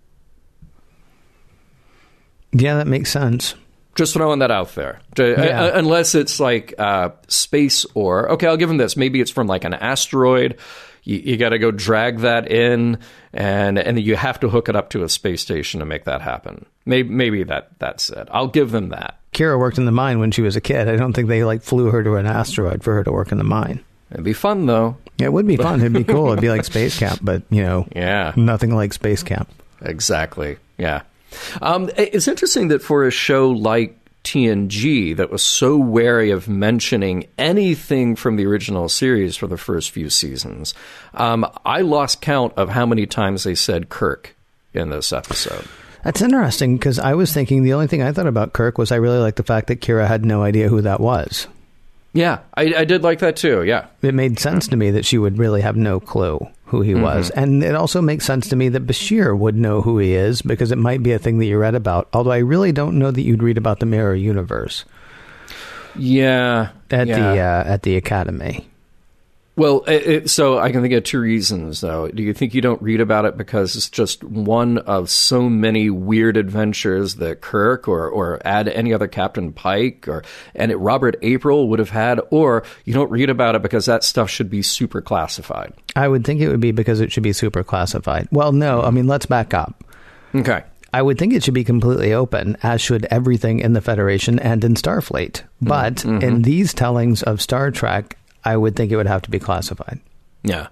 Yeah, 2.54 2.76
that 2.76 2.88
makes 2.88 3.12
sense. 3.12 3.56
Just 3.96 4.14
throwing 4.14 4.40
that 4.40 4.50
out 4.52 4.74
there. 4.76 5.00
Uh, 5.20 5.24
Yeah. 5.24 5.64
uh, 5.66 5.72
unless 5.76 6.16
it's 6.16 6.40
like 6.40 6.74
uh, 6.80 7.10
space 7.28 7.86
ore. 7.94 8.30
Okay, 8.32 8.48
I'll 8.48 8.58
give 8.58 8.70
them 8.70 8.78
this. 8.78 8.96
Maybe 8.98 9.22
it's 9.22 9.30
from 9.32 9.48
like 9.48 9.64
an 9.66 9.74
asteroid. 9.74 10.58
You, 11.04 11.18
you 11.18 11.38
got 11.38 11.50
to 11.50 11.60
go 11.60 11.70
drag 11.70 12.20
that 12.20 12.50
in, 12.50 12.98
and 13.34 13.78
and 13.78 14.00
you 14.00 14.16
have 14.16 14.40
to 14.40 14.50
hook 14.50 14.70
it 14.70 14.76
up 14.76 14.90
to 14.92 15.04
a 15.04 15.10
space 15.10 15.42
station 15.42 15.80
to 15.82 15.86
make 15.86 16.06
that 16.06 16.22
happen. 16.22 16.66
Maybe 16.86 17.10
maybe 17.10 17.44
that 17.44 17.78
that's 17.80 18.10
it. 18.10 18.28
I'll 18.32 18.48
give 18.48 18.72
them 18.72 18.90
that. 18.90 19.20
Kira 19.34 19.60
worked 19.60 19.78
in 19.78 19.86
the 19.86 19.92
mine 19.92 20.20
when 20.20 20.32
she 20.32 20.42
was 20.42 20.56
a 20.56 20.62
kid. 20.62 20.88
I 20.88 20.96
don't 20.96 21.14
think 21.14 21.28
they 21.28 21.44
like 21.44 21.62
flew 21.62 21.92
her 21.92 22.04
to 22.04 22.16
an 22.16 22.26
asteroid 22.26 22.84
for 22.84 22.94
her 22.94 23.04
to 23.04 23.12
work 23.12 23.32
in 23.32 23.38
the 23.38 23.44
mine. 23.44 23.84
It'd 24.12 24.24
be 24.24 24.34
fun 24.34 24.66
though. 24.66 24.96
Yeah, 25.18 25.26
It 25.28 25.34
would 25.34 25.46
be 25.48 25.58
fun. 25.68 25.82
It'd 25.82 25.92
be 25.94 26.04
cool. 26.04 26.28
It'd 26.28 26.42
be 26.42 26.50
like 26.50 26.64
Space 26.66 26.98
Camp, 26.98 27.20
but 27.22 27.44
you 27.50 27.64
know, 27.64 27.88
Yeah. 27.96 28.32
nothing 28.36 28.74
like 28.76 28.94
Space 28.94 29.24
Camp. 29.24 29.50
Exactly. 29.82 30.58
Yeah. 30.78 31.02
Um, 31.62 31.90
it's 31.98 32.28
interesting 32.28 32.70
that 32.70 32.82
for 32.82 33.06
a 33.06 33.12
show 33.12 33.50
like 33.50 33.98
TNG 34.24 35.16
that 35.18 35.30
was 35.30 35.44
so 35.44 35.78
wary 35.78 36.32
of 36.32 36.48
mentioning 36.48 37.28
anything 37.38 38.16
from 38.16 38.38
the 38.38 38.46
original 38.46 38.88
series 38.90 39.36
for 39.36 39.48
the 39.48 39.58
first 39.58 39.92
few 39.92 40.10
seasons, 40.10 40.74
um, 41.14 41.46
I 41.66 41.82
lost 41.82 42.22
count 42.22 42.54
of 42.56 42.70
how 42.70 42.86
many 42.86 43.06
times 43.06 43.44
they 43.44 43.56
said 43.56 43.90
Kirk 43.90 44.36
in 44.74 44.90
this 44.90 45.12
episode. 45.12 45.68
That's 46.04 46.22
interesting 46.22 46.78
because 46.78 47.00
I 47.00 47.14
was 47.14 47.34
thinking 47.34 47.64
the 47.64 47.74
only 47.74 47.88
thing 47.88 48.02
I 48.02 48.12
thought 48.12 48.28
about 48.28 48.54
Kirk 48.54 48.78
was 48.78 48.92
I 48.92 48.98
really 48.98 49.20
liked 49.20 49.38
the 49.38 49.44
fact 49.44 49.68
that 49.68 49.82
Kira 49.82 50.08
had 50.08 50.26
no 50.26 50.44
idea 50.44 50.68
who 50.68 50.82
that 50.82 51.00
was. 51.00 51.48
Yeah, 52.14 52.40
I, 52.56 52.74
I 52.76 52.86
did 52.86 53.04
like 53.04 53.20
that 53.20 53.38
too. 53.38 53.64
Yeah. 53.64 53.88
It 54.02 54.14
made 54.14 54.40
sense 54.40 54.68
to 54.68 54.76
me 54.76 54.92
that 54.92 55.06
she 55.06 55.18
would 55.18 55.38
really 55.38 55.62
have 55.62 55.76
no 55.76 56.00
clue 56.00 56.46
who 56.74 56.82
he 56.82 56.96
was. 56.96 57.30
And 57.30 57.64
it 57.64 57.76
also 57.76 58.02
makes 58.02 58.26
sense 58.26 58.50
to 58.50 58.56
me 58.56 58.70
that 58.70 58.88
Bashir 58.88 59.38
would 59.38 59.56
know 59.56 59.82
who 59.84 60.00
he 60.00 60.14
is 60.14 60.42
because 60.42 60.72
it 60.72 60.78
might 60.80 61.04
be 61.04 61.12
a 61.12 61.20
thing 61.20 61.38
that 61.38 61.46
you 61.46 61.58
read 61.60 61.76
about. 61.76 62.10
Although 62.14 62.32
I 62.32 62.40
really 62.40 62.72
don't 62.72 62.98
know 62.98 63.12
that 63.12 63.22
you'd 63.22 63.44
read 63.44 63.60
about 63.60 63.80
the 63.80 63.86
Mirror 63.86 64.16
Universe 64.16 64.84
Yeah. 65.96 66.70
at 66.90 67.08
yeah. 67.08 67.18
the 67.34 67.40
uh, 67.40 67.64
at 67.74 67.84
the 67.84 67.96
academy. 67.96 68.68
Well, 69.56 69.82
it, 69.82 70.08
it, 70.08 70.30
so 70.32 70.58
I 70.58 70.72
can 70.72 70.82
think 70.82 70.96
of 70.96 71.04
two 71.04 71.20
reasons, 71.20 71.82
though. 71.82 72.08
Do 72.08 72.24
you 72.24 72.34
think 72.34 72.56
you 72.56 72.62
don't 72.62 72.82
read 72.82 73.02
about 73.02 73.26
it 73.26 73.38
because 73.38 73.76
it's 73.76 73.90
just 73.90 74.24
one 74.24 74.80
of 74.80 75.12
so 75.12 75.48
many 75.48 75.92
weird 75.92 76.38
adventures 76.38 77.16
that 77.16 77.42
Kirk 77.42 77.88
or, 77.88 78.10
or 78.10 78.42
add 78.44 78.68
any 78.68 78.94
other 78.94 79.08
Captain 79.08 79.54
Pike 79.54 80.08
or 80.08 80.24
and 80.56 80.72
it, 80.72 80.78
Robert 80.78 81.18
April 81.22 81.70
would 81.70 81.78
have 81.78 81.92
had, 81.92 82.20
or 82.32 82.64
you 82.86 82.96
don't 82.96 83.12
read 83.12 83.30
about 83.30 83.54
it 83.54 83.62
because 83.62 83.86
that 83.86 84.04
stuff 84.04 84.28
should 84.28 84.50
be 84.50 84.64
super 84.64 85.02
classified? 85.02 85.74
I 85.96 86.08
would 86.08 86.26
think 86.26 86.42
it 86.42 86.50
would 86.50 86.60
be 86.60 86.72
because 86.72 87.00
it 87.00 87.12
should 87.12 87.24
be 87.24 87.34
super 87.34 87.64
classified. 87.64 88.28
Well, 88.32 88.54
no, 88.54 88.82
I 88.82 88.90
mean 88.90 89.06
let's 89.06 89.28
back 89.28 89.54
up. 89.54 89.84
Okay. 90.34 90.64
I 90.94 91.02
would 91.02 91.18
think 91.18 91.34
it 91.34 91.44
should 91.44 91.56
be 91.56 91.64
completely 91.64 92.14
open, 92.14 92.56
as 92.62 92.80
should 92.80 93.06
everything 93.06 93.60
in 93.60 93.74
the 93.74 93.82
Federation 93.82 94.38
and 94.38 94.64
in 94.64 94.76
Starfleet. 94.76 95.42
But 95.60 95.96
mm-hmm. 95.96 96.22
in 96.22 96.42
these 96.44 96.74
tellings 96.74 97.24
of 97.24 97.42
Star 97.42 97.72
Trek, 97.72 98.16
I 98.46 98.58
would 98.58 98.76
think 98.76 98.92
it 98.92 98.96
would 98.98 99.08
have 99.08 99.22
to 99.24 99.30
be 99.32 99.40
classified 99.40 100.00
Yeah. 100.44 100.68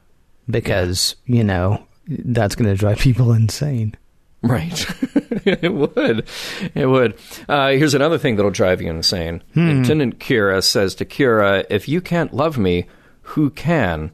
because, 0.49 1.15
you 1.25 1.43
know, 1.43 1.85
that's 2.07 2.55
going 2.55 2.69
to 2.69 2.75
drive 2.77 2.99
people 3.07 3.31
insane. 3.33 3.95
Right. 4.43 4.85
it 5.45 5.71
would. 5.73 6.27
It 6.73 6.85
would. 6.87 7.15
Uh, 7.47 7.69
here's 7.69 7.93
another 7.93 8.17
thing 8.17 8.35
that'll 8.37 8.49
drive 8.51 8.81
you 8.81 8.89
insane. 8.89 9.43
Lieutenant 9.55 10.17
Kira 10.19 10.63
says 10.63 10.95
to 10.95 11.05
Kira, 11.05 11.63
"If 11.69 11.87
you 11.87 12.01
can't 12.01 12.33
love 12.33 12.57
me, 12.57 12.87
who 13.21 13.51
can?" 13.51 14.11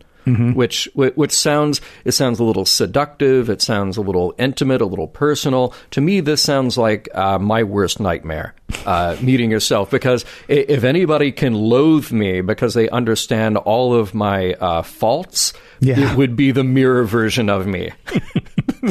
Which, 0.54 0.90
whi- 0.94 1.14
which 1.16 1.32
sounds 1.32 1.80
it 2.04 2.12
sounds 2.12 2.40
a 2.40 2.44
little 2.44 2.66
seductive. 2.66 3.50
It 3.50 3.62
sounds 3.62 3.96
a 3.98 4.02
little 4.02 4.34
intimate, 4.38 4.82
a 4.82 4.86
little 4.86 5.08
personal. 5.08 5.74
To 5.92 6.02
me, 6.02 6.20
this 6.20 6.42
sounds 6.42 6.78
like 6.78 7.08
uh, 7.14 7.40
my 7.40 7.64
worst 7.64 8.00
nightmare. 8.00 8.54
Uh, 8.86 9.16
meeting 9.22 9.50
yourself, 9.50 9.90
because 9.90 10.26
if 10.50 10.84
anybody 10.84 11.32
can 11.32 11.54
loathe 11.54 12.12
me 12.12 12.42
because 12.42 12.74
they 12.74 12.90
understand 12.90 13.56
all 13.58 13.94
of 13.94 14.14
my 14.14 14.54
uh, 14.56 14.82
faults, 14.82 15.54
Yeah. 15.80 16.12
it 16.12 16.18
would 16.18 16.36
be 16.36 16.52
the 16.52 16.66
mirror 16.66 17.06
version 17.06 17.50
of 17.50 17.66
me. 17.66 17.92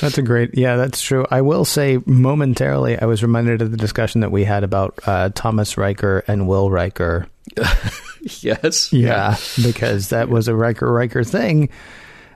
That's 0.00 0.18
a 0.18 0.22
great, 0.22 0.56
yeah, 0.56 0.76
that's 0.76 1.00
true. 1.02 1.26
I 1.30 1.42
will 1.42 1.64
say 1.64 1.98
momentarily, 2.06 2.98
I 2.98 3.04
was 3.04 3.22
reminded 3.22 3.62
of 3.62 3.70
the 3.70 3.76
discussion 3.76 4.20
that 4.22 4.30
we 4.32 4.44
had 4.44 4.64
about 4.64 4.98
uh, 5.06 5.30
Thomas 5.34 5.76
Riker 5.76 6.24
and 6.26 6.48
Will 6.48 6.70
Riker. 6.70 7.26
yes. 8.40 8.92
Yeah, 8.92 9.36
because 9.62 10.08
that 10.08 10.28
was 10.28 10.48
a 10.48 10.54
Riker 10.54 10.90
Riker 10.92 11.24
thing, 11.24 11.68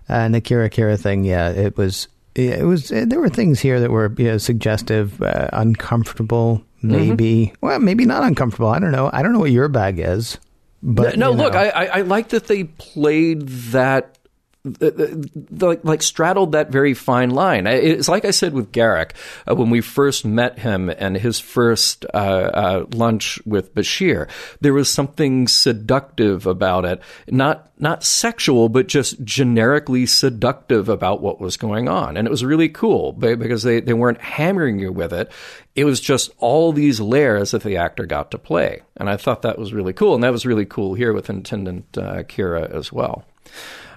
and 0.08 0.34
the 0.34 0.40
Kira 0.40 0.70
Kira 0.70 0.98
thing. 1.00 1.24
Yeah, 1.24 1.50
it 1.50 1.76
was. 1.76 2.08
It 2.34 2.64
was. 2.64 2.88
There 2.88 3.20
were 3.20 3.28
things 3.28 3.60
here 3.60 3.80
that 3.80 3.90
were 3.90 4.14
you 4.16 4.24
know, 4.24 4.38
suggestive, 4.38 5.20
uh, 5.20 5.48
uncomfortable, 5.52 6.64
maybe. 6.82 7.52
Well, 7.60 7.78
maybe 7.78 8.06
not 8.06 8.22
uncomfortable. 8.22 8.68
I 8.68 8.78
don't 8.78 8.92
know. 8.92 9.10
I 9.12 9.22
don't 9.22 9.32
know 9.32 9.38
what 9.38 9.50
your 9.50 9.68
bag 9.68 9.98
is. 9.98 10.38
But 10.82 11.16
no, 11.16 11.32
know. 11.32 11.44
look, 11.44 11.54
I, 11.54 11.68
I, 11.68 11.84
I 11.84 12.00
like 12.02 12.30
that 12.30 12.46
they 12.46 12.64
played 12.64 13.48
that. 13.72 14.18
Uh, 14.64 14.86
uh, 14.86 15.06
Like, 15.58 15.84
like 15.84 16.02
straddled 16.02 16.52
that 16.52 16.70
very 16.70 16.94
fine 16.94 17.30
line. 17.30 17.66
It's 17.66 18.08
like 18.08 18.24
I 18.24 18.30
said 18.30 18.54
with 18.54 18.70
Garak 18.70 19.10
uh, 19.48 19.56
when 19.56 19.70
we 19.70 19.80
first 19.80 20.24
met 20.24 20.60
him 20.60 20.88
and 20.88 21.16
his 21.16 21.40
first 21.40 22.06
uh, 22.14 22.16
uh, 22.16 22.86
lunch 22.92 23.40
with 23.44 23.74
Bashir. 23.74 24.28
There 24.60 24.72
was 24.72 24.88
something 24.88 25.48
seductive 25.48 26.46
about 26.46 26.84
it, 26.84 27.02
not 27.26 27.70
not 27.78 28.04
sexual, 28.04 28.68
but 28.68 28.86
just 28.86 29.24
generically 29.24 30.06
seductive 30.06 30.88
about 30.88 31.20
what 31.20 31.40
was 31.40 31.56
going 31.56 31.88
on, 31.88 32.16
and 32.16 32.28
it 32.28 32.30
was 32.30 32.44
really 32.44 32.68
cool 32.68 33.12
because 33.12 33.64
they 33.64 33.80
they 33.80 33.94
weren't 33.94 34.20
hammering 34.20 34.78
you 34.78 34.92
with 34.92 35.12
it. 35.12 35.32
It 35.74 35.86
was 35.86 36.00
just 36.00 36.30
all 36.38 36.72
these 36.72 37.00
layers 37.00 37.50
that 37.50 37.64
the 37.64 37.78
actor 37.78 38.06
got 38.06 38.30
to 38.30 38.38
play, 38.38 38.82
and 38.96 39.10
I 39.10 39.16
thought 39.16 39.42
that 39.42 39.58
was 39.58 39.72
really 39.72 39.92
cool, 39.92 40.14
and 40.14 40.22
that 40.22 40.32
was 40.32 40.46
really 40.46 40.66
cool 40.66 40.94
here 40.94 41.12
with 41.12 41.28
Intendant 41.28 41.98
uh, 41.98 42.22
Kira 42.22 42.70
as 42.70 42.92
well. 42.92 43.24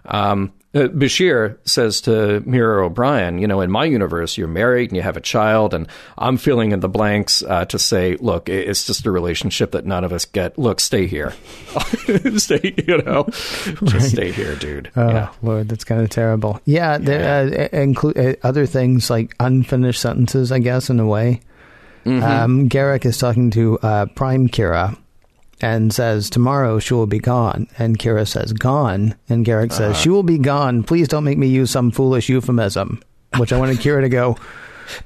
Um, 0.05 0.53
uh, 0.75 0.89
Bashir 0.89 1.57
says 1.63 2.01
to 2.01 2.43
Mira 2.45 2.85
O'Brien, 2.85 3.39
you 3.39 3.47
know, 3.47 3.61
in 3.61 3.71
my 3.71 3.85
universe, 3.85 4.37
you're 4.37 4.49
married 4.49 4.89
and 4.89 4.97
you 4.97 5.01
have 5.03 5.15
a 5.15 5.21
child, 5.21 5.73
and 5.73 5.87
I'm 6.17 6.35
filling 6.35 6.73
in 6.73 6.81
the 6.81 6.89
blanks 6.89 7.41
uh, 7.43 7.63
to 7.65 7.79
say, 7.79 8.17
look, 8.17 8.49
it's 8.49 8.85
just 8.85 9.05
a 9.05 9.11
relationship 9.11 9.71
that 9.71 9.85
none 9.85 10.03
of 10.03 10.11
us 10.11 10.25
get. 10.25 10.57
Look, 10.57 10.81
stay 10.81 11.07
here. 11.07 11.33
stay, 12.35 12.75
you 12.85 12.97
know, 13.03 13.23
just 13.29 13.81
right. 13.93 14.01
stay 14.01 14.31
here, 14.33 14.55
dude. 14.55 14.91
Oh, 14.97 15.09
yeah. 15.09 15.29
Lord, 15.41 15.69
that's 15.69 15.85
kind 15.85 16.01
of 16.01 16.09
terrible. 16.09 16.59
Yeah, 16.65 16.97
yeah. 16.97 17.67
Uh, 17.71 17.77
include 17.77 18.17
uh, 18.17 18.35
other 18.43 18.65
things 18.65 19.09
like 19.09 19.33
unfinished 19.39 20.01
sentences, 20.01 20.51
I 20.51 20.59
guess, 20.59 20.89
in 20.89 20.99
a 20.99 21.07
way. 21.07 21.39
Mm-hmm. 22.03 22.23
Um, 22.23 22.69
Garak 22.69 23.05
is 23.05 23.17
talking 23.17 23.49
to 23.51 23.79
uh, 23.79 24.05
Prime 24.07 24.49
Kira 24.49 24.97
and 25.61 25.93
says, 25.93 26.29
Tomorrow 26.29 26.79
she 26.79 26.93
will 26.93 27.07
be 27.07 27.19
gone. 27.19 27.67
And 27.77 27.97
Kira 27.97 28.27
says, 28.27 28.53
Gone. 28.53 29.15
And 29.29 29.45
Garak 29.45 29.71
uh-huh. 29.71 29.77
says, 29.77 29.97
She 29.97 30.09
will 30.09 30.23
be 30.23 30.37
gone. 30.37 30.83
Please 30.83 31.07
don't 31.07 31.23
make 31.23 31.37
me 31.37 31.47
use 31.47 31.71
some 31.71 31.91
foolish 31.91 32.29
euphemism. 32.29 33.01
Which 33.37 33.51
I 33.51 33.59
wanted 33.59 33.77
Kira 33.77 34.01
to 34.01 34.09
go, 34.09 34.37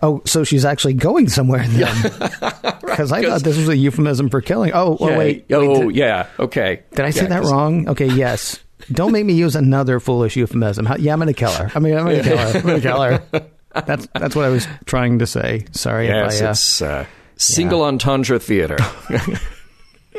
Oh, 0.01 0.21
so 0.25 0.43
she's 0.43 0.65
actually 0.65 0.93
going 0.93 1.29
somewhere 1.29 1.65
then? 1.67 1.95
Because 2.89 3.13
I 3.13 3.21
thought 3.21 3.43
this 3.43 3.55
was 3.55 3.69
a 3.69 3.77
euphemism 3.77 4.29
for 4.29 4.41
killing. 4.41 4.71
Oh, 4.73 4.97
oh 4.99 5.09
yeah, 5.09 5.17
wait. 5.17 5.45
Oh, 5.51 5.59
wait, 5.59 5.87
did, 5.87 5.95
yeah. 5.95 6.27
Okay. 6.37 6.83
Did 6.91 7.05
I 7.05 7.11
say 7.11 7.21
yeah, 7.21 7.27
that 7.29 7.43
wrong? 7.43 7.87
Okay, 7.87 8.07
yes. 8.13 8.59
Don't 8.91 9.13
make 9.13 9.25
me 9.25 9.33
use 9.33 9.55
another 9.55 10.01
foolish 10.01 10.35
euphemism. 10.35 10.85
Yeah, 10.99 11.13
I'm 11.13 11.19
going 11.19 11.27
to 11.27 11.33
kill 11.33 11.51
her. 11.51 11.71
I 11.73 11.79
mean, 11.79 11.95
I'm 11.95 12.03
going 12.03 12.17
to 12.17 12.23
kill 12.23 12.37
her. 12.37 12.57
I'm 12.57 12.61
going 12.61 12.81
to 12.81 12.87
kill 12.87 13.01
her. 13.01 13.23
That's 13.85 14.07
that's 14.13 14.35
what 14.35 14.43
I 14.43 14.49
was 14.49 14.67
trying 14.85 15.19
to 15.19 15.27
say. 15.27 15.65
Sorry 15.71 16.07
yes, 16.07 16.35
if 16.35 16.43
I. 16.43 16.47
Uh, 16.47 16.51
it's 16.51 16.81
uh, 16.81 17.05
single 17.37 17.83
entendre 17.83 18.37
theater. 18.39 18.77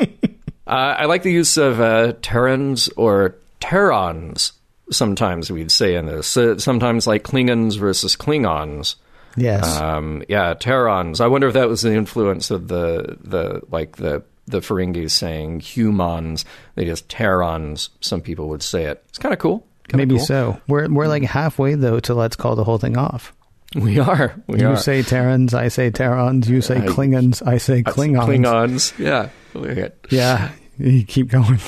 Uh, 0.67 0.95
I 1.01 1.07
like 1.07 1.25
the 1.25 1.33
use 1.33 1.57
of 1.57 1.81
uh, 1.81 2.13
Terrans 2.23 2.89
or 2.97 3.35
Terrans. 3.59 4.53
Sometimes 4.93 5.51
we'd 5.51 5.73
say 5.73 5.97
in 5.97 6.07
this. 6.07 6.37
Uh, 6.37 6.59
sometimes 6.59 7.09
like 7.09 7.25
Klingons 7.25 7.77
versus 7.77 8.15
Klingons. 8.15 8.95
Yes. 9.37 9.67
Um, 9.81 10.23
yeah, 10.29 10.55
Terrans. 10.55 11.21
I 11.21 11.27
wonder 11.27 11.49
if 11.49 11.55
that 11.55 11.69
was 11.69 11.83
the 11.83 11.93
influence 11.95 12.53
of 12.53 12.69
the 12.69 13.19
the 13.21 13.63
like 13.73 13.97
the 13.97 14.23
the 14.47 14.61
Ferengis 14.61 15.11
saying 15.11 15.59
humans. 15.59 16.45
They 16.77 16.85
just 16.85 17.09
Terrans. 17.09 17.89
Some 18.01 18.21
people 18.21 18.49
would 18.51 18.63
say 18.63 18.85
it. 18.85 19.03
It's 19.09 19.19
kind 19.19 19.33
of 19.33 19.41
cool. 19.41 19.67
Kinda 19.89 19.97
Maybe 20.07 20.19
cool. 20.19 20.25
so. 20.25 20.61
We're 20.69 20.89
we're 20.89 21.09
like 21.09 21.25
halfway 21.25 21.75
though 21.75 21.99
to 21.99 22.15
let's 22.15 22.37
call 22.37 22.55
the 22.55 22.63
whole 22.65 22.79
thing 22.79 22.97
off. 22.97 23.33
We 23.75 23.99
are. 24.01 24.35
We 24.47 24.61
you 24.61 24.71
are. 24.71 24.77
say 24.77 25.03
Terrans, 25.03 25.55
I 25.55 25.69
say 25.69 25.91
Terrans. 25.91 26.49
You 26.49 26.61
say 26.61 26.77
Klingons, 26.77 27.47
I 27.47 27.59
say 27.59 27.83
Klingons. 27.83 28.27
Klingons. 28.27 28.99
Yeah. 28.99 29.29
Yeah. 30.11 30.51
You 30.79 31.05
keep 31.05 31.29
going. 31.29 31.59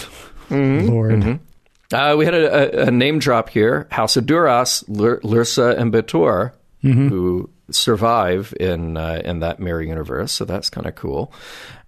Mm-hmm. 0.49 0.89
Lord. 0.89 1.13
Mm-hmm. 1.13 1.95
Uh, 1.95 2.17
we 2.17 2.25
had 2.25 2.35
a, 2.35 2.83
a, 2.83 2.87
a, 2.89 2.91
name 2.91 3.19
drop 3.19 3.51
here 3.51 3.87
House 3.91 4.17
of 4.17 4.27
Duras, 4.27 4.83
L- 4.89 5.21
Lursa, 5.23 5.77
and 5.79 5.93
B'Etor, 5.93 6.53
mm-hmm. 6.83 7.09
who 7.09 7.51
survive 7.71 8.55
in, 8.59 8.97
uh, 8.97 9.21
in 9.25 9.41
that 9.41 9.61
mirror 9.61 9.83
universe. 9.83 10.33
So 10.33 10.45
that's 10.45 10.71
kind 10.71 10.87
of 10.87 10.95
cool. 10.95 11.33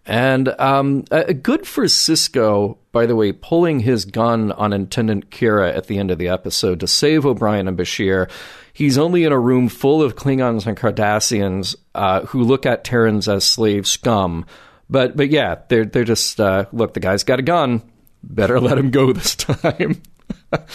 And 0.06 0.48
um, 0.60 1.04
uh, 1.10 1.32
good 1.32 1.66
for 1.66 1.84
Sisko, 1.84 2.76
by 2.92 3.06
the 3.06 3.16
way, 3.16 3.32
pulling 3.32 3.80
his 3.80 4.04
gun 4.04 4.52
on 4.52 4.72
Intendant 4.72 5.30
Kira 5.30 5.74
at 5.74 5.86
the 5.86 5.98
end 5.98 6.10
of 6.10 6.18
the 6.18 6.28
episode 6.28 6.80
to 6.80 6.86
save 6.86 7.24
O'Brien 7.24 7.68
and 7.68 7.78
Bashir. 7.78 8.30
He's 8.74 8.98
only 8.98 9.22
in 9.22 9.30
a 9.30 9.38
room 9.38 9.68
full 9.68 10.02
of 10.02 10.16
Klingons 10.16 10.66
and 10.66 10.76
Cardassians 10.76 11.76
uh, 11.94 12.22
who 12.26 12.42
look 12.42 12.66
at 12.66 12.82
Terrans 12.82 13.28
as 13.28 13.44
slave 13.44 13.86
scum. 13.86 14.44
But 14.90 15.16
but 15.16 15.30
yeah, 15.30 15.60
they're 15.68 15.84
they're 15.84 16.04
just 16.04 16.40
uh, 16.40 16.66
look. 16.72 16.92
The 16.92 17.00
guy's 17.00 17.22
got 17.22 17.38
a 17.38 17.42
gun. 17.42 17.82
Better 18.24 18.60
let 18.60 18.76
him 18.76 18.90
go 18.90 19.12
this 19.14 19.36
time. 19.36 20.02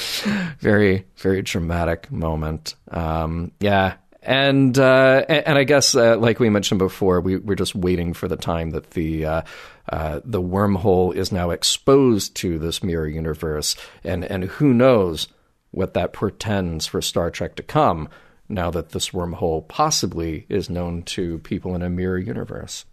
very 0.59 1.05
very 1.17 1.41
dramatic 1.41 2.09
moment. 2.09 2.73
Um, 2.89 3.51
yeah, 3.59 3.95
and, 4.21 4.77
uh, 4.77 5.25
and, 5.27 5.57
I 5.57 5.63
guess 5.63 5.95
uh, 5.95 6.17
like 6.17 6.39
we 6.39 6.49
mentioned 6.49 6.79
before, 6.79 7.21
we 7.21 7.37
we're 7.37 7.55
just 7.55 7.75
waiting 7.75 8.13
for 8.13 8.27
the 8.27 8.37
time 8.37 8.71
that 8.71 8.91
the 8.91 9.25
uh, 9.25 9.41
uh, 9.89 10.21
the 10.23 10.41
wormhole 10.41 11.15
is 11.15 11.31
now 11.31 11.49
exposed 11.49 12.35
to 12.37 12.59
this 12.59 12.81
mirror 12.81 13.07
universe, 13.07 13.75
and 14.03 14.23
and 14.23 14.45
who 14.45 14.73
knows 14.73 15.27
what 15.71 15.93
that 15.93 16.13
portends 16.13 16.87
for 16.87 17.01
Star 17.01 17.29
Trek 17.29 17.55
to 17.55 17.63
come. 17.63 18.09
Now 18.47 18.71
that 18.71 18.89
this 18.89 19.09
wormhole 19.09 19.67
possibly 19.67 20.45
is 20.49 20.69
known 20.69 21.03
to 21.03 21.37
people 21.39 21.75
in 21.75 21.83
a 21.83 21.89
mirror 21.89 22.17
universe. 22.17 22.85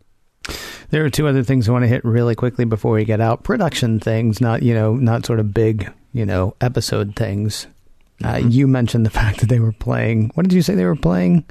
There 0.91 1.05
are 1.05 1.11
two 1.11 1.27
other 1.27 1.43
things 1.43 1.69
I 1.69 1.73
want 1.73 1.85
to 1.85 1.89
hit 1.89 2.05
really 2.05 2.35
quickly 2.35 2.65
before 2.65 2.93
we 2.93 3.05
get 3.05 3.21
out. 3.21 3.43
Production 3.43 3.99
things, 3.99 4.41
not 4.41 4.63
you 4.63 4.75
know, 4.75 4.95
not 4.95 5.27
sort 5.27 5.41
of 5.41 5.55
big, 5.55 5.91
you 6.13 6.27
know, 6.27 6.55
episode 6.61 7.17
things. 7.17 7.67
Uh, 8.23 8.35
mm-hmm. 8.35 8.47
Uh, 8.47 8.49
you 8.51 8.69
mentioned 8.69 9.05
the 9.05 9.11
fact 9.23 9.41
that 9.41 9.49
they 9.49 9.61
were 9.61 9.73
playing. 9.73 10.31
What 10.35 10.45
did 10.45 10.53
you 10.53 10.63
say 10.63 10.75
they 10.75 10.85
were 10.85 10.95
playing? 10.95 11.45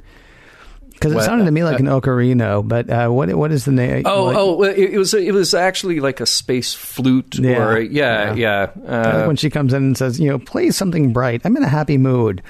Because 0.96 1.12
it 1.12 1.22
sounded 1.22 1.44
to 1.44 1.50
me 1.50 1.62
like 1.62 1.74
uh, 1.74 1.84
an 1.84 1.86
ocarina, 1.86 2.66
but 2.66 2.88
uh, 2.88 3.08
what 3.08 3.32
what 3.34 3.52
is 3.52 3.66
the 3.66 3.72
name? 3.72 4.02
Oh, 4.06 4.24
like, 4.24 4.36
oh, 4.36 4.62
it, 4.62 4.78
it, 4.94 4.98
was 4.98 5.12
it 5.12 5.32
was 5.32 5.52
actually 5.52 6.00
like 6.00 6.20
a 6.20 6.26
space 6.26 6.72
flute, 6.72 7.38
yeah, 7.38 7.58
or 7.58 7.78
yeah, 7.78 8.32
yeah. 8.34 8.72
yeah. 8.82 8.90
Uh, 8.90 9.26
when 9.26 9.36
she 9.36 9.50
comes 9.50 9.74
in 9.74 9.82
and 9.82 9.98
says, 9.98 10.18
you 10.18 10.30
know, 10.30 10.38
play 10.38 10.70
something 10.70 11.12
bright. 11.12 11.42
I'm 11.44 11.56
in 11.56 11.62
a 11.62 11.68
happy 11.68 11.98
mood. 11.98 12.42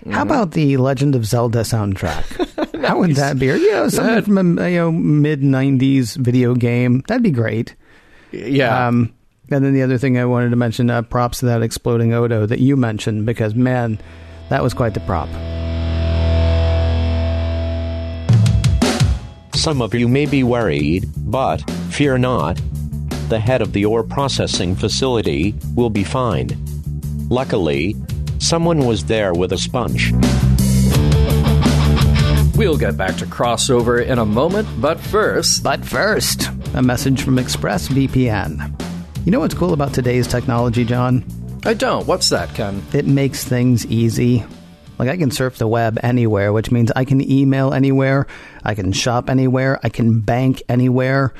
Mm-hmm. 0.00 0.12
How 0.12 0.22
about 0.22 0.52
the 0.52 0.78
Legend 0.78 1.14
of 1.14 1.26
Zelda 1.26 1.60
soundtrack? 1.60 2.72
nice. 2.82 2.82
How 2.88 2.98
would 2.98 3.14
that 3.16 3.38
be? 3.38 3.50
Or, 3.50 3.56
you 3.56 3.70
know, 3.70 3.88
something 3.88 4.14
that, 4.14 4.24
from 4.24 4.58
a 4.58 4.68
you 4.68 4.76
know, 4.78 4.92
mid 4.92 5.42
'90s 5.42 6.16
video 6.16 6.54
game. 6.54 7.02
That'd 7.06 7.22
be 7.22 7.30
great. 7.30 7.76
Yeah. 8.32 8.88
Um, 8.88 9.12
and 9.50 9.64
then 9.64 9.74
the 9.74 9.82
other 9.82 9.98
thing 9.98 10.18
I 10.18 10.24
wanted 10.24 10.50
to 10.50 10.56
mention, 10.56 10.88
uh, 10.88 11.02
props 11.02 11.40
to 11.40 11.46
that 11.46 11.62
exploding 11.62 12.14
Odo 12.14 12.46
that 12.46 12.60
you 12.60 12.76
mentioned, 12.76 13.26
because 13.26 13.54
man, 13.54 14.00
that 14.48 14.62
was 14.62 14.72
quite 14.72 14.94
the 14.94 15.00
prop. 15.00 15.28
Some 19.62 19.80
of 19.80 19.94
you 19.94 20.08
may 20.08 20.26
be 20.26 20.42
worried, 20.42 21.08
but 21.18 21.58
fear 21.90 22.18
not. 22.18 22.60
The 23.28 23.38
head 23.38 23.62
of 23.62 23.72
the 23.72 23.84
ore 23.84 24.02
processing 24.02 24.74
facility 24.74 25.54
will 25.76 25.90
be 25.90 26.04
fine. 26.04 26.48
Luckily, 27.28 27.94
Someone 28.42 28.86
was 28.86 29.04
there 29.04 29.32
with 29.32 29.52
a 29.52 29.56
sponge. 29.56 30.12
We'll 32.56 32.76
get 32.76 32.96
back 32.96 33.16
to 33.18 33.24
crossover 33.24 34.04
in 34.04 34.18
a 34.18 34.26
moment, 34.26 34.68
but 34.80 34.98
first. 34.98 35.62
But 35.62 35.84
first, 35.84 36.50
a 36.74 36.82
message 36.82 37.22
from 37.22 37.36
ExpressVPN. 37.36 39.24
You 39.24 39.30
know 39.30 39.38
what's 39.38 39.54
cool 39.54 39.72
about 39.72 39.94
today's 39.94 40.26
technology, 40.26 40.84
John? 40.84 41.24
I 41.64 41.74
don't. 41.74 42.04
What's 42.08 42.30
that, 42.30 42.52
Ken? 42.56 42.82
It 42.92 43.06
makes 43.06 43.44
things 43.44 43.86
easy. 43.86 44.44
Like 45.02 45.10
I 45.10 45.16
can 45.16 45.32
surf 45.32 45.58
the 45.58 45.66
web 45.66 45.98
anywhere, 46.04 46.52
which 46.52 46.70
means 46.70 46.92
I 46.94 47.04
can 47.04 47.28
email 47.28 47.74
anywhere, 47.74 48.28
I 48.62 48.76
can 48.76 48.92
shop 48.92 49.28
anywhere, 49.28 49.80
I 49.82 49.88
can 49.88 50.20
bank 50.20 50.62
anywhere. 50.68 51.34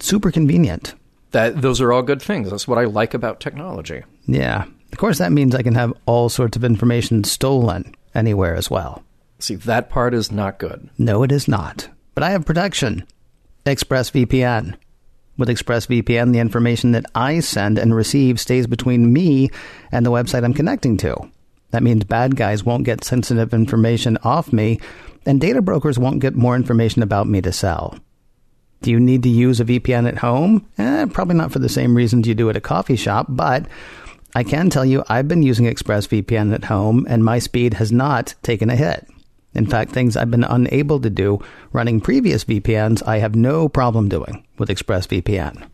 Super 0.00 0.32
convenient. 0.32 0.96
That 1.30 1.62
those 1.62 1.80
are 1.80 1.92
all 1.92 2.02
good 2.02 2.20
things. 2.20 2.50
That's 2.50 2.66
what 2.66 2.76
I 2.76 2.86
like 2.86 3.14
about 3.14 3.38
technology. 3.38 4.02
Yeah. 4.26 4.64
Of 4.90 4.98
course, 4.98 5.18
that 5.18 5.30
means 5.30 5.54
I 5.54 5.62
can 5.62 5.76
have 5.76 5.92
all 6.06 6.28
sorts 6.28 6.56
of 6.56 6.64
information 6.64 7.22
stolen 7.22 7.94
anywhere 8.16 8.56
as 8.56 8.68
well. 8.68 9.04
See, 9.38 9.54
that 9.54 9.90
part 9.90 10.12
is 10.12 10.32
not 10.32 10.58
good. 10.58 10.90
No, 10.98 11.22
it 11.22 11.30
is 11.30 11.46
not. 11.46 11.88
But 12.16 12.24
I 12.24 12.30
have 12.30 12.46
protection. 12.46 13.06
ExpressVPN. 13.64 14.74
With 15.36 15.48
ExpressVPN, 15.48 16.32
the 16.32 16.40
information 16.40 16.90
that 16.90 17.06
I 17.14 17.38
send 17.38 17.78
and 17.78 17.94
receive 17.94 18.40
stays 18.40 18.66
between 18.66 19.12
me 19.12 19.50
and 19.92 20.04
the 20.04 20.10
website 20.10 20.42
I'm 20.42 20.52
connecting 20.52 20.96
to. 20.96 21.30
That 21.70 21.82
means 21.82 22.04
bad 22.04 22.36
guys 22.36 22.64
won't 22.64 22.84
get 22.84 23.04
sensitive 23.04 23.52
information 23.52 24.18
off 24.22 24.52
me, 24.52 24.80
and 25.26 25.40
data 25.40 25.60
brokers 25.60 25.98
won't 25.98 26.20
get 26.20 26.34
more 26.34 26.56
information 26.56 27.02
about 27.02 27.26
me 27.26 27.40
to 27.42 27.52
sell. 27.52 27.98
Do 28.80 28.90
you 28.90 29.00
need 29.00 29.22
to 29.24 29.28
use 29.28 29.60
a 29.60 29.64
VPN 29.64 30.08
at 30.08 30.18
home? 30.18 30.66
Eh, 30.78 31.06
probably 31.06 31.34
not 31.34 31.52
for 31.52 31.58
the 31.58 31.68
same 31.68 31.96
reasons 31.96 32.26
you 32.26 32.34
do 32.34 32.48
at 32.48 32.56
a 32.56 32.60
coffee 32.60 32.96
shop, 32.96 33.26
but 33.28 33.66
I 34.34 34.44
can 34.44 34.70
tell 34.70 34.84
you 34.84 35.02
I've 35.08 35.26
been 35.26 35.42
using 35.42 35.66
ExpressVPN 35.66 36.54
at 36.54 36.64
home 36.64 37.04
and 37.08 37.24
my 37.24 37.38
speed 37.38 37.74
has 37.74 37.90
not 37.90 38.34
taken 38.42 38.70
a 38.70 38.76
hit. 38.76 39.06
In 39.54 39.66
fact, 39.66 39.90
things 39.90 40.16
I've 40.16 40.30
been 40.30 40.44
unable 40.44 41.00
to 41.00 41.10
do 41.10 41.40
running 41.72 42.00
previous 42.00 42.44
VPNs, 42.44 43.02
I 43.06 43.18
have 43.18 43.34
no 43.34 43.68
problem 43.68 44.08
doing 44.08 44.46
with 44.58 44.68
ExpressVPN. 44.68 45.68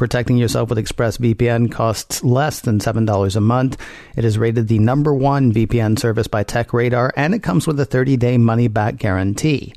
Protecting 0.00 0.38
yourself 0.38 0.70
with 0.70 0.78
ExpressVPN 0.78 1.70
costs 1.70 2.24
less 2.24 2.60
than 2.60 2.78
$7 2.78 3.36
a 3.36 3.40
month. 3.42 3.76
It 4.16 4.24
is 4.24 4.38
rated 4.38 4.66
the 4.66 4.78
number 4.78 5.12
one 5.12 5.52
VPN 5.52 5.98
service 5.98 6.26
by 6.26 6.42
TechRadar, 6.42 7.10
and 7.18 7.34
it 7.34 7.42
comes 7.42 7.66
with 7.66 7.78
a 7.78 7.84
30 7.84 8.16
day 8.16 8.38
money 8.38 8.66
back 8.66 8.96
guarantee. 8.96 9.74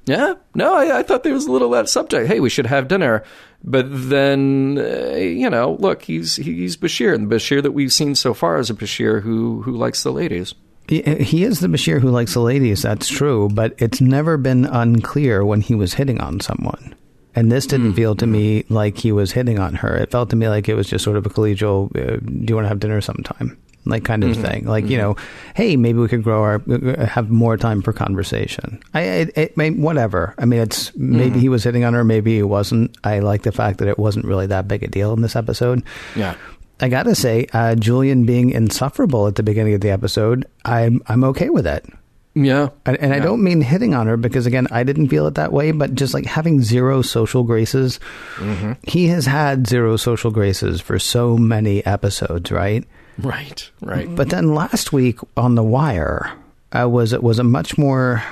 Yeah, 0.06 0.34
no, 0.54 0.74
I, 0.74 0.98
I, 0.98 1.02
thought 1.02 1.22
there 1.22 1.32
was 1.32 1.46
a 1.46 1.52
little 1.52 1.70
that 1.70 1.88
subject. 1.88 2.28
Hey, 2.28 2.38
we 2.38 2.50
should 2.50 2.66
have 2.66 2.88
dinner, 2.88 3.24
but 3.62 3.86
then 3.88 4.76
uh, 4.78 5.16
you 5.16 5.48
know, 5.48 5.76
look, 5.80 6.02
he's 6.02 6.36
he's 6.36 6.76
Bashir, 6.76 7.14
and 7.14 7.30
the 7.30 7.36
Bashir 7.36 7.62
that 7.62 7.72
we've 7.72 7.92
seen 7.92 8.14
so 8.14 8.34
far 8.34 8.58
is 8.58 8.68
a 8.68 8.74
Bashir 8.74 9.22
who 9.22 9.62
who 9.62 9.72
likes 9.72 10.02
the 10.02 10.12
ladies. 10.12 10.54
He, 10.88 11.00
he 11.00 11.44
is 11.44 11.60
the 11.60 11.68
Bashir 11.68 12.00
who 12.00 12.10
likes 12.10 12.34
the 12.34 12.40
ladies. 12.40 12.82
That's 12.82 13.08
true, 13.08 13.48
but 13.48 13.74
it's 13.78 14.02
never 14.02 14.36
been 14.36 14.66
unclear 14.66 15.42
when 15.42 15.62
he 15.62 15.74
was 15.74 15.94
hitting 15.94 16.20
on 16.20 16.40
someone. 16.40 16.94
And 17.34 17.50
this 17.50 17.66
didn't 17.66 17.94
mm. 17.94 17.96
feel 17.96 18.14
to 18.16 18.26
me 18.26 18.64
like 18.68 18.98
he 18.98 19.10
was 19.10 19.32
hitting 19.32 19.58
on 19.58 19.74
her. 19.76 19.96
It 19.96 20.10
felt 20.10 20.30
to 20.30 20.36
me 20.36 20.48
like 20.48 20.68
it 20.68 20.74
was 20.74 20.86
just 20.86 21.02
sort 21.02 21.16
of 21.16 21.26
a 21.26 21.30
collegial. 21.30 21.86
Uh, 21.96 22.18
do 22.18 22.44
you 22.46 22.54
want 22.54 22.66
to 22.66 22.68
have 22.68 22.78
dinner 22.78 23.00
sometime? 23.00 23.58
Like 23.86 24.04
kind 24.04 24.24
of 24.24 24.30
mm-hmm. 24.30 24.42
thing. 24.42 24.64
Like 24.66 24.84
mm-hmm. 24.84 24.92
you 24.92 24.98
know, 24.98 25.16
hey, 25.54 25.76
maybe 25.76 25.98
we 25.98 26.08
could 26.08 26.22
grow 26.22 26.42
our 26.42 26.62
have 27.06 27.30
more 27.30 27.56
time 27.56 27.82
for 27.82 27.92
conversation. 27.92 28.80
I, 28.92 29.32
I, 29.36 29.50
I 29.58 29.70
whatever. 29.70 30.34
I 30.38 30.44
mean, 30.44 30.60
it's 30.60 30.94
maybe 30.96 31.30
mm-hmm. 31.30 31.38
he 31.40 31.48
was 31.48 31.64
hitting 31.64 31.84
on 31.84 31.94
her, 31.94 32.04
maybe 32.04 32.36
he 32.36 32.42
wasn't. 32.42 32.96
I 33.04 33.20
like 33.20 33.42
the 33.42 33.52
fact 33.52 33.78
that 33.78 33.88
it 33.88 33.98
wasn't 33.98 34.26
really 34.26 34.46
that 34.46 34.68
big 34.68 34.82
a 34.82 34.88
deal 34.88 35.12
in 35.12 35.22
this 35.22 35.36
episode. 35.36 35.82
Yeah. 36.16 36.36
I 36.80 36.88
gotta 36.88 37.14
say, 37.14 37.46
uh, 37.52 37.76
Julian 37.76 38.26
being 38.26 38.50
insufferable 38.50 39.28
at 39.28 39.36
the 39.36 39.42
beginning 39.42 39.74
of 39.74 39.80
the 39.80 39.90
episode, 39.90 40.44
I'm 40.64 41.02
I'm 41.06 41.24
okay 41.24 41.48
with 41.48 41.66
it. 41.66 41.86
Yeah. 42.34 42.70
And, 42.84 42.96
and 42.96 43.10
yeah. 43.12 43.16
I 43.16 43.20
don't 43.20 43.44
mean 43.44 43.60
hitting 43.60 43.94
on 43.94 44.08
her 44.08 44.16
because, 44.16 44.46
again, 44.46 44.66
I 44.70 44.82
didn't 44.82 45.08
feel 45.08 45.26
it 45.26 45.36
that 45.36 45.52
way, 45.52 45.70
but 45.70 45.94
just 45.94 46.14
like 46.14 46.26
having 46.26 46.62
zero 46.62 47.00
social 47.00 47.44
graces. 47.44 48.00
Mm-hmm. 48.36 48.72
He 48.82 49.06
has 49.08 49.26
had 49.26 49.68
zero 49.68 49.96
social 49.96 50.32
graces 50.32 50.80
for 50.80 50.98
so 50.98 51.36
many 51.38 51.86
episodes, 51.86 52.50
right? 52.50 52.84
Right, 53.18 53.70
right. 53.80 54.12
But 54.14 54.30
then 54.30 54.54
last 54.54 54.92
week 54.92 55.18
on 55.36 55.54
The 55.54 55.62
Wire, 55.62 56.32
uh, 56.72 56.88
was 56.88 57.12
it 57.12 57.22
was 57.22 57.38
a 57.38 57.44
much 57.44 57.78
more 57.78 58.22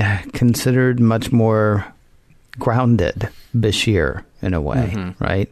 uh, 0.00 0.18
considered, 0.32 1.00
much 1.00 1.32
more 1.32 1.86
grounded 2.58 3.28
Bashir 3.56 4.24
in 4.42 4.54
a 4.54 4.60
way, 4.60 4.90
mm-hmm. 4.92 5.24
right? 5.24 5.50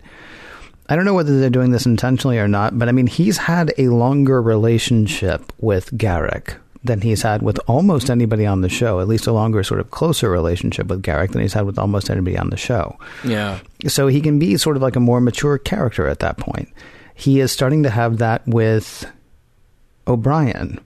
I 0.88 0.96
don't 0.96 1.04
know 1.04 1.14
whether 1.14 1.38
they're 1.38 1.50
doing 1.50 1.70
this 1.70 1.86
intentionally 1.86 2.38
or 2.38 2.48
not, 2.48 2.78
but 2.78 2.88
I 2.88 2.92
mean, 2.92 3.06
he's 3.06 3.38
had 3.38 3.72
a 3.78 3.88
longer 3.88 4.42
relationship 4.42 5.52
with 5.58 5.90
Garak 5.92 6.56
than 6.84 7.00
he's 7.00 7.22
had 7.22 7.42
with 7.42 7.60
almost 7.68 8.10
anybody 8.10 8.44
on 8.44 8.60
the 8.60 8.68
show, 8.68 8.98
at 8.98 9.06
least 9.06 9.28
a 9.28 9.32
longer, 9.32 9.62
sort 9.62 9.78
of 9.78 9.92
closer 9.92 10.28
relationship 10.28 10.88
with 10.88 11.02
Garak 11.02 11.30
than 11.30 11.40
he's 11.40 11.52
had 11.52 11.64
with 11.64 11.78
almost 11.78 12.10
anybody 12.10 12.36
on 12.36 12.50
the 12.50 12.56
show. 12.56 12.98
Yeah. 13.24 13.60
So 13.86 14.08
he 14.08 14.20
can 14.20 14.40
be 14.40 14.56
sort 14.56 14.76
of 14.76 14.82
like 14.82 14.96
a 14.96 15.00
more 15.00 15.20
mature 15.20 15.58
character 15.58 16.08
at 16.08 16.18
that 16.18 16.38
point 16.38 16.68
he 17.14 17.40
is 17.40 17.52
starting 17.52 17.82
to 17.82 17.90
have 17.90 18.18
that 18.18 18.46
with 18.46 19.10
O'Brien. 20.06 20.80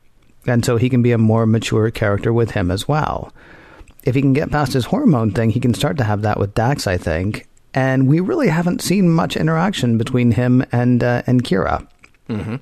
And 0.46 0.64
so 0.64 0.76
he 0.76 0.88
can 0.88 1.02
be 1.02 1.12
a 1.12 1.18
more 1.18 1.46
mature 1.46 1.90
character 1.90 2.32
with 2.32 2.52
him 2.52 2.70
as 2.70 2.86
well. 2.86 3.32
If 4.04 4.14
he 4.14 4.20
can 4.20 4.32
get 4.32 4.52
past 4.52 4.72
his 4.72 4.86
hormone 4.86 5.32
thing, 5.32 5.50
he 5.50 5.60
can 5.60 5.74
start 5.74 5.98
to 5.98 6.04
have 6.04 6.22
that 6.22 6.38
with 6.38 6.54
Dax, 6.54 6.86
I 6.86 6.96
think. 6.96 7.48
And 7.74 8.06
we 8.06 8.20
really 8.20 8.48
haven't 8.48 8.80
seen 8.80 9.10
much 9.10 9.36
interaction 9.36 9.98
between 9.98 10.32
him 10.32 10.64
and 10.72 11.02
uh, 11.02 11.22
and 11.26 11.42
Kira. 11.42 11.86
Mm-hmm. 12.28 12.56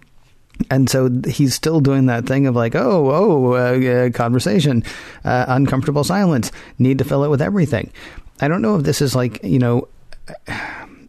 And 0.70 0.88
so 0.88 1.10
he's 1.26 1.54
still 1.54 1.80
doing 1.80 2.06
that 2.06 2.26
thing 2.26 2.46
of 2.46 2.56
like, 2.56 2.74
oh, 2.74 3.10
oh, 3.10 3.52
uh, 3.54 4.06
uh, 4.06 4.10
conversation, 4.10 4.82
uh, 5.24 5.44
uncomfortable 5.48 6.04
silence, 6.04 6.50
need 6.78 6.98
to 6.98 7.04
fill 7.04 7.24
it 7.24 7.28
with 7.28 7.42
everything. 7.42 7.92
I 8.40 8.48
don't 8.48 8.62
know 8.62 8.76
if 8.76 8.84
this 8.84 9.02
is 9.02 9.14
like, 9.14 9.42
you 9.42 9.58
know, 9.58 9.88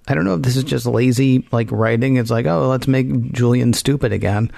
I 0.07 0.13
don't 0.13 0.25
know 0.25 0.35
if 0.35 0.41
this 0.41 0.55
is 0.55 0.63
just 0.63 0.85
lazy 0.85 1.47
like 1.51 1.71
writing. 1.71 2.17
It's 2.17 2.29
like, 2.29 2.45
oh, 2.45 2.67
let's 2.67 2.87
make 2.87 3.31
Julian 3.31 3.73
stupid 3.73 4.11
again. 4.11 4.51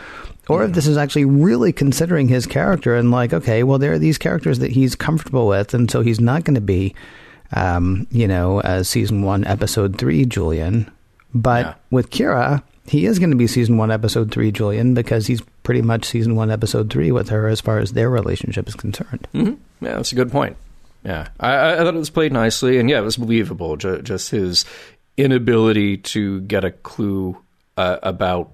Or 0.50 0.64
if 0.64 0.72
this 0.72 0.88
is 0.88 0.98
actually 0.98 1.26
really 1.26 1.74
considering 1.74 2.28
his 2.28 2.46
character 2.46 2.96
and 2.96 3.12
like, 3.12 3.34
okay, 3.34 3.64
well, 3.64 3.78
there 3.78 3.94
are 3.94 4.00
these 4.00 4.18
characters 4.18 4.60
that 4.60 4.72
he's 4.72 4.96
comfortable 4.96 5.48
with, 5.48 5.74
and 5.74 5.92
so 5.92 6.02
he's 6.02 6.22
not 6.22 6.46
going 6.46 6.56
to 6.56 6.62
be, 6.62 6.96
um, 7.52 8.08
you 8.12 8.28
know, 8.28 8.62
as 8.62 8.88
season 8.88 9.24
one, 9.24 9.46
episode 9.46 9.98
three 9.98 10.26
Julian. 10.26 10.90
But 11.34 11.66
yeah. 11.66 11.74
with 11.92 12.12
Kira, 12.12 12.64
he 12.86 13.06
is 13.06 13.20
going 13.20 13.32
to 13.32 13.36
be 13.36 13.48
season 13.48 13.78
one, 13.78 13.92
episode 13.92 14.32
three 14.32 14.52
Julian 14.52 14.94
because 14.94 15.28
he's 15.28 15.42
pretty 15.64 15.82
much 15.82 16.06
season 16.06 16.36
one, 16.36 16.50
episode 16.50 16.90
three 16.90 17.12
with 17.12 17.28
her 17.30 17.50
as 17.50 17.60
far 17.60 17.80
as 17.80 17.92
their 17.92 18.10
relationship 18.10 18.70
is 18.70 18.76
concerned. 18.76 19.28
Mm-hmm. 19.34 19.86
Yeah, 19.86 19.96
that's 19.98 20.14
a 20.14 20.16
good 20.16 20.32
point. 20.32 20.56
Yeah, 21.04 21.28
I, 21.40 21.74
I, 21.74 21.78
thought 21.78 21.94
it 21.94 22.00
was 22.00 22.10
played 22.10 22.34
nicely, 22.34 22.80
and 22.80 22.90
yeah, 22.90 23.00
it 23.00 23.04
was 23.04 23.18
believable. 23.18 23.78
Just, 23.78 24.04
just 24.04 24.32
his 24.32 24.66
inability 25.18 25.98
to 25.98 26.42
get 26.42 26.64
a 26.64 26.72
clue 26.72 27.38
uh, 27.76 27.98
about 28.04 28.52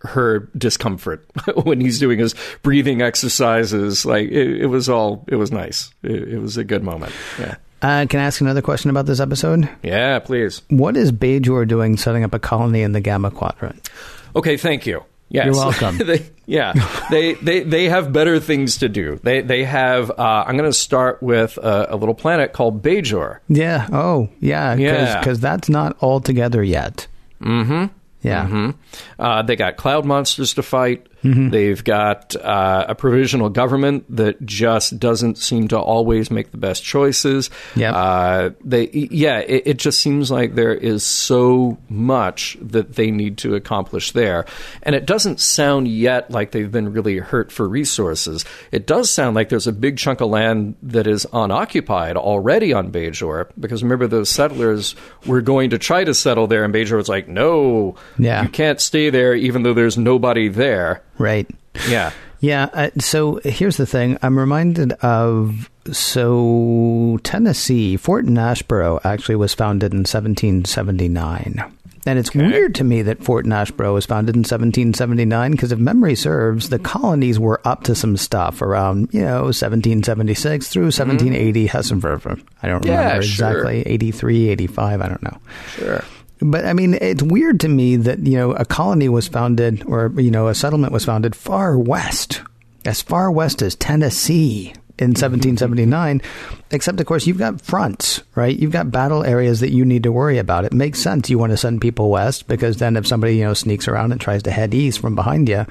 her 0.00 0.48
discomfort 0.56 1.26
when 1.64 1.80
he's 1.80 1.98
doing 1.98 2.18
his 2.18 2.34
breathing 2.62 3.02
exercises. 3.02 4.06
Like 4.06 4.28
it, 4.28 4.62
it 4.62 4.66
was 4.66 4.88
all, 4.88 5.24
it 5.28 5.36
was 5.36 5.50
nice. 5.50 5.90
It, 6.02 6.34
it 6.34 6.38
was 6.38 6.56
a 6.56 6.64
good 6.64 6.82
moment. 6.82 7.12
Yeah. 7.38 7.56
Uh, 7.82 8.06
can 8.08 8.20
I 8.20 8.24
ask 8.24 8.40
another 8.40 8.62
question 8.62 8.90
about 8.90 9.06
this 9.06 9.20
episode? 9.20 9.68
Yeah, 9.82 10.18
please. 10.18 10.62
What 10.70 10.96
is 10.96 11.12
Bajor 11.12 11.68
doing 11.68 11.96
setting 11.96 12.24
up 12.24 12.32
a 12.32 12.38
colony 12.38 12.82
in 12.82 12.92
the 12.92 13.00
Gamma 13.00 13.30
Quadrant? 13.30 13.90
Okay, 14.34 14.56
thank 14.56 14.86
you. 14.86 15.04
Yes. 15.28 15.46
You're 15.46 15.54
welcome. 15.54 15.98
they, 16.06 16.26
yeah, 16.46 16.72
they, 17.10 17.34
they 17.34 17.62
they 17.62 17.88
have 17.88 18.12
better 18.12 18.38
things 18.38 18.78
to 18.78 18.88
do. 18.88 19.18
They 19.22 19.40
they 19.40 19.64
have. 19.64 20.10
Uh, 20.10 20.44
I'm 20.46 20.56
going 20.56 20.70
to 20.70 20.76
start 20.76 21.22
with 21.22 21.58
a, 21.58 21.88
a, 21.90 21.96
little 21.96 22.14
planet 22.14 22.52
called 22.52 22.82
Bajor. 22.82 23.40
Yeah. 23.48 23.88
Oh, 23.92 24.28
yeah. 24.40 24.74
Yeah. 24.74 25.18
Because 25.18 25.40
that's 25.40 25.68
not 25.68 25.96
all 26.00 26.20
together 26.20 26.62
yet. 26.62 27.08
Mm-hmm. 27.40 27.92
Yeah. 28.22 28.46
Mm-hmm. 28.46 28.70
Uh, 29.18 29.42
they 29.42 29.56
got 29.56 29.76
cloud 29.76 30.04
monsters 30.04 30.54
to 30.54 30.62
fight. 30.62 31.06
Mm-hmm. 31.26 31.50
They've 31.50 31.82
got 31.82 32.36
uh, 32.36 32.86
a 32.88 32.94
provisional 32.94 33.48
government 33.48 34.04
that 34.16 34.44
just 34.46 34.98
doesn't 35.00 35.38
seem 35.38 35.68
to 35.68 35.78
always 35.78 36.30
make 36.30 36.52
the 36.52 36.56
best 36.56 36.84
choices. 36.84 37.50
Yeah. 37.74 37.92
Uh, 37.92 38.50
they, 38.64 38.88
yeah, 38.90 39.38
it, 39.38 39.62
it, 39.66 39.76
just 39.76 39.98
seems 40.00 40.30
like 40.30 40.54
there 40.54 40.74
is 40.74 41.04
so 41.04 41.78
much 41.88 42.56
that 42.60 42.94
they 42.94 43.10
need 43.10 43.38
to 43.38 43.56
accomplish 43.56 44.12
there, 44.12 44.46
and 44.82 44.94
it 44.94 45.04
doesn't 45.04 45.40
sound 45.40 45.88
yet 45.88 46.30
like 46.30 46.52
they've 46.52 46.70
been 46.70 46.92
really 46.92 47.18
hurt 47.18 47.50
for 47.50 47.68
resources. 47.68 48.44
It 48.70 48.86
does 48.86 49.10
sound 49.10 49.34
like 49.34 49.48
there's 49.48 49.66
a 49.66 49.72
big 49.72 49.98
chunk 49.98 50.20
of 50.20 50.30
land 50.30 50.76
that 50.82 51.06
is 51.06 51.26
unoccupied 51.32 52.16
already 52.16 52.72
on 52.72 52.92
Bajor, 52.92 53.50
because 53.58 53.82
remember 53.82 54.06
those 54.06 54.28
settlers 54.28 54.94
were 55.26 55.40
going 55.40 55.70
to 55.70 55.78
try 55.78 56.04
to 56.04 56.14
settle 56.14 56.46
there, 56.46 56.64
and 56.64 56.72
Bajor 56.72 56.96
was 56.96 57.08
like, 57.08 57.26
"No, 57.26 57.96
yeah. 58.16 58.42
you 58.44 58.48
can't 58.48 58.80
stay 58.80 59.10
there, 59.10 59.34
even 59.34 59.64
though 59.64 59.74
there's 59.74 59.98
nobody 59.98 60.48
there." 60.48 61.02
Right. 61.18 61.48
Yeah. 61.88 62.12
Yeah. 62.40 62.68
Uh, 62.72 62.90
so 62.98 63.40
here's 63.44 63.76
the 63.76 63.86
thing. 63.86 64.18
I'm 64.22 64.38
reminded 64.38 64.92
of 64.92 65.70
so 65.92 67.18
Tennessee, 67.22 67.96
Fort 67.96 68.26
Nashboro 68.26 69.00
actually 69.04 69.36
was 69.36 69.54
founded 69.54 69.92
in 69.92 70.00
1779. 70.00 71.72
And 72.06 72.20
it's 72.20 72.28
okay. 72.28 72.46
weird 72.46 72.76
to 72.76 72.84
me 72.84 73.02
that 73.02 73.24
Fort 73.24 73.46
Nashboro 73.46 73.92
was 73.92 74.06
founded 74.06 74.36
in 74.36 74.40
1779 74.40 75.50
because 75.50 75.72
if 75.72 75.78
memory 75.80 76.14
serves, 76.14 76.68
the 76.68 76.78
colonies 76.78 77.38
were 77.40 77.60
up 77.66 77.82
to 77.84 77.96
some 77.96 78.16
stuff 78.16 78.62
around, 78.62 79.08
you 79.12 79.22
know, 79.22 79.42
1776 79.46 80.68
through 80.68 80.84
1780 80.84 81.66
mm-hmm. 81.66 82.46
I 82.62 82.68
don't 82.68 82.84
yeah, 82.84 82.98
remember 82.98 83.16
exactly, 83.22 83.82
sure. 83.82 83.92
83, 83.92 84.48
85, 84.50 85.00
I 85.00 85.08
don't 85.08 85.22
know. 85.22 85.38
Sure. 85.70 86.04
But 86.40 86.66
I 86.66 86.72
mean, 86.72 86.94
it's 86.94 87.22
weird 87.22 87.60
to 87.60 87.68
me 87.68 87.96
that, 87.96 88.18
you 88.20 88.36
know, 88.36 88.52
a 88.52 88.64
colony 88.64 89.08
was 89.08 89.26
founded 89.26 89.82
or, 89.86 90.12
you 90.16 90.30
know, 90.30 90.48
a 90.48 90.54
settlement 90.54 90.92
was 90.92 91.04
founded 91.04 91.34
far 91.34 91.78
west, 91.78 92.42
as 92.84 93.00
far 93.02 93.30
west 93.30 93.62
as 93.62 93.74
Tennessee. 93.74 94.74
in 94.98 95.10
1779. 95.10 96.22
Except, 96.70 97.00
of 97.00 97.06
course, 97.06 97.26
you've 97.26 97.38
got 97.38 97.60
fronts, 97.60 98.22
right? 98.34 98.58
You've 98.58 98.72
got 98.72 98.90
battle 98.90 99.24
areas 99.24 99.60
that 99.60 99.72
you 99.72 99.84
need 99.84 100.02
to 100.04 100.12
worry 100.12 100.38
about. 100.38 100.64
It 100.64 100.72
makes 100.72 101.00
sense. 101.00 101.28
You 101.28 101.38
want 101.38 101.52
to 101.52 101.56
send 101.56 101.80
people 101.82 102.10
west 102.10 102.48
because 102.48 102.78
then 102.78 102.96
if 102.96 103.06
somebody, 103.06 103.36
you 103.36 103.44
know, 103.44 103.54
sneaks 103.54 103.88
around 103.88 104.12
and 104.12 104.20
tries 104.20 104.42
to 104.44 104.50
head 104.50 104.72
east 104.74 105.00
from 105.00 105.14
behind 105.14 105.48
you, 105.48 105.66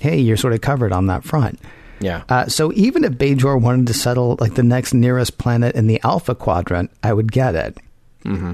hey, 0.00 0.18
you're 0.18 0.36
sort 0.38 0.54
of 0.54 0.62
covered 0.62 0.92
on 0.92 1.06
that 1.06 1.22
front. 1.22 1.60
Yeah. 2.00 2.24
Uh, 2.28 2.46
so 2.46 2.72
even 2.74 3.04
if 3.04 3.12
Bajor 3.12 3.60
wanted 3.60 3.86
to 3.88 3.94
settle 3.94 4.36
like 4.40 4.54
the 4.54 4.62
next 4.62 4.92
nearest 4.94 5.38
planet 5.38 5.76
in 5.76 5.86
the 5.86 6.00
Alpha 6.02 6.34
Quadrant, 6.34 6.90
I 7.02 7.12
would 7.12 7.30
get 7.30 7.54
it. 7.54 7.76
Mm-hmm. 8.24 8.52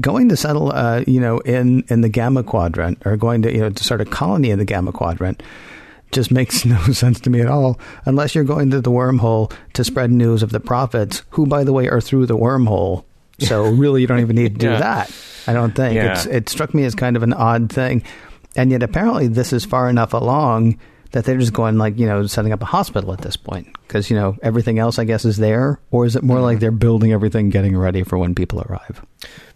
Going 0.00 0.28
to 0.30 0.36
settle, 0.36 0.72
uh, 0.72 1.04
you 1.06 1.20
know, 1.20 1.38
in 1.40 1.84
in 1.88 2.00
the 2.00 2.08
Gamma 2.08 2.42
Quadrant, 2.42 3.02
or 3.04 3.16
going 3.16 3.42
to 3.42 3.52
you 3.52 3.60
know 3.60 3.70
to 3.70 3.84
start 3.84 4.00
a 4.00 4.06
colony 4.06 4.50
in 4.50 4.58
the 4.58 4.64
Gamma 4.64 4.90
Quadrant, 4.92 5.42
just 6.12 6.30
makes 6.30 6.64
no 6.64 6.78
sense 6.92 7.20
to 7.20 7.30
me 7.30 7.40
at 7.42 7.48
all. 7.48 7.78
Unless 8.06 8.34
you're 8.34 8.44
going 8.44 8.70
to 8.70 8.80
the 8.80 8.90
wormhole 8.90 9.52
to 9.74 9.84
spread 9.84 10.10
news 10.10 10.42
of 10.42 10.50
the 10.50 10.60
prophets, 10.60 11.22
who, 11.30 11.46
by 11.46 11.62
the 11.64 11.72
way, 11.74 11.88
are 11.88 12.00
through 12.00 12.24
the 12.26 12.38
wormhole. 12.38 13.04
So 13.40 13.64
really, 13.70 14.00
you 14.00 14.06
don't 14.06 14.20
even 14.20 14.36
need 14.36 14.54
to 14.54 14.58
do 14.58 14.70
Yeah. 14.70 14.78
that. 14.78 15.12
I 15.46 15.52
don't 15.52 15.74
think 15.74 15.96
Yeah. 15.96 16.12
it's, 16.12 16.24
it 16.26 16.48
struck 16.48 16.72
me 16.72 16.84
as 16.84 16.94
kind 16.94 17.16
of 17.16 17.22
an 17.22 17.34
odd 17.34 17.70
thing, 17.70 18.02
and 18.56 18.70
yet 18.70 18.82
apparently 18.82 19.26
this 19.28 19.52
is 19.52 19.64
far 19.66 19.90
enough 19.90 20.14
along 20.14 20.78
that 21.12 21.24
they're 21.24 21.38
just 21.38 21.52
going 21.52 21.78
like 21.78 21.98
you 21.98 22.06
know 22.06 22.26
setting 22.26 22.52
up 22.52 22.62
a 22.62 22.66
hospital 22.66 23.12
at 23.12 23.20
this 23.20 23.36
point 23.36 23.68
because 23.86 24.10
you 24.10 24.16
know 24.16 24.36
everything 24.42 24.78
else 24.78 24.98
I 24.98 25.04
guess 25.04 25.24
is 25.24 25.36
there, 25.36 25.78
or 25.90 26.04
is 26.04 26.16
it 26.16 26.22
more 26.22 26.40
like 26.40 26.58
they're 26.58 26.70
building 26.70 27.12
everything, 27.12 27.50
getting 27.50 27.76
ready 27.76 28.02
for 28.02 28.18
when 28.18 28.34
people 28.34 28.62
arrive? 28.62 29.04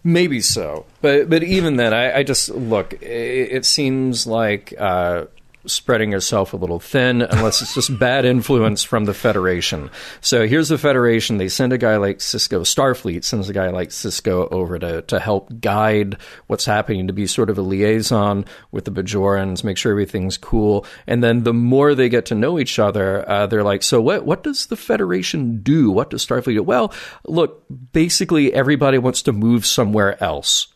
Maybe 0.03 0.39
so, 0.39 0.85
but 1.01 1.29
but 1.29 1.43
even 1.43 1.75
then, 1.75 1.93
I, 1.93 2.19
I 2.19 2.23
just 2.23 2.49
look. 2.49 2.93
It, 2.93 3.51
it 3.51 3.65
seems 3.65 4.25
like 4.25 4.73
uh, 4.77 5.25
spreading 5.67 6.11
herself 6.11 6.53
a 6.53 6.57
little 6.57 6.79
thin, 6.79 7.21
unless 7.21 7.61
it's 7.61 7.75
just 7.75 7.97
bad 7.99 8.25
influence 8.25 8.83
from 8.83 9.05
the 9.05 9.13
Federation. 9.13 9.89
So 10.21 10.47
here's 10.47 10.69
the 10.69 10.77
Federation. 10.77 11.37
They 11.37 11.49
send 11.49 11.73
a 11.73 11.77
guy 11.77 11.97
like 11.97 12.19
Sisko. 12.19 12.61
Starfleet 12.61 13.23
sends 13.23 13.49
a 13.49 13.53
guy 13.53 13.69
like 13.69 13.89
Sisko 13.89 14.51
over 14.51 14.79
to 14.79 15.01
to 15.03 15.19
help 15.19 15.59
guide 15.59 16.17
what's 16.47 16.65
happening, 16.65 17.07
to 17.07 17.13
be 17.13 17.27
sort 17.27 17.49
of 17.49 17.57
a 17.57 17.61
liaison 17.61 18.45
with 18.71 18.85
the 18.85 18.91
Bajorans, 18.91 19.63
make 19.63 19.77
sure 19.77 19.91
everything's 19.91 20.37
cool. 20.37 20.85
And 21.05 21.23
then 21.23 21.43
the 21.43 21.53
more 21.53 21.95
they 21.95 22.09
get 22.09 22.25
to 22.27 22.35
know 22.35 22.59
each 22.59 22.79
other, 22.79 23.27
uh, 23.29 23.47
they're 23.47 23.63
like, 23.63 23.83
so 23.83 24.01
what? 24.01 24.25
What 24.25 24.43
does 24.43 24.67
the 24.67 24.75
Federation 24.75 25.61
do? 25.61 25.91
What 25.91 26.09
does 26.09 26.25
Starfleet 26.25 26.55
do? 26.55 26.63
Well, 26.63 26.93
look, 27.25 27.65
basically 27.91 28.53
everybody 28.53 28.97
wants 28.97 29.21
to 29.23 29.31
move 29.31 29.65
somewhere 29.65 30.21
else. 30.23 30.67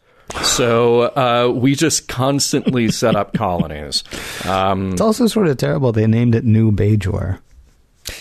So 0.44 1.02
uh, 1.16 1.52
we 1.54 1.76
just 1.76 2.08
constantly 2.08 2.90
set 2.92 3.16
up 3.16 3.34
colonies. 3.34 4.04
Um, 4.46 4.92
It's 4.94 5.02
also 5.02 5.28
sort 5.28 5.48
of 5.48 5.58
terrible 5.58 5.92
they 5.92 6.08
named 6.08 6.36
it 6.36 6.44
New 6.46 6.72
Bajor. 6.72 7.40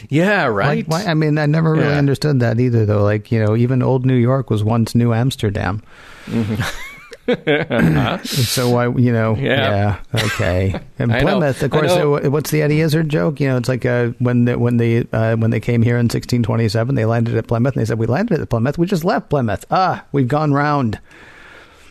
yeah, 0.09 0.45
right. 0.47 0.87
why, 0.89 1.05
I 1.05 1.15
mean, 1.15 1.39
I 1.39 1.47
never 1.47 1.73
really 1.73 1.85
Yeah. 1.89 1.99
understood 1.99 2.41
that 2.41 2.61
either, 2.61 2.85
though. 2.87 3.03
Like, 3.03 3.33
you 3.33 3.43
know, 3.45 3.57
even 3.57 3.83
old 3.83 4.05
New 4.05 4.15
York 4.17 4.51
was 4.51 4.63
once 4.63 4.95
New 4.95 5.13
Amsterdam. 5.15 5.83
so 8.25 8.69
why, 8.71 8.89
you 8.89 9.13
know, 9.13 9.37
yeah, 9.37 9.99
Yeah. 10.13 10.23
okay. 10.25 10.75
And. 10.99 11.11
Plymouth, 11.13 11.63
of 11.63 11.71
course. 11.71 11.95
know. 11.95 12.17
uh, 12.19 12.29
What's 12.31 12.51
the 12.51 12.61
Eddie 12.63 12.81
Izzard 12.81 13.09
joke? 13.09 13.41
You 13.41 13.49
know, 13.49 13.57
it's 13.57 13.69
like 13.69 13.87
uh, 13.87 14.09
when 14.19 14.45
the, 14.45 14.59
when 14.59 14.77
they 14.77 15.07
uh, 15.13 15.37
when 15.37 15.51
they 15.51 15.61
came 15.61 15.81
here 15.83 15.95
in 15.97 16.05
1627, 16.07 16.95
they 16.95 17.05
landed 17.07 17.37
at 17.37 17.47
Plymouth, 17.47 17.75
and 17.75 17.81
they 17.81 17.87
said, 17.87 17.99
"We 17.99 18.07
landed 18.07 18.41
at 18.41 18.49
Plymouth. 18.51 18.77
We 18.79 18.87
just 18.87 19.05
left 19.05 19.31
Plymouth. 19.31 19.65
Ah, 19.71 20.05
we've 20.13 20.29
gone 20.29 20.53
round." 20.53 20.99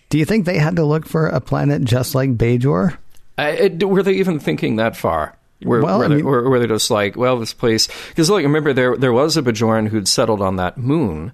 Do 0.09 0.17
you 0.17 0.25
think 0.25 0.45
they 0.45 0.57
had 0.57 0.75
to 0.77 0.85
look 0.85 1.05
for 1.05 1.27
a 1.27 1.39
planet 1.39 1.83
just 1.83 2.15
like 2.15 2.35
Bajor? 2.37 2.97
I, 3.37 3.69
were 3.81 4.03
they 4.03 4.13
even 4.13 4.39
thinking 4.39 4.75
that 4.77 4.97
far? 4.97 5.35
Were, 5.63 5.81
Well, 5.81 5.99
were, 5.99 6.05
I 6.05 6.07
they, 6.07 6.15
mean- 6.17 6.25
were, 6.25 6.49
were 6.49 6.59
they 6.59 6.67
just 6.67 6.89
like, 6.89 7.15
well, 7.15 7.37
this 7.37 7.53
place? 7.53 7.87
Because 8.09 8.29
look, 8.29 8.41
remember 8.41 8.73
there 8.73 8.97
there 8.97 9.13
was 9.13 9.37
a 9.37 9.41
Bajoran 9.41 9.87
who'd 9.87 10.07
settled 10.07 10.41
on 10.41 10.55
that 10.57 10.77
moon. 10.77 11.31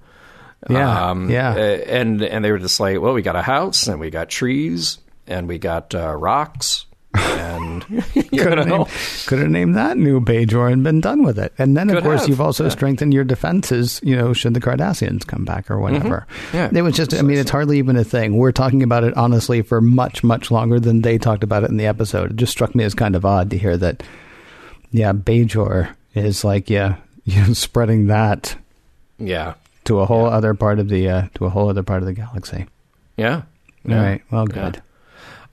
Yeah, 0.69 1.09
um, 1.11 1.30
yeah. 1.30 1.53
and 1.55 2.23
and 2.23 2.43
they 2.43 2.51
were 2.51 2.57
just 2.57 2.80
like, 2.80 2.99
well, 2.99 3.13
we 3.13 3.21
got 3.21 3.36
a 3.36 3.41
house 3.43 3.88
and 3.88 3.99
we 3.99 4.09
got 4.09 4.30
trees 4.30 4.97
and 5.28 5.47
we 5.47 5.59
got 5.59 5.93
uh, 5.93 6.15
rocks 6.15 6.84
and 7.18 7.84
Could 8.38 8.57
have 8.57 8.68
named, 8.68 8.88
could 9.28 9.39
have 9.39 9.49
named 9.49 9.76
that 9.76 9.97
new 9.97 10.20
Bajor 10.20 10.72
and 10.72 10.84
been 10.84 11.01
done 11.01 11.24
with 11.24 11.38
it. 11.38 11.53
And 11.57 11.76
then, 11.78 11.89
of 11.89 11.95
Could 11.97 12.03
course, 12.03 12.22
have, 12.22 12.30
you've 12.30 12.41
also 12.41 12.63
yeah. 12.66 12.70
strengthened 12.70 13.13
your 13.13 13.24
defenses, 13.24 13.99
you 14.03 14.16
know, 14.16 14.34
should 14.34 14.53
the 14.53 14.59
Cardassians 14.61 15.26
come 15.26 15.45
back 15.45 15.70
or 15.70 15.80
whatever. 15.80 16.26
Mm-hmm. 16.51 16.57
Yeah, 16.57 16.70
It 16.74 16.82
was 16.82 16.95
just, 16.95 17.13
I 17.13 17.22
mean, 17.22 17.38
it's 17.38 17.51
hardly 17.51 17.78
even 17.78 17.95
a 17.95 18.03
thing. 18.03 18.38
We're 18.38 18.51
talking 18.51 18.82
about 18.84 19.03
it, 19.03 19.16
honestly, 19.16 19.61
for 19.61 19.82
much, 19.82 20.24
much 20.24 20.49
longer 20.51 20.80
than 20.80 21.01
they 21.01 21.18
talked 21.18 21.43
about 21.43 21.63
it 21.63 21.70
in 21.70 21.78
the 21.78 21.86
episode. 21.88 22.32
It 22.32 22.38
just 22.38 22.51
struck 22.51 22.74
me 22.76 22.84
as 22.84 22.93
kind 22.93 23.16
of 23.16 23.26
odd 23.26 23.49
to 23.51 23.57
hear 23.57 23.78
that, 23.78 24.01
yeah, 24.91 25.13
Bajor 25.13 25.93
is 26.13 26.43
like, 26.43 26.70
yeah, 26.70 26.95
you 27.26 27.41
know, 27.45 27.53
spreading 27.53 28.07
that 28.07 28.55
Yeah, 29.20 29.55
to 29.86 29.99
a 29.99 30.05
whole 30.05 30.26
other 30.26 30.53
part 30.55 30.80
of 30.80 30.89
the, 30.89 31.07
uh, 31.09 31.28
to 31.36 31.45
a 31.45 31.49
whole 31.49 31.70
other 31.70 31.84
part 31.84 32.01
of 32.01 32.07
the 32.07 32.13
galaxy. 32.13 32.66
yeah. 33.18 33.43
All 33.88 33.95
right. 33.95 34.22
Well, 34.32 34.47
good. 34.47 34.82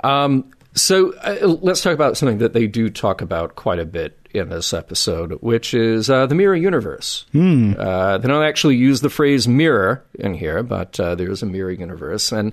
Um, 0.02 0.50
so 0.74 1.12
uh, 1.18 1.46
let's 1.60 1.82
talk 1.82 1.94
about 1.94 2.16
something 2.16 2.38
that 2.38 2.52
they 2.52 2.66
do 2.66 2.88
talk 2.90 3.20
about 3.20 3.56
quite 3.56 3.78
a 3.78 3.84
bit 3.84 4.18
in 4.34 4.48
this 4.48 4.72
episode, 4.72 5.32
which 5.42 5.74
is 5.74 6.08
uh, 6.08 6.24
the 6.26 6.34
mirror 6.34 6.56
universe. 6.56 7.26
Uh, 7.34 8.18
they 8.18 8.28
don't 8.28 8.44
actually 8.44 8.76
use 8.76 9.00
the 9.02 9.10
phrase 9.10 9.46
mirror 9.46 10.02
in 10.14 10.32
here, 10.34 10.62
but 10.62 10.98
uh, 10.98 11.14
there 11.14 11.30
is 11.30 11.42
a 11.42 11.46
mirror 11.46 11.70
universe, 11.70 12.32
and 12.32 12.52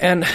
and 0.00 0.24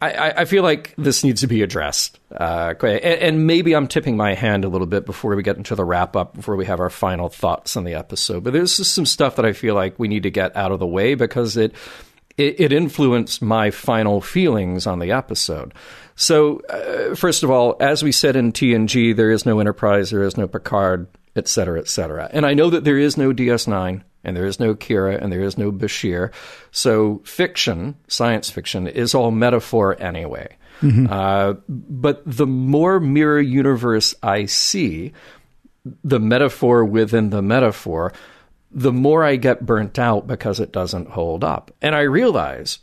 I, 0.00 0.12
I- 0.12 0.40
I 0.42 0.44
feel 0.44 0.62
like 0.62 0.94
this 0.96 1.24
needs 1.24 1.40
to 1.40 1.48
be 1.48 1.62
addressed. 1.62 2.20
Uh, 2.30 2.72
and, 2.82 2.92
and 2.94 3.46
maybe 3.48 3.74
I'm 3.74 3.88
tipping 3.88 4.16
my 4.16 4.34
hand 4.34 4.64
a 4.64 4.68
little 4.68 4.86
bit 4.86 5.04
before 5.06 5.34
we 5.34 5.42
get 5.42 5.56
into 5.56 5.74
the 5.74 5.84
wrap 5.84 6.14
up, 6.14 6.34
before 6.34 6.54
we 6.54 6.66
have 6.66 6.78
our 6.78 6.88
final 6.90 7.28
thoughts 7.28 7.76
on 7.76 7.82
the 7.82 7.94
episode. 7.94 8.44
But 8.44 8.52
there's 8.52 8.76
just 8.76 8.94
some 8.94 9.06
stuff 9.06 9.34
that 9.34 9.44
I 9.44 9.52
feel 9.52 9.74
like 9.74 9.98
we 9.98 10.06
need 10.06 10.22
to 10.22 10.30
get 10.30 10.56
out 10.56 10.70
of 10.70 10.78
the 10.78 10.86
way 10.86 11.14
because 11.16 11.56
it 11.56 11.74
it, 12.38 12.60
it 12.60 12.72
influenced 12.72 13.42
my 13.42 13.70
final 13.70 14.20
feelings 14.20 14.86
on 14.86 15.00
the 15.00 15.12
episode. 15.12 15.74
So, 16.14 16.60
uh, 16.70 17.14
first 17.14 17.42
of 17.42 17.50
all, 17.50 17.76
as 17.80 18.02
we 18.02 18.12
said 18.12 18.36
in 18.36 18.52
TNG, 18.52 19.14
there 19.14 19.30
is 19.30 19.44
no 19.44 19.60
Enterprise, 19.60 20.10
there 20.10 20.22
is 20.22 20.36
no 20.36 20.48
Picard, 20.48 21.06
et 21.36 21.46
cetera, 21.48 21.78
et 21.78 21.88
cetera. 21.88 22.30
And 22.32 22.46
I 22.46 22.54
know 22.54 22.70
that 22.70 22.84
there 22.84 22.98
is 22.98 23.16
no 23.16 23.32
DS9, 23.32 24.02
and 24.24 24.36
there 24.36 24.46
is 24.46 24.58
no 24.58 24.74
Kira, 24.74 25.20
and 25.20 25.32
there 25.32 25.42
is 25.42 25.58
no 25.58 25.70
Bashir. 25.70 26.32
So, 26.70 27.20
fiction, 27.24 27.96
science 28.08 28.50
fiction, 28.50 28.88
is 28.88 29.14
all 29.14 29.30
metaphor 29.30 30.00
anyway. 30.00 30.56
Uh, 31.10 31.54
but 31.68 32.22
the 32.24 32.46
more 32.46 33.00
mirror 33.00 33.40
universe 33.40 34.14
I 34.22 34.44
see, 34.44 35.12
the 36.04 36.20
metaphor 36.20 36.84
within 36.84 37.30
the 37.30 37.42
metaphor, 37.42 38.12
the 38.70 38.92
more 38.92 39.24
I 39.24 39.36
get 39.36 39.66
burnt 39.66 39.98
out 39.98 40.26
because 40.26 40.60
it 40.60 40.72
doesn't 40.72 41.10
hold 41.10 41.42
up. 41.42 41.70
And 41.80 41.94
I 41.94 42.02
realize 42.02 42.80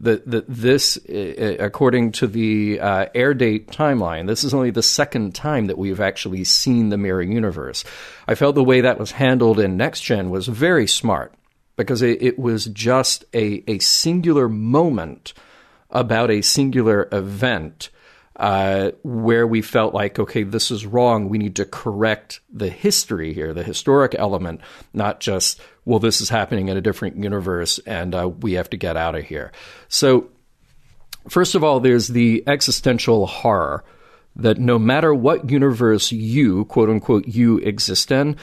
that, 0.00 0.28
that 0.30 0.44
this, 0.48 0.96
uh, 1.08 1.56
according 1.58 2.12
to 2.12 2.26
the 2.26 2.80
uh, 2.80 3.06
air 3.14 3.34
date 3.34 3.68
timeline, 3.68 4.26
this 4.26 4.44
is 4.44 4.54
only 4.54 4.70
the 4.70 4.82
second 4.82 5.34
time 5.34 5.66
that 5.66 5.78
we've 5.78 6.00
actually 6.00 6.44
seen 6.44 6.88
the 6.88 6.98
mirror 6.98 7.22
universe. 7.22 7.84
I 8.26 8.34
felt 8.34 8.54
the 8.54 8.64
way 8.64 8.80
that 8.80 8.98
was 8.98 9.12
handled 9.12 9.60
in 9.60 9.76
Next 9.76 10.00
Gen 10.00 10.30
was 10.30 10.46
very 10.46 10.86
smart 10.86 11.34
because 11.76 12.02
it, 12.02 12.22
it 12.22 12.38
was 12.38 12.66
just 12.66 13.24
a, 13.34 13.64
a 13.68 13.78
singular 13.78 14.48
moment 14.48 15.32
about 15.90 16.30
a 16.30 16.42
singular 16.42 17.08
event 17.12 17.90
uh, 18.36 18.90
where 19.02 19.46
we 19.46 19.62
felt 19.62 19.94
like, 19.94 20.18
okay, 20.18 20.42
this 20.42 20.70
is 20.70 20.86
wrong. 20.86 21.28
We 21.28 21.38
need 21.38 21.56
to 21.56 21.64
correct 21.64 22.40
the 22.52 22.68
history 22.68 23.32
here, 23.32 23.54
the 23.54 23.62
historic 23.62 24.14
element, 24.16 24.60
not 24.92 25.20
just, 25.20 25.60
well, 25.84 26.00
this 26.00 26.20
is 26.20 26.28
happening 26.28 26.68
in 26.68 26.76
a 26.76 26.80
different 26.80 27.16
universe 27.16 27.78
and 27.86 28.14
uh, 28.14 28.28
we 28.28 28.54
have 28.54 28.70
to 28.70 28.76
get 28.76 28.96
out 28.96 29.14
of 29.14 29.24
here. 29.24 29.52
So, 29.88 30.30
first 31.28 31.54
of 31.54 31.62
all, 31.62 31.80
there's 31.80 32.08
the 32.08 32.42
existential 32.46 33.26
horror 33.26 33.84
that 34.36 34.58
no 34.58 34.78
matter 34.78 35.14
what 35.14 35.48
universe 35.48 36.10
you, 36.10 36.64
quote 36.64 36.90
unquote, 36.90 37.28
you 37.28 37.58
exist 37.58 38.10
in, 38.10 38.36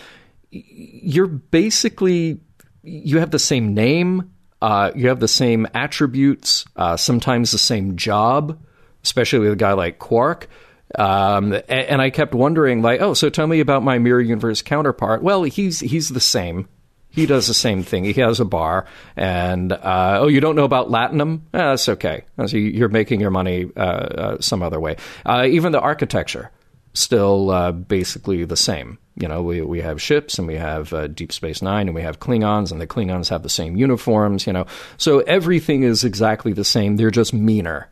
you're 0.51 1.27
basically 1.27 2.39
you 2.83 3.19
have 3.19 3.31
the 3.31 3.39
same 3.39 3.73
name, 3.73 4.31
uh, 4.61 4.91
you 4.95 5.09
have 5.09 5.19
the 5.19 5.27
same 5.27 5.67
attributes, 5.73 6.65
uh, 6.75 6.97
sometimes 6.97 7.51
the 7.51 7.57
same 7.57 7.95
job, 7.95 8.59
especially 9.03 9.39
with 9.39 9.53
a 9.53 9.55
guy 9.57 9.73
like 9.73 9.99
Quark. 9.99 10.47
Um, 10.95 11.53
and, 11.53 11.63
and 11.69 12.01
I 12.01 12.09
kept 12.09 12.33
wondering, 12.33 12.81
like, 12.81 13.01
oh, 13.01 13.13
so 13.13 13.29
tell 13.29 13.47
me 13.47 13.59
about 13.59 13.83
my 13.83 13.97
mirror 13.99 14.21
universe 14.21 14.61
counterpart. 14.61 15.23
Well, 15.23 15.43
he's 15.43 15.79
he's 15.79 16.09
the 16.09 16.19
same. 16.19 16.67
He 17.09 17.25
does 17.25 17.47
the 17.47 17.53
same 17.53 17.83
thing. 17.83 18.05
He 18.05 18.13
has 18.21 18.39
a 18.39 18.45
bar, 18.45 18.85
and 19.17 19.73
uh, 19.73 20.19
oh, 20.21 20.27
you 20.27 20.39
don't 20.39 20.55
know 20.55 20.63
about 20.63 20.89
Latinum? 20.89 21.41
Eh, 21.53 21.57
that's 21.57 21.89
okay. 21.89 22.23
So 22.45 22.55
you're 22.55 22.87
making 22.87 23.19
your 23.19 23.31
money 23.31 23.69
uh, 23.75 23.79
uh, 23.79 24.37
some 24.39 24.63
other 24.63 24.79
way. 24.79 24.95
Uh, 25.25 25.45
even 25.49 25.73
the 25.73 25.81
architecture 25.81 26.51
still 26.93 27.51
uh, 27.51 27.71
basically 27.71 28.45
the 28.45 28.57
same. 28.57 28.97
You 29.15 29.27
know, 29.27 29.41
we 29.43 29.61
we 29.61 29.81
have 29.81 30.01
ships 30.01 30.39
and 30.39 30.47
we 30.47 30.55
have 30.55 30.93
uh, 30.93 31.07
Deep 31.07 31.31
Space 31.31 31.61
Nine 31.61 31.87
and 31.87 31.95
we 31.95 32.01
have 32.01 32.19
Klingons 32.19 32.71
and 32.71 32.79
the 32.79 32.87
Klingons 32.87 33.29
have 33.29 33.43
the 33.43 33.49
same 33.49 33.75
uniforms. 33.75 34.47
You 34.47 34.53
know, 34.53 34.65
so 34.97 35.19
everything 35.19 35.83
is 35.83 36.03
exactly 36.03 36.53
the 36.53 36.63
same. 36.63 36.95
They're 36.95 37.11
just 37.11 37.33
meaner. 37.33 37.89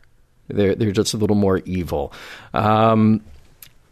They're 0.52 0.74
they're 0.74 0.92
just 0.92 1.14
a 1.14 1.16
little 1.16 1.36
more 1.36 1.58
evil. 1.58 2.12
Um, 2.54 3.22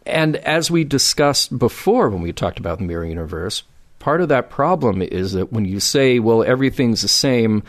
and 0.05 0.37
as 0.37 0.71
we 0.71 0.83
discussed 0.83 1.57
before 1.57 2.09
when 2.09 2.21
we 2.21 2.33
talked 2.33 2.59
about 2.59 2.79
the 2.79 2.83
mirror 2.83 3.05
universe, 3.05 3.63
part 3.99 4.21
of 4.21 4.29
that 4.29 4.49
problem 4.49 5.01
is 5.01 5.33
that 5.33 5.51
when 5.53 5.65
you 5.65 5.79
say, 5.79 6.19
well, 6.19 6.43
everything's 6.43 7.01
the 7.01 7.07
same, 7.07 7.63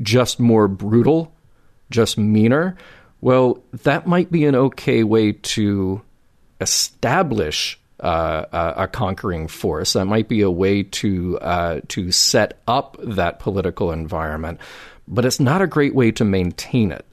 just 0.00 0.40
more 0.40 0.66
brutal, 0.66 1.32
just 1.90 2.16
meaner, 2.16 2.76
well, 3.20 3.62
that 3.82 4.06
might 4.06 4.30
be 4.30 4.44
an 4.44 4.54
okay 4.54 5.02
way 5.02 5.32
to 5.32 6.02
establish 6.60 7.78
uh, 8.00 8.74
a, 8.76 8.88
conquering 8.88 9.48
force. 9.48 9.94
That 9.94 10.04
might 10.06 10.28
be 10.28 10.42
a 10.42 10.50
way 10.50 10.82
to 10.82 11.38
uh, 11.38 11.80
to 11.88 12.10
set 12.12 12.58
up 12.66 12.96
that 13.00 13.38
political 13.38 13.92
environment, 13.92 14.60
but 15.08 15.24
it's 15.24 15.40
not 15.40 15.62
a 15.62 15.66
great 15.66 15.94
way 15.94 16.10
to 16.12 16.24
maintain 16.24 16.92
it 16.92 17.06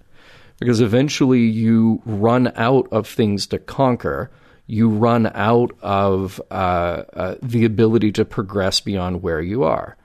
because 0.61 0.79
eventually 0.79 1.41
you 1.41 2.01
run 2.05 2.53
out 2.55 2.87
of 2.91 3.07
things 3.07 3.47
to 3.47 3.57
conquer. 3.57 4.29
You 4.67 4.89
run 4.89 5.29
out 5.33 5.71
of 5.81 6.39
uh, 6.51 7.03
uh 7.13 7.35
the 7.41 7.65
ability 7.65 8.11
to 8.13 8.25
progress 8.25 8.79
beyond 8.79 9.23
where 9.23 9.41
you 9.41 9.63
are. 9.63 9.97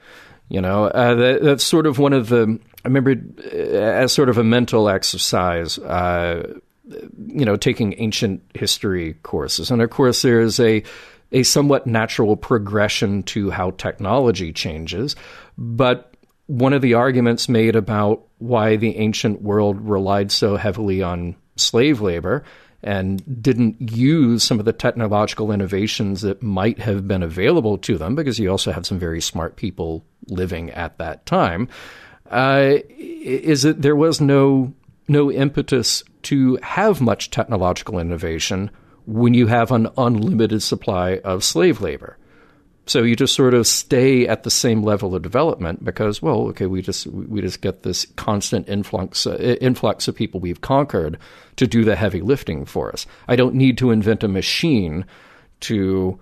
You 0.48 0.62
know, 0.62 0.86
uh, 0.86 1.14
that, 1.14 1.42
that's 1.42 1.64
sort 1.64 1.86
of 1.86 1.98
one 1.98 2.14
of 2.14 2.30
the. 2.30 2.59
I 2.84 2.88
remember 2.88 3.16
uh, 3.52 3.57
as 3.57 4.12
sort 4.12 4.30
of 4.30 4.38
a 4.38 4.44
mental 4.44 4.88
exercise 4.88 5.78
you 6.88 7.44
know, 7.44 7.57
taking 7.57 7.94
ancient 7.98 8.42
history 8.54 9.14
courses. 9.22 9.70
And 9.70 9.82
of 9.82 9.90
course, 9.90 10.22
there's 10.22 10.61
a 10.61 10.82
a 11.32 11.42
somewhat 11.42 11.86
natural 11.86 12.36
progression 12.36 13.24
to 13.24 13.50
how 13.50 13.72
technology 13.72 14.52
changes. 14.52 15.16
But 15.59 16.14
one 16.47 16.72
of 16.72 16.82
the 16.82 16.94
arguments 16.94 17.49
made 17.49 17.76
about 17.76 18.24
why 18.38 18.76
the 18.76 18.97
ancient 18.97 19.42
world 19.42 19.80
relied 19.80 20.30
so 20.30 20.57
heavily 20.57 21.03
on 21.03 21.34
slave 21.57 22.01
labor 22.01 22.44
and 22.82 23.42
didn't 23.42 23.80
use 23.80 24.44
some 24.44 24.59
of 24.59 24.64
the 24.64 24.72
technological 24.72 25.51
innovations 25.51 26.20
that 26.20 26.42
might 26.42 26.78
have 26.78 27.09
been 27.09 27.22
available 27.22 27.78
to 27.78 27.99
them, 27.99 28.14
because 28.14 28.38
you 28.38 28.51
also 28.51 28.70
had 28.70 28.86
some 28.86 28.99
very 28.99 29.20
smart 29.20 29.57
people 29.57 30.05
living 30.28 30.70
at 30.70 30.97
that 30.99 31.26
time, 31.26 31.68
uh, 32.30 32.74
is 32.99 33.62
that 33.62 33.82
there 33.82 33.97
was 33.97 34.20
no 34.20 34.72
no 35.09 35.30
impetus 35.30 36.03
to 36.22 36.59
have 36.62 37.01
much 37.01 37.30
technological 37.30 37.99
innovation 37.99 38.70
when 39.07 39.34
you 39.34 39.47
have 39.47 39.70
an 39.70 39.88
unlimited 39.97 40.62
supply 40.62 41.18
of 41.18 41.44
slave 41.44 41.80
labor. 41.80 42.18
So 42.89 43.03
you 43.03 43.16
just 43.16 43.34
sort 43.34 43.53
of 43.53 43.66
stay 43.66 44.28
at 44.28 44.45
the 44.45 44.51
same 44.51 44.84
level 44.84 45.14
of 45.16 45.22
development 45.22 45.84
because, 45.84 46.22
well, 46.22 46.47
okay, 46.49 46.66
we 46.66 46.82
just 46.82 47.07
we 47.09 47.41
just 47.41 47.61
get 47.61 47.82
this 47.82 48.07
constant 48.14 48.68
influx 48.68 49.26
uh, 49.26 49.57
influx 49.61 50.07
of 50.07 50.14
people 50.14 50.39
we've 50.39 50.61
conquered 50.61 51.18
to 51.57 51.66
do 51.66 51.84
the 51.84 51.97
heavy 51.97 52.20
lifting 52.20 52.64
for 52.64 52.93
us. 52.93 53.05
I 53.26 53.34
don't 53.34 53.57
need 53.57 53.76
to 53.78 53.91
invent 53.91 54.22
a 54.22 54.28
machine 54.28 55.05
to 55.61 56.20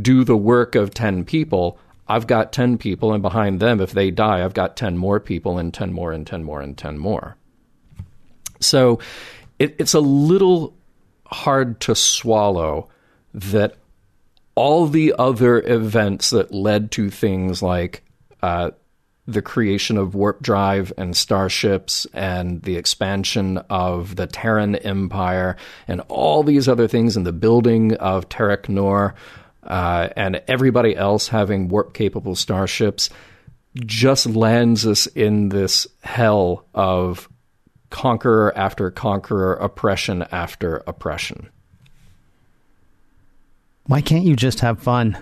do 0.00 0.22
the 0.22 0.36
work 0.36 0.76
of 0.76 0.94
ten 0.94 1.24
people. 1.24 1.78
I've 2.06 2.28
got 2.28 2.52
ten 2.52 2.78
people, 2.78 3.12
and 3.12 3.20
behind 3.22 3.58
them, 3.58 3.80
if 3.80 3.92
they 3.92 4.12
die, 4.12 4.44
I've 4.44 4.54
got 4.54 4.76
ten 4.76 4.96
more 4.96 5.18
people, 5.18 5.58
and 5.58 5.74
ten 5.74 5.92
more, 5.92 6.12
and 6.12 6.24
ten 6.24 6.44
more, 6.44 6.60
and 6.60 6.78
ten 6.78 6.98
more. 6.98 7.36
So 8.60 9.00
it, 9.58 9.74
it's 9.80 9.94
a 9.94 10.00
little 10.00 10.76
hard 11.26 11.80
to 11.80 11.96
swallow 11.96 12.90
that 13.32 13.76
all 14.54 14.86
the 14.86 15.14
other 15.18 15.60
events 15.60 16.30
that 16.30 16.52
led 16.52 16.90
to 16.92 17.10
things 17.10 17.62
like 17.62 18.04
uh, 18.42 18.70
the 19.26 19.42
creation 19.42 19.96
of 19.96 20.14
warp 20.14 20.42
drive 20.42 20.92
and 20.98 21.16
starships 21.16 22.06
and 22.12 22.62
the 22.62 22.76
expansion 22.76 23.58
of 23.70 24.16
the 24.16 24.26
Terran 24.26 24.76
Empire 24.76 25.56
and 25.88 26.02
all 26.08 26.42
these 26.42 26.68
other 26.68 26.86
things 26.86 27.16
and 27.16 27.24
the 27.24 27.32
building 27.32 27.94
of 27.94 28.28
Terok 28.28 28.68
Nor 28.68 29.14
uh, 29.62 30.10
and 30.14 30.42
everybody 30.46 30.94
else 30.94 31.28
having 31.28 31.68
warp 31.68 31.94
capable 31.94 32.34
starships 32.34 33.08
just 33.76 34.26
lands 34.26 34.86
us 34.86 35.06
in 35.06 35.48
this 35.48 35.86
hell 36.02 36.66
of 36.74 37.28
conqueror 37.90 38.56
after 38.56 38.90
conqueror, 38.90 39.54
oppression 39.54 40.22
after 40.30 40.82
oppression. 40.86 41.48
Why 43.86 44.00
can't 44.00 44.24
you 44.24 44.34
just 44.34 44.60
have 44.60 44.80
fun? 44.80 45.18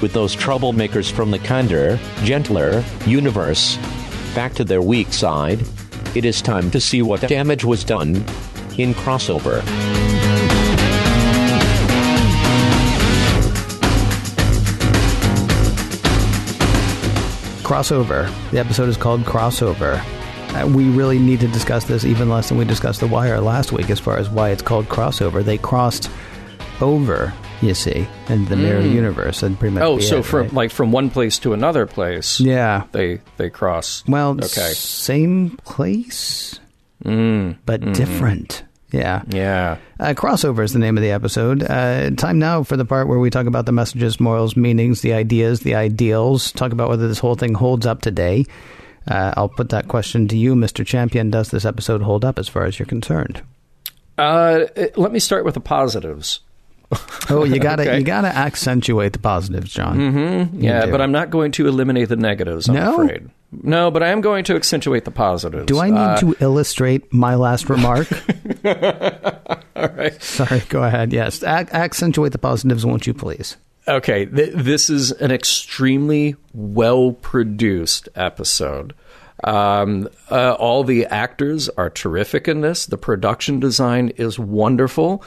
With 0.00 0.14
those 0.14 0.34
troublemakers 0.34 1.12
from 1.12 1.30
the 1.30 1.38
kinder, 1.40 1.98
gentler 2.22 2.82
universe 3.04 3.76
back 4.34 4.54
to 4.54 4.64
their 4.64 4.80
weak 4.80 5.12
side, 5.12 5.60
it 6.14 6.24
is 6.24 6.40
time 6.40 6.70
to 6.70 6.80
see 6.80 7.02
what 7.02 7.20
damage 7.20 7.66
was 7.66 7.84
done 7.84 8.16
in 8.78 8.94
crossover. 8.94 9.60
Crossover. 17.70 18.28
The 18.50 18.58
episode 18.58 18.88
is 18.88 18.96
called 18.96 19.20
Crossover. 19.20 20.02
Uh, 20.56 20.66
we 20.66 20.88
really 20.88 21.20
need 21.20 21.38
to 21.38 21.46
discuss 21.46 21.84
this 21.84 22.04
even 22.04 22.28
less 22.28 22.48
than 22.48 22.58
we 22.58 22.64
discussed 22.64 22.98
The 22.98 23.06
Wire 23.06 23.40
last 23.40 23.70
week 23.70 23.90
as 23.90 24.00
far 24.00 24.16
as 24.18 24.28
why 24.28 24.50
it's 24.50 24.60
called 24.60 24.86
crossover. 24.86 25.44
They 25.44 25.56
crossed 25.56 26.10
over, 26.80 27.32
you 27.62 27.74
see, 27.74 28.08
in 28.28 28.46
the 28.46 28.56
mm. 28.56 28.62
mirror 28.62 28.80
universe 28.80 29.44
and 29.44 29.56
pretty 29.56 29.72
much. 29.72 29.84
Oh, 29.84 30.00
so 30.00 30.18
it, 30.18 30.24
from 30.24 30.40
right? 30.40 30.52
like 30.52 30.70
from 30.72 30.90
one 30.90 31.10
place 31.10 31.38
to 31.38 31.52
another 31.52 31.86
place. 31.86 32.40
Yeah, 32.40 32.86
they 32.90 33.20
they 33.36 33.50
cross. 33.50 34.02
Well, 34.08 34.30
okay, 34.30 34.72
same 34.72 35.56
place, 35.58 36.58
mm. 37.04 37.56
but 37.64 37.82
mm. 37.82 37.94
different. 37.94 38.64
Yeah. 38.92 39.22
Yeah. 39.28 39.78
Uh, 39.98 40.14
crossover 40.14 40.64
is 40.64 40.72
the 40.72 40.78
name 40.78 40.96
of 40.96 41.02
the 41.02 41.10
episode. 41.10 41.62
Uh, 41.62 42.10
time 42.10 42.38
now 42.38 42.62
for 42.62 42.76
the 42.76 42.84
part 42.84 43.08
where 43.08 43.18
we 43.18 43.30
talk 43.30 43.46
about 43.46 43.66
the 43.66 43.72
messages, 43.72 44.20
morals, 44.20 44.56
meanings, 44.56 45.00
the 45.00 45.12
ideas, 45.12 45.60
the 45.60 45.74
ideals, 45.74 46.52
talk 46.52 46.72
about 46.72 46.88
whether 46.88 47.08
this 47.08 47.18
whole 47.18 47.34
thing 47.34 47.54
holds 47.54 47.86
up 47.86 48.02
today. 48.02 48.44
Uh, 49.08 49.32
I'll 49.36 49.48
put 49.48 49.70
that 49.70 49.88
question 49.88 50.28
to 50.28 50.36
you, 50.36 50.54
Mr. 50.54 50.86
Champion. 50.86 51.30
Does 51.30 51.50
this 51.50 51.64
episode 51.64 52.02
hold 52.02 52.24
up 52.24 52.38
as 52.38 52.48
far 52.48 52.64
as 52.64 52.78
you're 52.78 52.86
concerned? 52.86 53.42
Uh, 54.18 54.66
let 54.96 55.12
me 55.12 55.18
start 55.18 55.44
with 55.44 55.54
the 55.54 55.60
positives. 55.60 56.40
oh, 57.30 57.44
you 57.44 57.58
gotta 57.60 57.82
okay. 57.82 57.98
you 57.98 58.04
gotta 58.04 58.28
accentuate 58.28 59.12
the 59.12 59.18
positives, 59.18 59.72
John. 59.72 59.96
Mm-hmm. 59.96 60.62
Yeah, 60.62 60.86
but 60.86 61.00
I'm 61.00 61.12
not 61.12 61.30
going 61.30 61.52
to 61.52 61.66
eliminate 61.66 62.08
the 62.08 62.16
negatives. 62.16 62.68
I'm 62.68 62.74
no? 62.74 63.00
afraid. 63.00 63.30
No, 63.52 63.90
but 63.90 64.02
I 64.02 64.08
am 64.08 64.20
going 64.20 64.44
to 64.44 64.54
accentuate 64.54 65.04
the 65.04 65.10
positives. 65.10 65.66
Do 65.66 65.80
I 65.80 65.90
need 65.90 65.98
uh, 65.98 66.16
to 66.18 66.36
illustrate 66.40 67.12
my 67.12 67.34
last 67.34 67.68
remark? 67.68 68.08
All 68.64 69.88
right. 69.88 70.22
Sorry, 70.22 70.60
go 70.68 70.84
ahead. 70.84 71.12
Yes. 71.12 71.42
Ac- 71.42 71.70
accentuate 71.72 72.32
the 72.32 72.38
positives, 72.38 72.86
won't 72.86 73.06
you, 73.06 73.14
please? 73.14 73.56
Okay. 73.88 74.26
Th- 74.26 74.52
this 74.54 74.88
is 74.88 75.10
an 75.12 75.32
extremely 75.32 76.36
well 76.54 77.12
produced 77.12 78.08
episode. 78.14 78.94
Um, 79.42 80.08
uh, 80.30 80.52
all 80.52 80.84
the 80.84 81.06
actors 81.06 81.68
are 81.70 81.90
terrific 81.90 82.46
in 82.46 82.60
this. 82.60 82.86
The 82.86 82.98
production 82.98 83.58
design 83.58 84.10
is 84.10 84.38
wonderful 84.38 85.24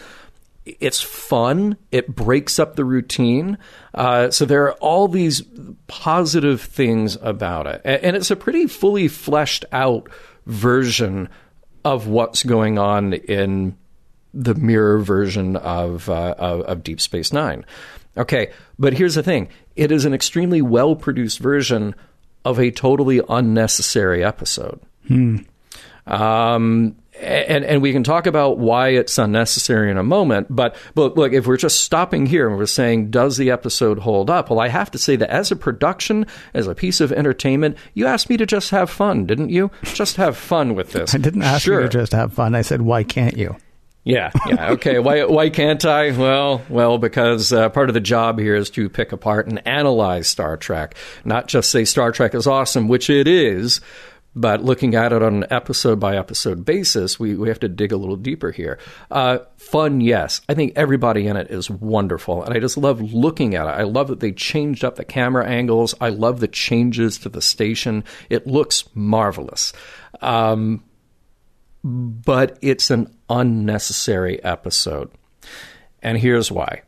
it's 0.66 1.01
fun. 1.01 1.78
It 1.91 2.16
breaks 2.16 2.59
up 2.59 2.76
the 2.76 2.86
routine. 2.86 3.57
Uh, 3.93 4.32
so 4.32 4.45
there 4.45 4.64
are 4.64 4.74
all 4.74 5.07
these 5.07 5.43
positive 5.88 6.61
things 6.61 7.18
about 7.22 7.68
it, 7.68 7.82
and 7.84 8.16
it's 8.16 8.32
a 8.32 8.36
pretty 8.36 8.68
fully 8.68 9.07
fleshed 9.07 9.66
out 9.72 10.09
version 10.45 11.30
of 11.84 12.07
what's 12.07 12.43
going 12.43 12.78
on 12.78 13.14
in 13.14 13.78
the 14.34 14.55
mirror 14.55 14.99
version 14.99 15.55
of, 15.57 16.09
uh, 16.09 16.36
of, 16.38 16.61
of 16.61 16.84
Deep 16.84 17.01
Space 17.01 17.34
Nine. 17.34 17.66
Okay, 18.16 18.51
but 18.80 18.93
here's 18.93 19.16
the 19.16 19.24
thing: 19.24 19.49
it 19.76 19.91
is 19.91 20.05
an 20.05 20.14
extremely 20.14 20.61
well 20.61 20.95
produced 20.95 21.39
version 21.39 21.95
of 22.45 22.59
a 22.59 22.72
totally 22.72 23.22
unnecessary 23.28 24.24
episode. 24.24 24.80
Hmm. 25.07 25.38
Um, 26.05 26.95
and 27.20 27.64
and 27.64 27.82
we 27.82 27.91
can 27.91 28.03
talk 28.03 28.26
about 28.26 28.57
why 28.57 28.89
it's 28.89 29.18
unnecessary 29.18 29.91
in 29.91 29.97
a 29.97 30.03
moment. 30.03 30.47
But 30.49 30.76
but 30.95 31.16
look, 31.16 31.34
if 31.34 31.47
we're 31.47 31.57
just 31.57 31.84
stopping 31.84 32.26
here 32.26 32.47
and 32.47 32.57
we're 32.57 32.66
saying, 32.66 33.11
does 33.11 33.38
the 33.38 33.51
episode 33.51 33.99
hold 33.99 34.30
up? 34.30 34.49
Well, 34.49 34.59
I 34.59 34.68
have 34.68 34.91
to 34.91 34.97
say 34.97 35.16
that 35.18 35.30
as 35.30 35.51
a 35.51 35.55
production, 35.55 36.26
as 36.53 36.68
a 36.68 36.76
piece 36.76 37.01
of 37.01 37.11
entertainment, 37.11 37.78
you 37.93 38.07
asked 38.07 38.30
me 38.30 38.38
to 38.38 38.45
just 38.45 38.72
have 38.72 38.89
fun, 38.89 39.26
didn't 39.26 39.49
you? 39.49 39.72
Just 39.84 40.16
have 40.18 40.38
fun 40.38 40.76
with 40.76 40.91
this. 40.91 41.14
I 41.16 41.18
didn't 41.18 41.43
ask 41.43 41.64
sure. 41.64 41.82
you 41.82 41.88
to 41.88 41.89
just 41.89 42.14
have 42.14 42.34
fun. 42.34 42.55
I 42.55 42.61
said, 42.61 42.82
why 42.82 43.03
can't 43.03 43.38
you? 43.38 43.55
Yeah, 44.05 44.32
yeah, 44.47 44.72
okay. 44.72 44.99
why 44.99 45.24
why 45.24 45.49
can't 45.49 45.86
I? 45.86 46.11
Well, 46.11 46.61
well, 46.68 46.97
because 46.97 47.53
uh, 47.53 47.70
part 47.70 47.89
of 47.89 47.93
the 47.93 48.01
job 48.01 48.38
here 48.38 48.53
is 48.53 48.70
to 48.72 48.89
pick 48.89 49.14
apart 49.14 49.47
and 49.47 49.66
analyze 49.66 50.28
Star 50.28 50.57
Trek, 50.57 50.95
not 51.24 51.47
just 51.47 51.72
say 51.72 51.86
Star 51.86 52.11
Trek 52.11 52.36
is 52.36 52.45
awesome, 52.45 52.89
which 52.89 53.09
it 53.09 53.30
is, 53.30 53.80
But 54.36 54.63
looking 54.63 54.95
at 54.95 55.13
it 55.13 55.21
on 55.21 55.43
an 55.43 55.45
episode 55.51 55.99
by 55.99 56.17
episode 56.17 56.65
basis, 56.65 57.19
we, 57.19 57.36
we 57.36 57.49
have 57.49 57.59
to 57.59 57.69
dig 57.69 57.91
a 57.91 57.97
little 57.97 58.15
deeper 58.15 58.51
here. 58.51 58.79
Uh, 59.11 59.39
fun, 59.57 60.01
yes. 60.01 60.41
I 60.49 60.55
think 60.55 60.73
everybody 60.75 61.27
in 61.27 61.38
it 61.38 61.51
is 61.51 61.69
wonderful. 61.69 62.43
And 62.43 62.53
I 62.53 62.59
just 62.59 62.77
love 62.77 63.01
looking 63.13 63.53
at 63.53 63.67
it. 63.67 63.79
I 63.79 63.84
love 63.84 64.07
that 64.07 64.21
they 64.21 64.31
changed 64.31 64.84
up 64.84 64.95
the 64.95 65.05
camera 65.05 65.47
angles. 65.47 65.93
I 66.01 66.09
love 66.09 66.39
the 66.39 66.47
changes 66.47 67.19
to 67.19 67.29
the 67.29 67.41
station. 67.41 68.03
It 68.29 68.47
looks 68.47 68.86
marvelous. 68.95 69.71
Um, 70.21 70.84
but 71.84 72.57
it's 72.61 72.89
an 72.89 73.15
unnecessary 73.29 74.43
episode. 74.43 75.11
And 76.01 76.17
here's 76.17 76.51
why. 76.51 76.81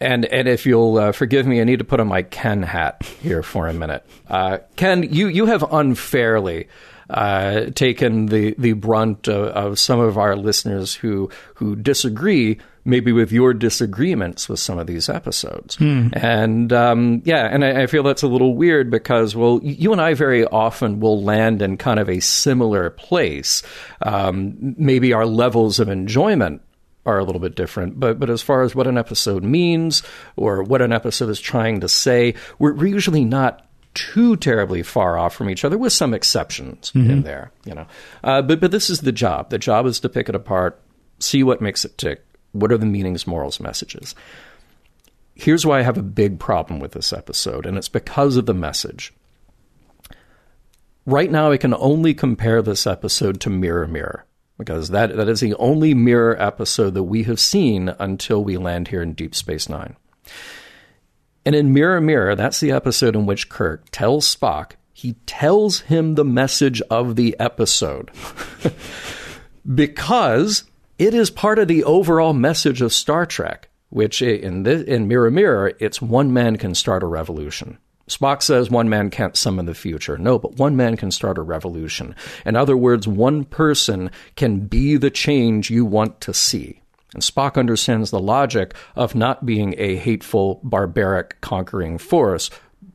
And 0.00 0.24
and 0.26 0.46
if 0.46 0.64
you'll 0.64 0.96
uh, 0.98 1.12
forgive 1.12 1.46
me, 1.46 1.60
I 1.60 1.64
need 1.64 1.80
to 1.80 1.84
put 1.84 2.00
on 2.00 2.06
my 2.06 2.22
Ken 2.22 2.62
hat 2.62 3.02
here 3.20 3.42
for 3.42 3.66
a 3.66 3.72
minute. 3.72 4.06
Uh, 4.28 4.58
Ken, 4.76 5.02
you 5.02 5.26
you 5.26 5.46
have 5.46 5.64
unfairly 5.72 6.68
uh, 7.10 7.66
taken 7.74 8.26
the 8.26 8.54
the 8.58 8.74
brunt 8.74 9.28
of, 9.28 9.46
of, 9.48 9.78
some 9.78 9.98
of 9.98 10.18
our 10.18 10.36
listeners 10.36 10.94
who 10.94 11.30
who 11.54 11.74
disagree 11.74 12.58
maybe 12.84 13.12
with 13.12 13.32
your 13.32 13.52
disagreements 13.52 14.48
with 14.48 14.58
some 14.58 14.78
of 14.78 14.86
these 14.86 15.08
episodes. 15.08 15.76
Hmm. 15.76 16.08
And 16.14 16.72
um, 16.72 17.22
yeah, 17.24 17.46
and 17.46 17.64
I, 17.64 17.82
I, 17.82 17.86
feel 17.86 18.02
that's 18.02 18.22
a 18.22 18.28
little 18.28 18.54
weird 18.54 18.90
because 18.90 19.36
well, 19.36 19.60
you 19.62 19.92
and 19.92 20.00
I 20.00 20.14
very 20.14 20.44
often 20.46 20.98
will 21.00 21.22
land 21.22 21.60
in 21.60 21.76
kind 21.76 22.00
of 22.00 22.08
a 22.08 22.20
similar 22.20 22.90
place. 22.90 23.62
Um, 24.02 24.74
maybe 24.78 25.12
our 25.12 25.26
levels 25.26 25.80
of 25.80 25.88
enjoyment 25.88 26.62
are 27.08 27.18
a 27.18 27.24
little 27.24 27.40
bit 27.40 27.56
different. 27.56 27.98
But 27.98 28.20
but 28.20 28.30
as 28.30 28.42
far 28.42 28.62
as 28.62 28.74
what 28.74 28.86
an 28.86 28.98
episode 28.98 29.42
means 29.42 30.02
or 30.36 30.62
what 30.62 30.82
an 30.82 30.92
episode 30.92 31.30
is 31.30 31.40
trying 31.40 31.80
to 31.80 31.88
say, 31.88 32.34
we're, 32.58 32.74
we're 32.74 32.86
usually 32.86 33.24
not 33.24 33.66
too 33.94 34.36
terribly 34.36 34.82
far 34.82 35.18
off 35.18 35.34
from 35.34 35.48
each 35.48 35.64
other, 35.64 35.78
with 35.78 35.92
some 35.92 36.12
exceptions 36.14 36.92
mm-hmm. 36.92 37.10
in 37.10 37.22
there. 37.22 37.50
You 37.64 37.74
know, 37.74 37.86
uh, 38.22 38.42
but 38.42 38.60
but 38.60 38.70
this 38.70 38.90
is 38.90 39.00
the 39.00 39.12
job. 39.12 39.48
The 39.48 39.58
job 39.58 39.86
is 39.86 40.00
to 40.00 40.08
pick 40.08 40.28
it 40.28 40.34
apart, 40.34 40.80
see 41.18 41.42
what 41.42 41.62
makes 41.62 41.84
it 41.84 41.96
tick. 41.96 42.24
What 42.52 42.72
are 42.72 42.78
the 42.78 42.86
meanings, 42.86 43.26
morals, 43.26 43.58
messages? 43.58 44.14
Here's 45.34 45.64
why 45.64 45.78
I 45.78 45.82
have 45.82 45.98
a 45.98 46.02
big 46.02 46.38
problem 46.38 46.80
with 46.80 46.92
this 46.92 47.12
episode, 47.12 47.64
and 47.64 47.78
it's 47.78 47.88
because 47.88 48.36
of 48.36 48.46
the 48.46 48.54
message. 48.54 49.12
Right 51.06 51.30
now, 51.30 51.52
I 51.52 51.56
can 51.56 51.72
only 51.74 52.12
compare 52.12 52.60
this 52.60 52.86
episode 52.86 53.40
to 53.42 53.50
Mirror 53.50 53.86
Mirror 53.86 54.26
because 54.58 54.90
that, 54.90 55.16
that 55.16 55.28
is 55.28 55.40
the 55.40 55.54
only 55.54 55.94
mirror 55.94 56.40
episode 56.40 56.94
that 56.94 57.04
we 57.04 57.22
have 57.22 57.40
seen 57.40 57.94
until 57.98 58.42
we 58.42 58.56
land 58.56 58.88
here 58.88 59.02
in 59.02 59.14
Deep 59.14 59.34
Space 59.34 59.68
Nine. 59.68 59.96
And 61.46 61.54
in 61.54 61.72
Mirror 61.72 62.02
Mirror, 62.02 62.34
that's 62.34 62.60
the 62.60 62.72
episode 62.72 63.14
in 63.14 63.24
which 63.24 63.48
Kirk 63.48 63.86
tells 63.90 64.34
Spock, 64.34 64.72
he 64.92 65.14
tells 65.26 65.80
him 65.80 66.14
the 66.14 66.24
message 66.24 66.82
of 66.90 67.16
the 67.16 67.36
episode. 67.38 68.10
because 69.74 70.64
it 70.98 71.14
is 71.14 71.30
part 71.30 71.58
of 71.58 71.68
the 71.68 71.84
overall 71.84 72.32
message 72.32 72.82
of 72.82 72.92
Star 72.92 73.24
Trek, 73.24 73.68
which 73.90 74.20
in, 74.20 74.64
this, 74.64 74.82
in 74.82 75.06
Mirror 75.06 75.30
Mirror, 75.30 75.72
it's 75.78 76.02
one 76.02 76.32
man 76.32 76.56
can 76.56 76.74
start 76.74 77.02
a 77.04 77.06
revolution. 77.06 77.78
Spock 78.08 78.42
says 78.42 78.70
one 78.70 78.88
man 78.88 79.10
can't 79.10 79.36
summon 79.36 79.66
the 79.66 79.74
future. 79.74 80.18
No, 80.18 80.38
but 80.38 80.56
one 80.56 80.76
man 80.76 80.96
can 80.96 81.10
start 81.10 81.38
a 81.38 81.42
revolution. 81.42 82.14
In 82.44 82.56
other 82.56 82.76
words, 82.76 83.06
one 83.06 83.44
person 83.44 84.10
can 84.36 84.66
be 84.66 84.96
the 84.96 85.10
change 85.10 85.70
you 85.70 85.84
want 85.84 86.20
to 86.22 86.34
see. 86.34 86.80
And 87.14 87.22
Spock 87.22 87.56
understands 87.56 88.10
the 88.10 88.20
logic 88.20 88.74
of 88.94 89.14
not 89.14 89.46
being 89.46 89.74
a 89.78 89.96
hateful, 89.96 90.60
barbaric, 90.62 91.40
conquering 91.40 91.98
force, 91.98 92.50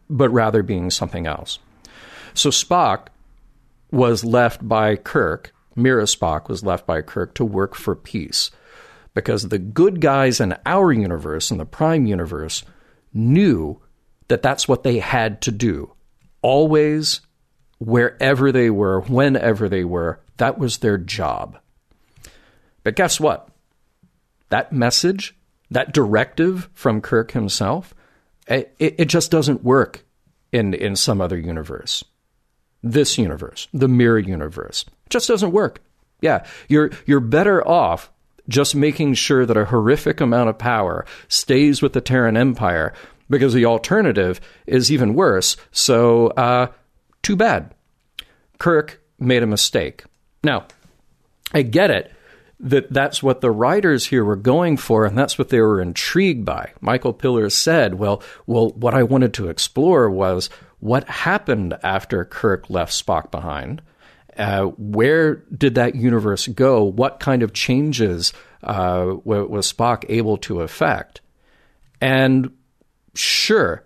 but 0.09 0.30
rather 0.30 0.61
being 0.61 0.89
something 0.89 1.26
else. 1.26 1.59
So 2.34 2.49
Spock 2.49 3.07
was 3.91 4.24
left 4.24 4.68
by 4.68 4.95
Kirk, 4.95 5.53
Mirror 5.76 6.03
Spock 6.03 6.49
was 6.49 6.64
left 6.64 6.86
by 6.86 7.01
Kirk 7.01 7.34
to 7.36 7.45
work 7.45 7.76
for 7.76 7.95
peace. 7.95 8.51
Because 9.14 9.49
the 9.49 9.59
good 9.59 10.01
guys 10.01 10.39
in 10.39 10.55
our 10.66 10.91
universe, 10.91 11.51
in 11.51 11.57
the 11.57 11.66
Prime 11.66 12.07
universe, 12.07 12.64
knew 13.14 13.80
that 14.34 14.41
that's 14.41 14.67
what 14.67 14.81
they 14.81 14.97
had 14.97 15.41
to 15.41 15.51
do. 15.51 15.93
Always, 16.41 17.21
wherever 17.77 18.51
they 18.51 18.71
were, 18.71 19.01
whenever 19.01 19.69
they 19.69 19.84
were, 19.84 20.21
that 20.38 20.57
was 20.57 20.79
their 20.79 20.97
job. 20.97 21.59
But 22.81 22.95
guess 22.95 23.19
what? 23.19 23.47
That 24.49 24.73
message, 24.73 25.36
that 25.69 25.93
directive 25.93 26.67
from 26.73 26.99
Kirk 26.99 27.34
himself, 27.34 27.93
eh, 28.47 28.63
it, 28.79 28.95
it 28.97 29.05
just 29.05 29.29
doesn't 29.29 29.63
work 29.63 30.03
in, 30.51 30.73
in 30.73 30.95
some 30.95 31.21
other 31.21 31.38
universe. 31.38 32.03
This 32.81 33.19
universe, 33.19 33.67
the 33.71 33.88
mirror 33.88 34.17
universe, 34.17 34.84
just 35.11 35.27
doesn't 35.27 35.51
work. 35.51 35.79
Yeah, 36.21 36.43
you're 36.67 36.89
you're 37.05 37.19
better 37.19 37.65
off 37.67 38.09
just 38.49 38.75
making 38.75 39.13
sure 39.13 39.45
that 39.45 39.57
a 39.57 39.65
horrific 39.65 40.19
amount 40.19 40.49
of 40.49 40.57
power 40.57 41.05
stays 41.27 41.84
with 41.84 41.93
the 41.93 42.01
Terran 42.01 42.36
Empire 42.36 42.93
because 43.30 43.53
the 43.53 43.65
alternative 43.65 44.39
is 44.65 44.91
even 44.91 45.13
worse. 45.13 45.57
So, 45.71 46.28
uh, 46.28 46.67
too 47.21 47.36
bad. 47.36 47.74
Kirk 48.59 49.01
made 49.19 49.43
a 49.43 49.47
mistake. 49.47 50.03
Now, 50.43 50.67
I 51.53 51.61
get 51.61 51.91
it 51.91 52.11
that 52.63 52.91
that's 52.91 53.21
what 53.21 53.41
the 53.41 53.51
writers 53.51 54.05
here 54.05 54.24
were 54.24 54.38
going 54.38 54.78
for, 54.78 55.05
and 55.05 55.17
that's 55.17 55.38
what 55.38 55.49
they 55.49 55.59
were 55.59 55.82
intrigued 55.82 56.45
by. 56.45 56.71
Michael 56.80 57.13
Piller 57.13 57.49
said, 57.49 57.95
"Well, 57.95 58.24
well, 58.47 58.69
what 58.69 58.93
I 58.93 59.03
wanted 59.03 59.34
to 59.36 59.49
explore 59.49 60.09
was 60.09 60.49
what 60.80 61.07
happened 61.07 61.78
after 61.84 62.24
Kirk 62.26 62.69
left 62.69 62.93
Spock 62.93 63.32
behind. 63.32 63.82
Uh, 64.38 64.63
where 64.78 65.36
did 65.36 65.76
that 65.76 65.95
universe 65.95 66.47
go? 66.47 66.84
What 66.84 67.19
kind 67.19 67.43
of 67.43 67.53
changes 67.53 68.34
uh, 68.63 69.13
was 69.24 69.71
Spock 69.71 70.05
able 70.07 70.38
to 70.38 70.61
effect?" 70.61 71.19
And 71.99 72.51
sure, 73.16 73.86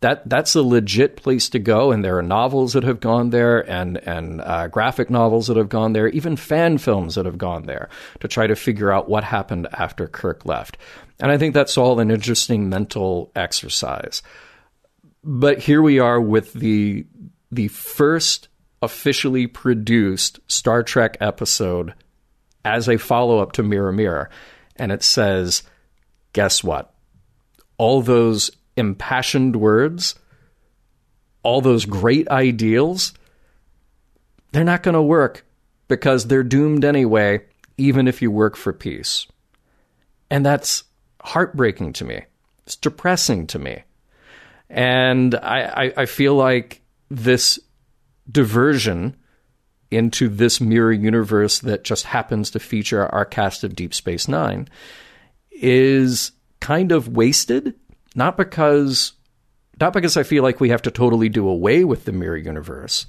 that 0.00 0.28
that's 0.28 0.54
a 0.54 0.62
legit 0.62 1.16
place 1.16 1.48
to 1.48 1.58
go, 1.58 1.90
and 1.90 2.04
there 2.04 2.18
are 2.18 2.22
novels 2.22 2.74
that 2.74 2.84
have 2.84 3.00
gone 3.00 3.30
there, 3.30 3.60
and 3.70 3.96
and 4.06 4.40
uh, 4.42 4.68
graphic 4.68 5.08
novels 5.08 5.46
that 5.46 5.56
have 5.56 5.68
gone 5.68 5.94
there, 5.94 6.08
even 6.08 6.36
fan 6.36 6.78
films 6.78 7.14
that 7.14 7.24
have 7.26 7.38
gone 7.38 7.64
there 7.64 7.88
to 8.20 8.28
try 8.28 8.46
to 8.46 8.54
figure 8.54 8.92
out 8.92 9.08
what 9.08 9.24
happened 9.24 9.66
after 9.72 10.06
Kirk 10.06 10.44
left. 10.44 10.76
And 11.18 11.32
I 11.32 11.38
think 11.38 11.54
that's 11.54 11.78
all 11.78 11.98
an 11.98 12.10
interesting 12.10 12.68
mental 12.68 13.32
exercise. 13.34 14.22
But 15.24 15.58
here 15.60 15.80
we 15.80 15.98
are 15.98 16.20
with 16.20 16.52
the 16.52 17.06
the 17.50 17.68
first 17.68 18.48
officially 18.82 19.46
produced 19.46 20.38
Star 20.46 20.82
Trek 20.82 21.16
episode 21.20 21.94
as 22.64 22.88
a 22.88 22.98
follow 22.98 23.38
up 23.38 23.52
to 23.52 23.62
Mirror 23.62 23.92
Mirror, 23.92 24.30
and 24.76 24.92
it 24.92 25.02
says, 25.02 25.62
guess 26.34 26.62
what? 26.62 26.94
All 27.78 28.02
those 28.02 28.50
impassioned 28.76 29.56
words, 29.56 30.14
all 31.42 31.60
those 31.60 31.84
great 31.84 32.28
ideals, 32.28 33.12
they're 34.52 34.64
not 34.64 34.82
going 34.82 34.94
to 34.94 35.02
work 35.02 35.44
because 35.88 36.26
they're 36.26 36.42
doomed 36.42 36.84
anyway, 36.84 37.40
even 37.76 38.08
if 38.08 38.20
you 38.22 38.30
work 38.30 38.56
for 38.56 38.72
peace. 38.72 39.26
And 40.30 40.44
that's 40.44 40.84
heartbreaking 41.20 41.92
to 41.94 42.04
me. 42.04 42.22
It's 42.64 42.76
depressing 42.76 43.46
to 43.48 43.58
me. 43.58 43.82
And 44.68 45.34
I, 45.36 45.84
I, 45.86 45.92
I 45.98 46.06
feel 46.06 46.34
like 46.34 46.82
this 47.10 47.58
diversion 48.30 49.16
into 49.90 50.28
this 50.28 50.60
mirror 50.60 50.92
universe 50.92 51.60
that 51.60 51.84
just 51.84 52.06
happens 52.06 52.50
to 52.50 52.58
feature 52.58 53.06
our 53.06 53.24
cast 53.24 53.62
of 53.62 53.76
Deep 53.76 53.94
Space 53.94 54.26
Nine 54.26 54.68
is 55.52 56.32
kind 56.60 56.90
of 56.90 57.08
wasted 57.08 57.74
not 58.16 58.36
because 58.36 59.12
not 59.80 59.92
because 59.92 60.16
I 60.16 60.22
feel 60.22 60.42
like 60.42 60.58
we 60.58 60.70
have 60.70 60.82
to 60.82 60.90
totally 60.90 61.28
do 61.28 61.48
away 61.48 61.84
with 61.84 62.06
the 62.06 62.12
mirror 62.12 62.36
universe, 62.36 63.06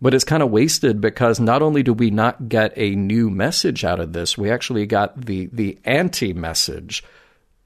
but 0.00 0.14
it's 0.14 0.24
kind 0.24 0.42
of 0.42 0.50
wasted 0.50 1.00
because 1.00 1.40
not 1.40 1.60
only 1.60 1.82
do 1.82 1.92
we 1.92 2.10
not 2.10 2.48
get 2.48 2.72
a 2.76 2.94
new 2.94 3.30
message 3.30 3.84
out 3.84 3.98
of 3.98 4.12
this, 4.12 4.38
we 4.38 4.50
actually 4.50 4.86
got 4.86 5.26
the 5.26 5.50
the 5.52 5.78
anti 5.84 6.32
message 6.32 7.02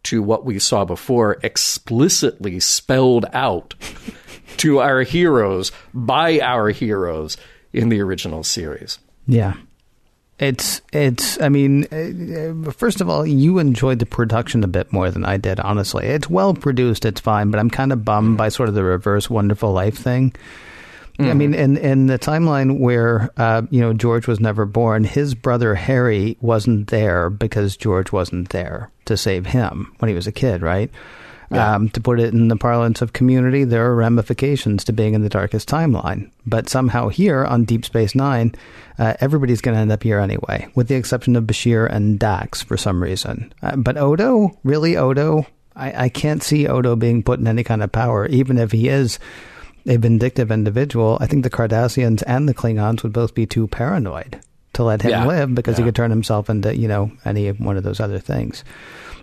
to 0.04 0.22
what 0.22 0.44
we 0.44 0.58
saw 0.58 0.84
before 0.84 1.38
explicitly 1.42 2.58
spelled 2.58 3.26
out 3.32 3.74
to 4.56 4.80
our 4.80 5.02
heroes 5.02 5.70
by 5.94 6.40
our 6.40 6.70
heroes 6.70 7.36
in 7.72 7.88
the 7.88 8.00
original 8.00 8.42
series. 8.42 8.98
Yeah. 9.26 9.54
It's 10.38 10.82
it's. 10.92 11.40
I 11.40 11.48
mean, 11.48 11.84
uh, 11.92 12.70
first 12.72 13.00
of 13.00 13.08
all, 13.08 13.24
you 13.24 13.58
enjoyed 13.58 14.00
the 14.00 14.06
production 14.06 14.64
a 14.64 14.68
bit 14.68 14.92
more 14.92 15.10
than 15.10 15.24
I 15.24 15.36
did. 15.36 15.60
Honestly, 15.60 16.06
it's 16.06 16.28
well 16.28 16.54
produced. 16.54 17.04
It's 17.04 17.20
fine, 17.20 17.50
but 17.50 17.60
I'm 17.60 17.70
kind 17.70 17.92
of 17.92 18.04
bummed 18.04 18.38
by 18.38 18.48
sort 18.48 18.68
of 18.68 18.74
the 18.74 18.82
reverse 18.82 19.30
Wonderful 19.30 19.72
Life 19.72 19.96
thing. 19.96 20.34
Mm-hmm. 21.18 21.30
I 21.30 21.34
mean, 21.34 21.54
in 21.54 21.76
in 21.76 22.06
the 22.06 22.18
timeline 22.18 22.80
where 22.80 23.30
uh, 23.36 23.62
you 23.70 23.80
know 23.80 23.92
George 23.92 24.26
was 24.26 24.40
never 24.40 24.64
born, 24.64 25.04
his 25.04 25.34
brother 25.34 25.74
Harry 25.74 26.36
wasn't 26.40 26.88
there 26.88 27.28
because 27.28 27.76
George 27.76 28.10
wasn't 28.10 28.48
there 28.48 28.90
to 29.04 29.16
save 29.16 29.46
him 29.46 29.94
when 29.98 30.08
he 30.08 30.14
was 30.14 30.26
a 30.26 30.32
kid, 30.32 30.62
right? 30.62 30.90
Yeah. 31.52 31.74
Um, 31.74 31.88
to 31.90 32.00
put 32.00 32.18
it 32.20 32.32
in 32.32 32.48
the 32.48 32.56
parlance 32.56 33.02
of 33.02 33.12
community, 33.12 33.64
there 33.64 33.84
are 33.86 33.94
ramifications 33.94 34.84
to 34.84 34.92
being 34.92 35.14
in 35.14 35.22
the 35.22 35.28
darkest 35.28 35.68
timeline. 35.68 36.30
But 36.46 36.68
somehow 36.68 37.08
here 37.08 37.44
on 37.44 37.64
Deep 37.64 37.84
Space 37.84 38.14
Nine, 38.14 38.54
uh, 38.98 39.14
everybody's 39.20 39.60
going 39.60 39.74
to 39.74 39.80
end 39.80 39.92
up 39.92 40.02
here 40.02 40.18
anyway, 40.18 40.68
with 40.74 40.88
the 40.88 40.94
exception 40.94 41.36
of 41.36 41.44
Bashir 41.44 41.90
and 41.90 42.18
Dax 42.18 42.62
for 42.62 42.76
some 42.76 43.02
reason. 43.02 43.52
Uh, 43.62 43.76
but 43.76 43.96
Odo, 43.98 44.58
really, 44.64 44.96
Odo? 44.96 45.46
I, 45.76 46.04
I 46.04 46.08
can't 46.08 46.42
see 46.42 46.66
Odo 46.66 46.96
being 46.96 47.22
put 47.22 47.38
in 47.40 47.46
any 47.46 47.64
kind 47.64 47.82
of 47.82 47.92
power, 47.92 48.26
even 48.26 48.58
if 48.58 48.72
he 48.72 48.88
is 48.88 49.18
a 49.86 49.96
vindictive 49.96 50.50
individual. 50.50 51.18
I 51.20 51.26
think 51.26 51.42
the 51.44 51.50
Cardassians 51.50 52.22
and 52.26 52.48
the 52.48 52.54
Klingons 52.54 53.02
would 53.02 53.12
both 53.12 53.34
be 53.34 53.46
too 53.46 53.66
paranoid 53.68 54.38
to 54.74 54.84
let 54.84 55.02
him 55.02 55.10
Yeah. 55.10 55.26
live 55.26 55.54
because 55.54 55.76
he 55.76 55.84
could 55.84 55.94
turn 55.96 56.10
himself 56.10 56.48
into, 56.48 56.74
you 56.76 56.88
know, 56.88 57.10
any 57.24 57.50
one 57.50 57.76
of 57.76 57.82
those 57.82 58.00
other 58.00 58.18
things. 58.18 58.64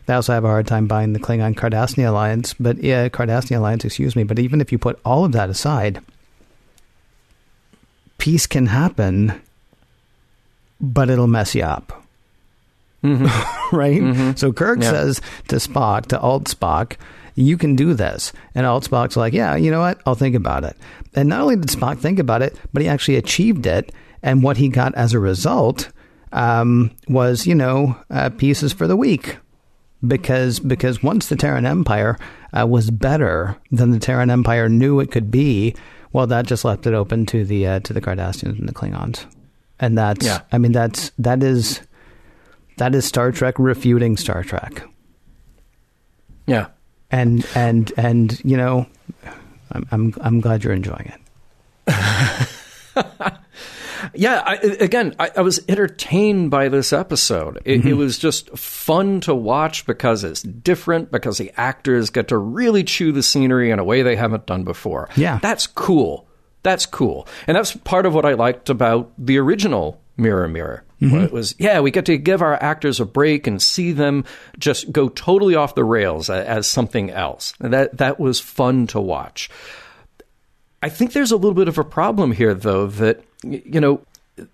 They 0.10 0.16
also 0.16 0.34
have 0.34 0.44
a 0.44 0.48
hard 0.48 0.66
time 0.66 0.88
buying 0.88 1.14
the 1.14 1.20
Klingon 1.20 1.54
Cardassian 1.54 2.08
alliance, 2.10 2.56
but 2.56 2.80
yeah, 2.80 3.10
Cardassian 3.10 3.58
alliance, 3.58 3.86
excuse 3.86 4.16
me. 4.16 4.24
But 4.24 4.40
even 4.40 4.60
if 4.60 4.72
you 4.72 4.80
put 4.80 5.00
all 5.06 5.24
of 5.24 5.34
that 5.34 5.52
aside, 5.52 6.02
peace 8.18 8.48
can 8.48 8.66
happen, 8.66 9.40
but 10.82 11.12
it'll 11.12 11.28
mess 11.28 11.54
you 11.54 11.62
up. 11.62 12.04
right? 13.72 14.34
So 14.36 14.52
Kirk 14.52 14.80
Yeah. 14.82 14.90
says 14.90 15.22
to 15.50 15.58
Spock, 15.58 16.08
to 16.08 16.20
Alt 16.20 16.46
Spock, 16.46 16.96
you 17.36 17.56
can 17.56 17.76
do 17.76 17.94
this. 17.94 18.34
And 18.56 18.66
Alt 18.66 18.90
Spock's 18.90 19.16
like, 19.16 19.34
yeah, 19.34 19.56
you 19.58 19.70
know 19.70 19.82
what? 19.82 20.02
I'll 20.08 20.16
think 20.16 20.34
about 20.34 20.64
it. 20.64 20.76
And 21.14 21.30
not 21.30 21.42
only 21.42 21.56
did 21.56 21.68
Spock 21.70 22.00
think 22.00 22.18
about 22.18 22.42
it, 22.42 22.56
but 22.74 22.82
he 22.82 22.88
actually 22.88 23.18
achieved 23.18 23.68
it. 23.68 23.94
And 24.24 24.42
what 24.42 24.58
he 24.58 24.70
got 24.70 24.96
as 24.96 25.14
a 25.14 25.20
result 25.20 25.92
um, 26.32 26.90
was, 27.08 27.46
you 27.46 27.54
know, 27.54 27.96
uh, 28.10 28.32
pieces 28.32 28.74
for 28.74 28.88
the 28.88 28.98
week. 28.98 29.38
Because 30.06 30.60
because 30.60 31.04
once 31.04 31.28
the 31.28 31.36
Terran 31.36 31.66
Empire 31.66 32.18
uh, 32.58 32.66
was 32.66 32.90
better 32.90 33.58
than 33.70 33.92
the 33.92 34.00
Terran 34.00 34.30
Empire 34.30 34.70
knew 34.70 35.00
it 35.02 35.12
could 35.12 35.30
be, 35.30 35.76
well, 36.14 36.26
that 36.28 36.46
just 36.48 36.64
left 36.64 36.88
it 36.88 36.94
open 36.94 37.26
to 37.28 37.44
the 37.44 37.68
uh, 37.68 37.80
to 37.82 37.92
the 37.92 38.00
Cardassians 38.00 38.58
and 38.58 38.68
the 38.70 38.74
Klingons, 38.74 39.26
and 39.80 39.98
that's 39.98 40.26
Yeah. 40.26 40.40
I 40.54 40.58
mean 40.58 40.72
that's 40.72 41.12
that 41.20 41.44
is 41.44 41.82
that 42.78 42.96
is 42.96 43.04
Star 43.04 43.34
Trek 43.34 43.56
refuting 43.60 44.16
Star 44.16 44.42
Trek, 44.42 44.84
Yeah. 46.48 46.68
and 47.12 47.46
and 47.54 47.92
and 47.98 48.40
you 48.46 48.56
know, 48.56 48.86
I'm 49.74 49.86
I'm 49.92 50.14
I'm 50.22 50.40
glad 50.40 50.64
you're 50.64 50.72
enjoying 50.72 51.12
it. 51.88 52.48
Yeah, 54.14 54.42
I, 54.46 54.56
again, 54.56 55.16
I, 55.20 55.32
I 55.38 55.42
was 55.42 55.60
entertained 55.68 56.52
by 56.52 56.70
this 56.70 56.94
episode. 56.94 57.58
It, 57.58 57.62
it 57.66 57.82
mm-hmm. 57.82 57.98
was 57.98 58.18
just 58.18 58.50
fun 58.58 59.22
to 59.22 59.36
watch 59.36 59.86
because 59.86 60.24
it's 60.24 60.42
different, 60.42 61.12
because 61.12 61.38
the 61.38 61.52
actors 61.58 62.10
get 62.10 62.28
to 62.30 62.38
really 62.38 62.84
chew 62.84 63.12
the 63.12 63.24
scenery 63.24 63.72
in 63.72 63.80
a 63.80 63.84
way 63.84 64.02
they 64.02 64.16
haven't 64.16 64.46
done 64.46 64.64
before. 64.64 65.10
Yeah. 65.16 65.40
That's 65.42 65.68
cool. 65.68 66.28
That's 66.64 66.86
cool. 66.86 67.28
And 67.48 67.56
that's 67.56 67.76
part 67.76 68.06
of 68.06 68.14
what 68.14 68.26
I 68.26 68.34
liked 68.34 68.70
about 68.70 69.12
the 69.18 69.38
original 69.38 70.02
Mirror 70.18 70.50
Mirror. 70.50 70.84
where 71.00 71.24
It 71.24 71.32
was, 71.32 71.56
yeah, 71.58 71.80
we 71.80 71.92
get 71.92 72.06
to 72.08 72.18
give 72.18 72.42
our 72.42 72.62
actors 72.62 73.00
a 73.00 73.06
break 73.06 73.48
and 73.48 73.62
see 73.62 73.94
them 73.94 74.26
just 74.58 74.92
go 74.92 75.08
totally 75.08 75.56
off 75.56 75.76
the 75.76 75.86
rails 75.86 76.30
as, 76.30 76.46
as 76.46 76.68
something 76.68 77.10
else. 77.10 77.54
And 77.62 77.74
that, 77.74 77.98
that 77.98 78.20
was 78.20 78.42
fun 78.42 78.88
to 78.88 79.00
watch. 79.00 79.50
I 80.82 80.90
think 80.90 81.14
there's 81.14 81.32
a 81.32 81.36
little 81.36 81.54
bit 81.54 81.68
of 81.68 81.78
a 81.78 81.84
problem 81.84 82.32
here, 82.32 82.54
though, 82.54 82.88
that, 82.88 83.24
you 83.44 83.82
know, 83.82 84.02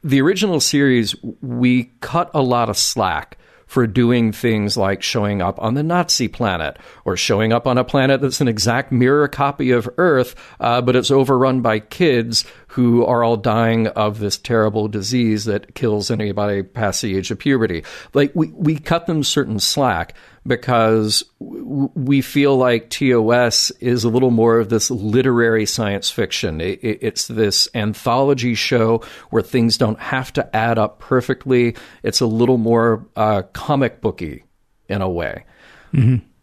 the 0.03 0.21
original 0.21 0.59
series, 0.59 1.15
we 1.41 1.91
cut 2.01 2.31
a 2.33 2.41
lot 2.41 2.69
of 2.69 2.77
slack 2.77 3.37
for 3.67 3.87
doing 3.87 4.31
things 4.31 4.77
like 4.77 5.01
showing 5.01 5.41
up 5.41 5.59
on 5.59 5.73
the 5.73 5.83
Nazi 5.83 6.27
planet 6.27 6.77
or 7.03 7.17
showing 7.17 7.51
up 7.51 7.65
on 7.65 7.77
a 7.77 7.83
planet 7.83 8.21
that's 8.21 8.41
an 8.41 8.47
exact 8.47 8.91
mirror 8.91 9.27
copy 9.27 9.71
of 9.71 9.89
Earth, 9.97 10.35
uh, 10.59 10.81
but 10.81 10.95
it's 10.95 11.11
overrun 11.11 11.61
by 11.61 11.79
kids 11.79 12.45
who 12.75 13.05
are 13.05 13.23
all 13.23 13.37
dying 13.37 13.87
of 13.87 14.19
this 14.19 14.37
terrible 14.37 14.89
disease 14.89 15.45
that 15.45 15.73
kills 15.75 16.11
anybody 16.11 16.61
past 16.61 17.01
the 17.01 17.15
age 17.15 17.31
of 17.31 17.39
puberty. 17.39 17.85
Like, 18.13 18.33
we, 18.35 18.47
we 18.47 18.77
cut 18.77 19.05
them 19.05 19.23
certain 19.23 19.61
slack 19.61 20.13
because 20.45 21.23
w- 21.39 21.89
we 21.95 22.19
feel 22.19 22.57
like 22.57 22.89
TOS 22.89 23.71
is 23.79 24.03
a 24.03 24.09
little 24.09 24.29
more 24.29 24.59
of 24.59 24.67
this 24.67 24.91
literary 24.91 25.65
science 25.65 26.11
fiction. 26.11 26.59
It, 26.59 26.83
it, 26.83 26.99
it's 27.01 27.29
this 27.29 27.69
anthology 27.73 28.55
show 28.55 29.03
where 29.29 29.41
things 29.41 29.77
don't 29.77 29.99
have 29.99 30.33
to 30.33 30.53
add 30.53 30.77
up 30.77 30.99
perfectly. 30.99 31.77
It's 32.03 32.19
a 32.19 32.25
little 32.25 32.57
more 32.57 33.07
uh, 33.15 33.43
comic 33.53 34.01
booky 34.01 34.43
in 34.89 35.01
a 35.01 35.09
way. 35.09 35.45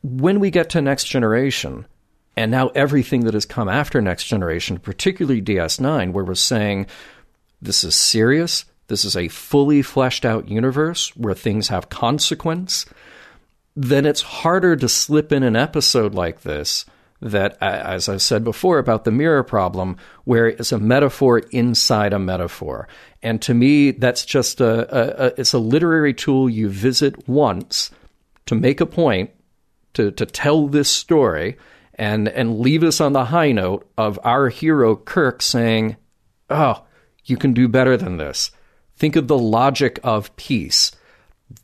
When 0.03 0.41
we 0.41 0.51
get 0.51 0.71
to 0.71 0.81
Next 0.81 1.05
Generation, 1.05 1.85
and 2.37 2.51
now 2.51 2.69
everything 2.69 3.25
that 3.25 3.35
has 3.35 3.47
come 3.47 3.69
after 3.69 4.01
Next 4.01 4.25
Generation, 4.25 4.79
particularly 4.79 5.43
DS9, 5.43 6.13
where 6.13 6.25
we're 6.25 6.35
saying 6.35 6.87
this 7.61 7.85
is 7.85 7.95
serious, 7.95 8.65
this 8.89 9.05
is 9.05 9.17
a 9.17 9.29
fully 9.29 9.83
fleshed 9.83 10.25
out 10.25 10.49
universe 10.49 11.15
where 11.17 11.35
things 11.35 11.69
have 11.69 11.89
consequence 11.89 12.87
then 13.75 14.05
it's 14.05 14.23
harder 14.23 14.77
to 14.77 14.89
slip 14.89 15.33
in 15.33 15.43
an 15.43 15.57
episode 15.57 16.15
like 16.15 16.43
this 16.43 16.85
that, 17.21 17.57
as 17.63 18.09
I've 18.09 18.21
said 18.21 18.43
before 18.43 18.79
about 18.79 19.05
the 19.05 19.13
mirror 19.13 19.45
problem, 19.45 19.97
where 20.25 20.49
it's 20.49 20.73
a 20.73 20.79
metaphor 20.79 21.39
inside 21.39 22.13
a 22.13 22.19
metaphor. 22.19 22.89
And 23.23 23.41
to 23.43 23.55
me, 23.55 23.93
that's 23.93 24.25
just 24.25 24.61
a, 24.61 25.25
a, 25.25 25.27
a 25.27 25.41
it's 25.41 25.53
a 25.53 25.59
literary 25.59 26.15
tool 26.15 26.51
you 26.51 26.69
visit 26.69 27.29
once 27.29 27.93
to 28.47 28.57
make 28.57 28.81
a 28.81 28.87
point, 28.87 29.31
to, 29.95 30.11
to 30.11 30.27
tell 30.27 30.67
this 30.67 30.91
story, 30.91 31.57
and, 31.95 32.29
and 32.29 32.61
leave 32.61 32.83
us 32.83 33.01
on 33.01 33.13
the 33.13 33.27
high 33.27 33.53
note 33.53 33.89
of 33.97 34.19
our 34.25 34.49
hero 34.49 34.97
Kirk 34.97 35.43
saying, 35.43 35.97
Oh, 36.51 36.85
you 37.25 37.37
can 37.37 37.53
do 37.53 37.69
better 37.69 37.97
than 37.97 38.17
this. 38.17 38.51
Think 38.97 39.17
of 39.17 39.29
the 39.29 39.39
logic 39.39 39.99
of 40.03 40.35
peace 40.37 40.93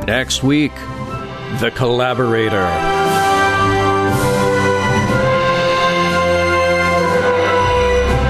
Next 0.05 0.43
week, 0.43 0.73
The 1.59 1.71
Collaborator. 1.75 3.02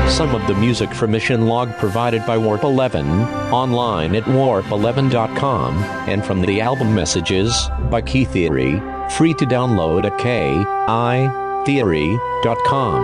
Some 0.10 0.36
of 0.36 0.46
the 0.48 0.56
music 0.56 0.94
for 0.94 1.08
Mission 1.08 1.48
Log 1.48 1.76
provided 1.78 2.26
by 2.26 2.38
Warp 2.38 2.64
11, 2.64 3.08
online 3.52 4.16
at 4.16 4.24
warp11.com, 4.24 5.76
and 6.08 6.24
from 6.24 6.42
the 6.42 6.62
album 6.62 6.94
Messages 6.94 7.70
by 7.90 8.02
Key 8.02 8.26
Theory, 8.26 8.80
free 9.18 9.34
to 9.34 9.46
download 9.46 10.06
at 10.06 10.14
keytheory.com. 10.20 13.04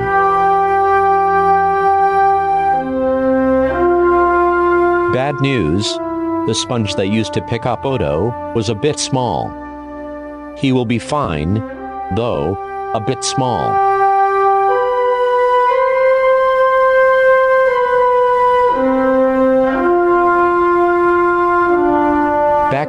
Bad 5.14 5.36
news 5.42 5.98
the 6.50 6.56
sponge 6.56 6.96
they 6.96 7.06
used 7.06 7.34
to 7.34 7.42
pick 7.42 7.66
up 7.66 7.86
Odo 7.86 8.54
was 8.54 8.70
a 8.70 8.76
bit 8.76 8.98
small. 8.98 9.50
He 10.58 10.72
will 10.72 10.86
be 10.86 10.98
fine, 10.98 11.56
though 12.16 12.58
a 12.96 13.00
bit 13.00 13.24
small. 13.24 13.89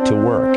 Back 0.00 0.08
to 0.08 0.16
work. 0.16 0.56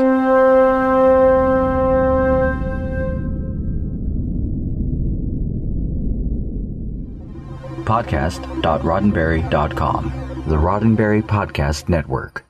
Podcast.roddenberry.com. 7.85 10.43
The 10.47 10.55
Roddenberry 10.55 11.21
Podcast 11.23 11.89
Network. 11.89 12.45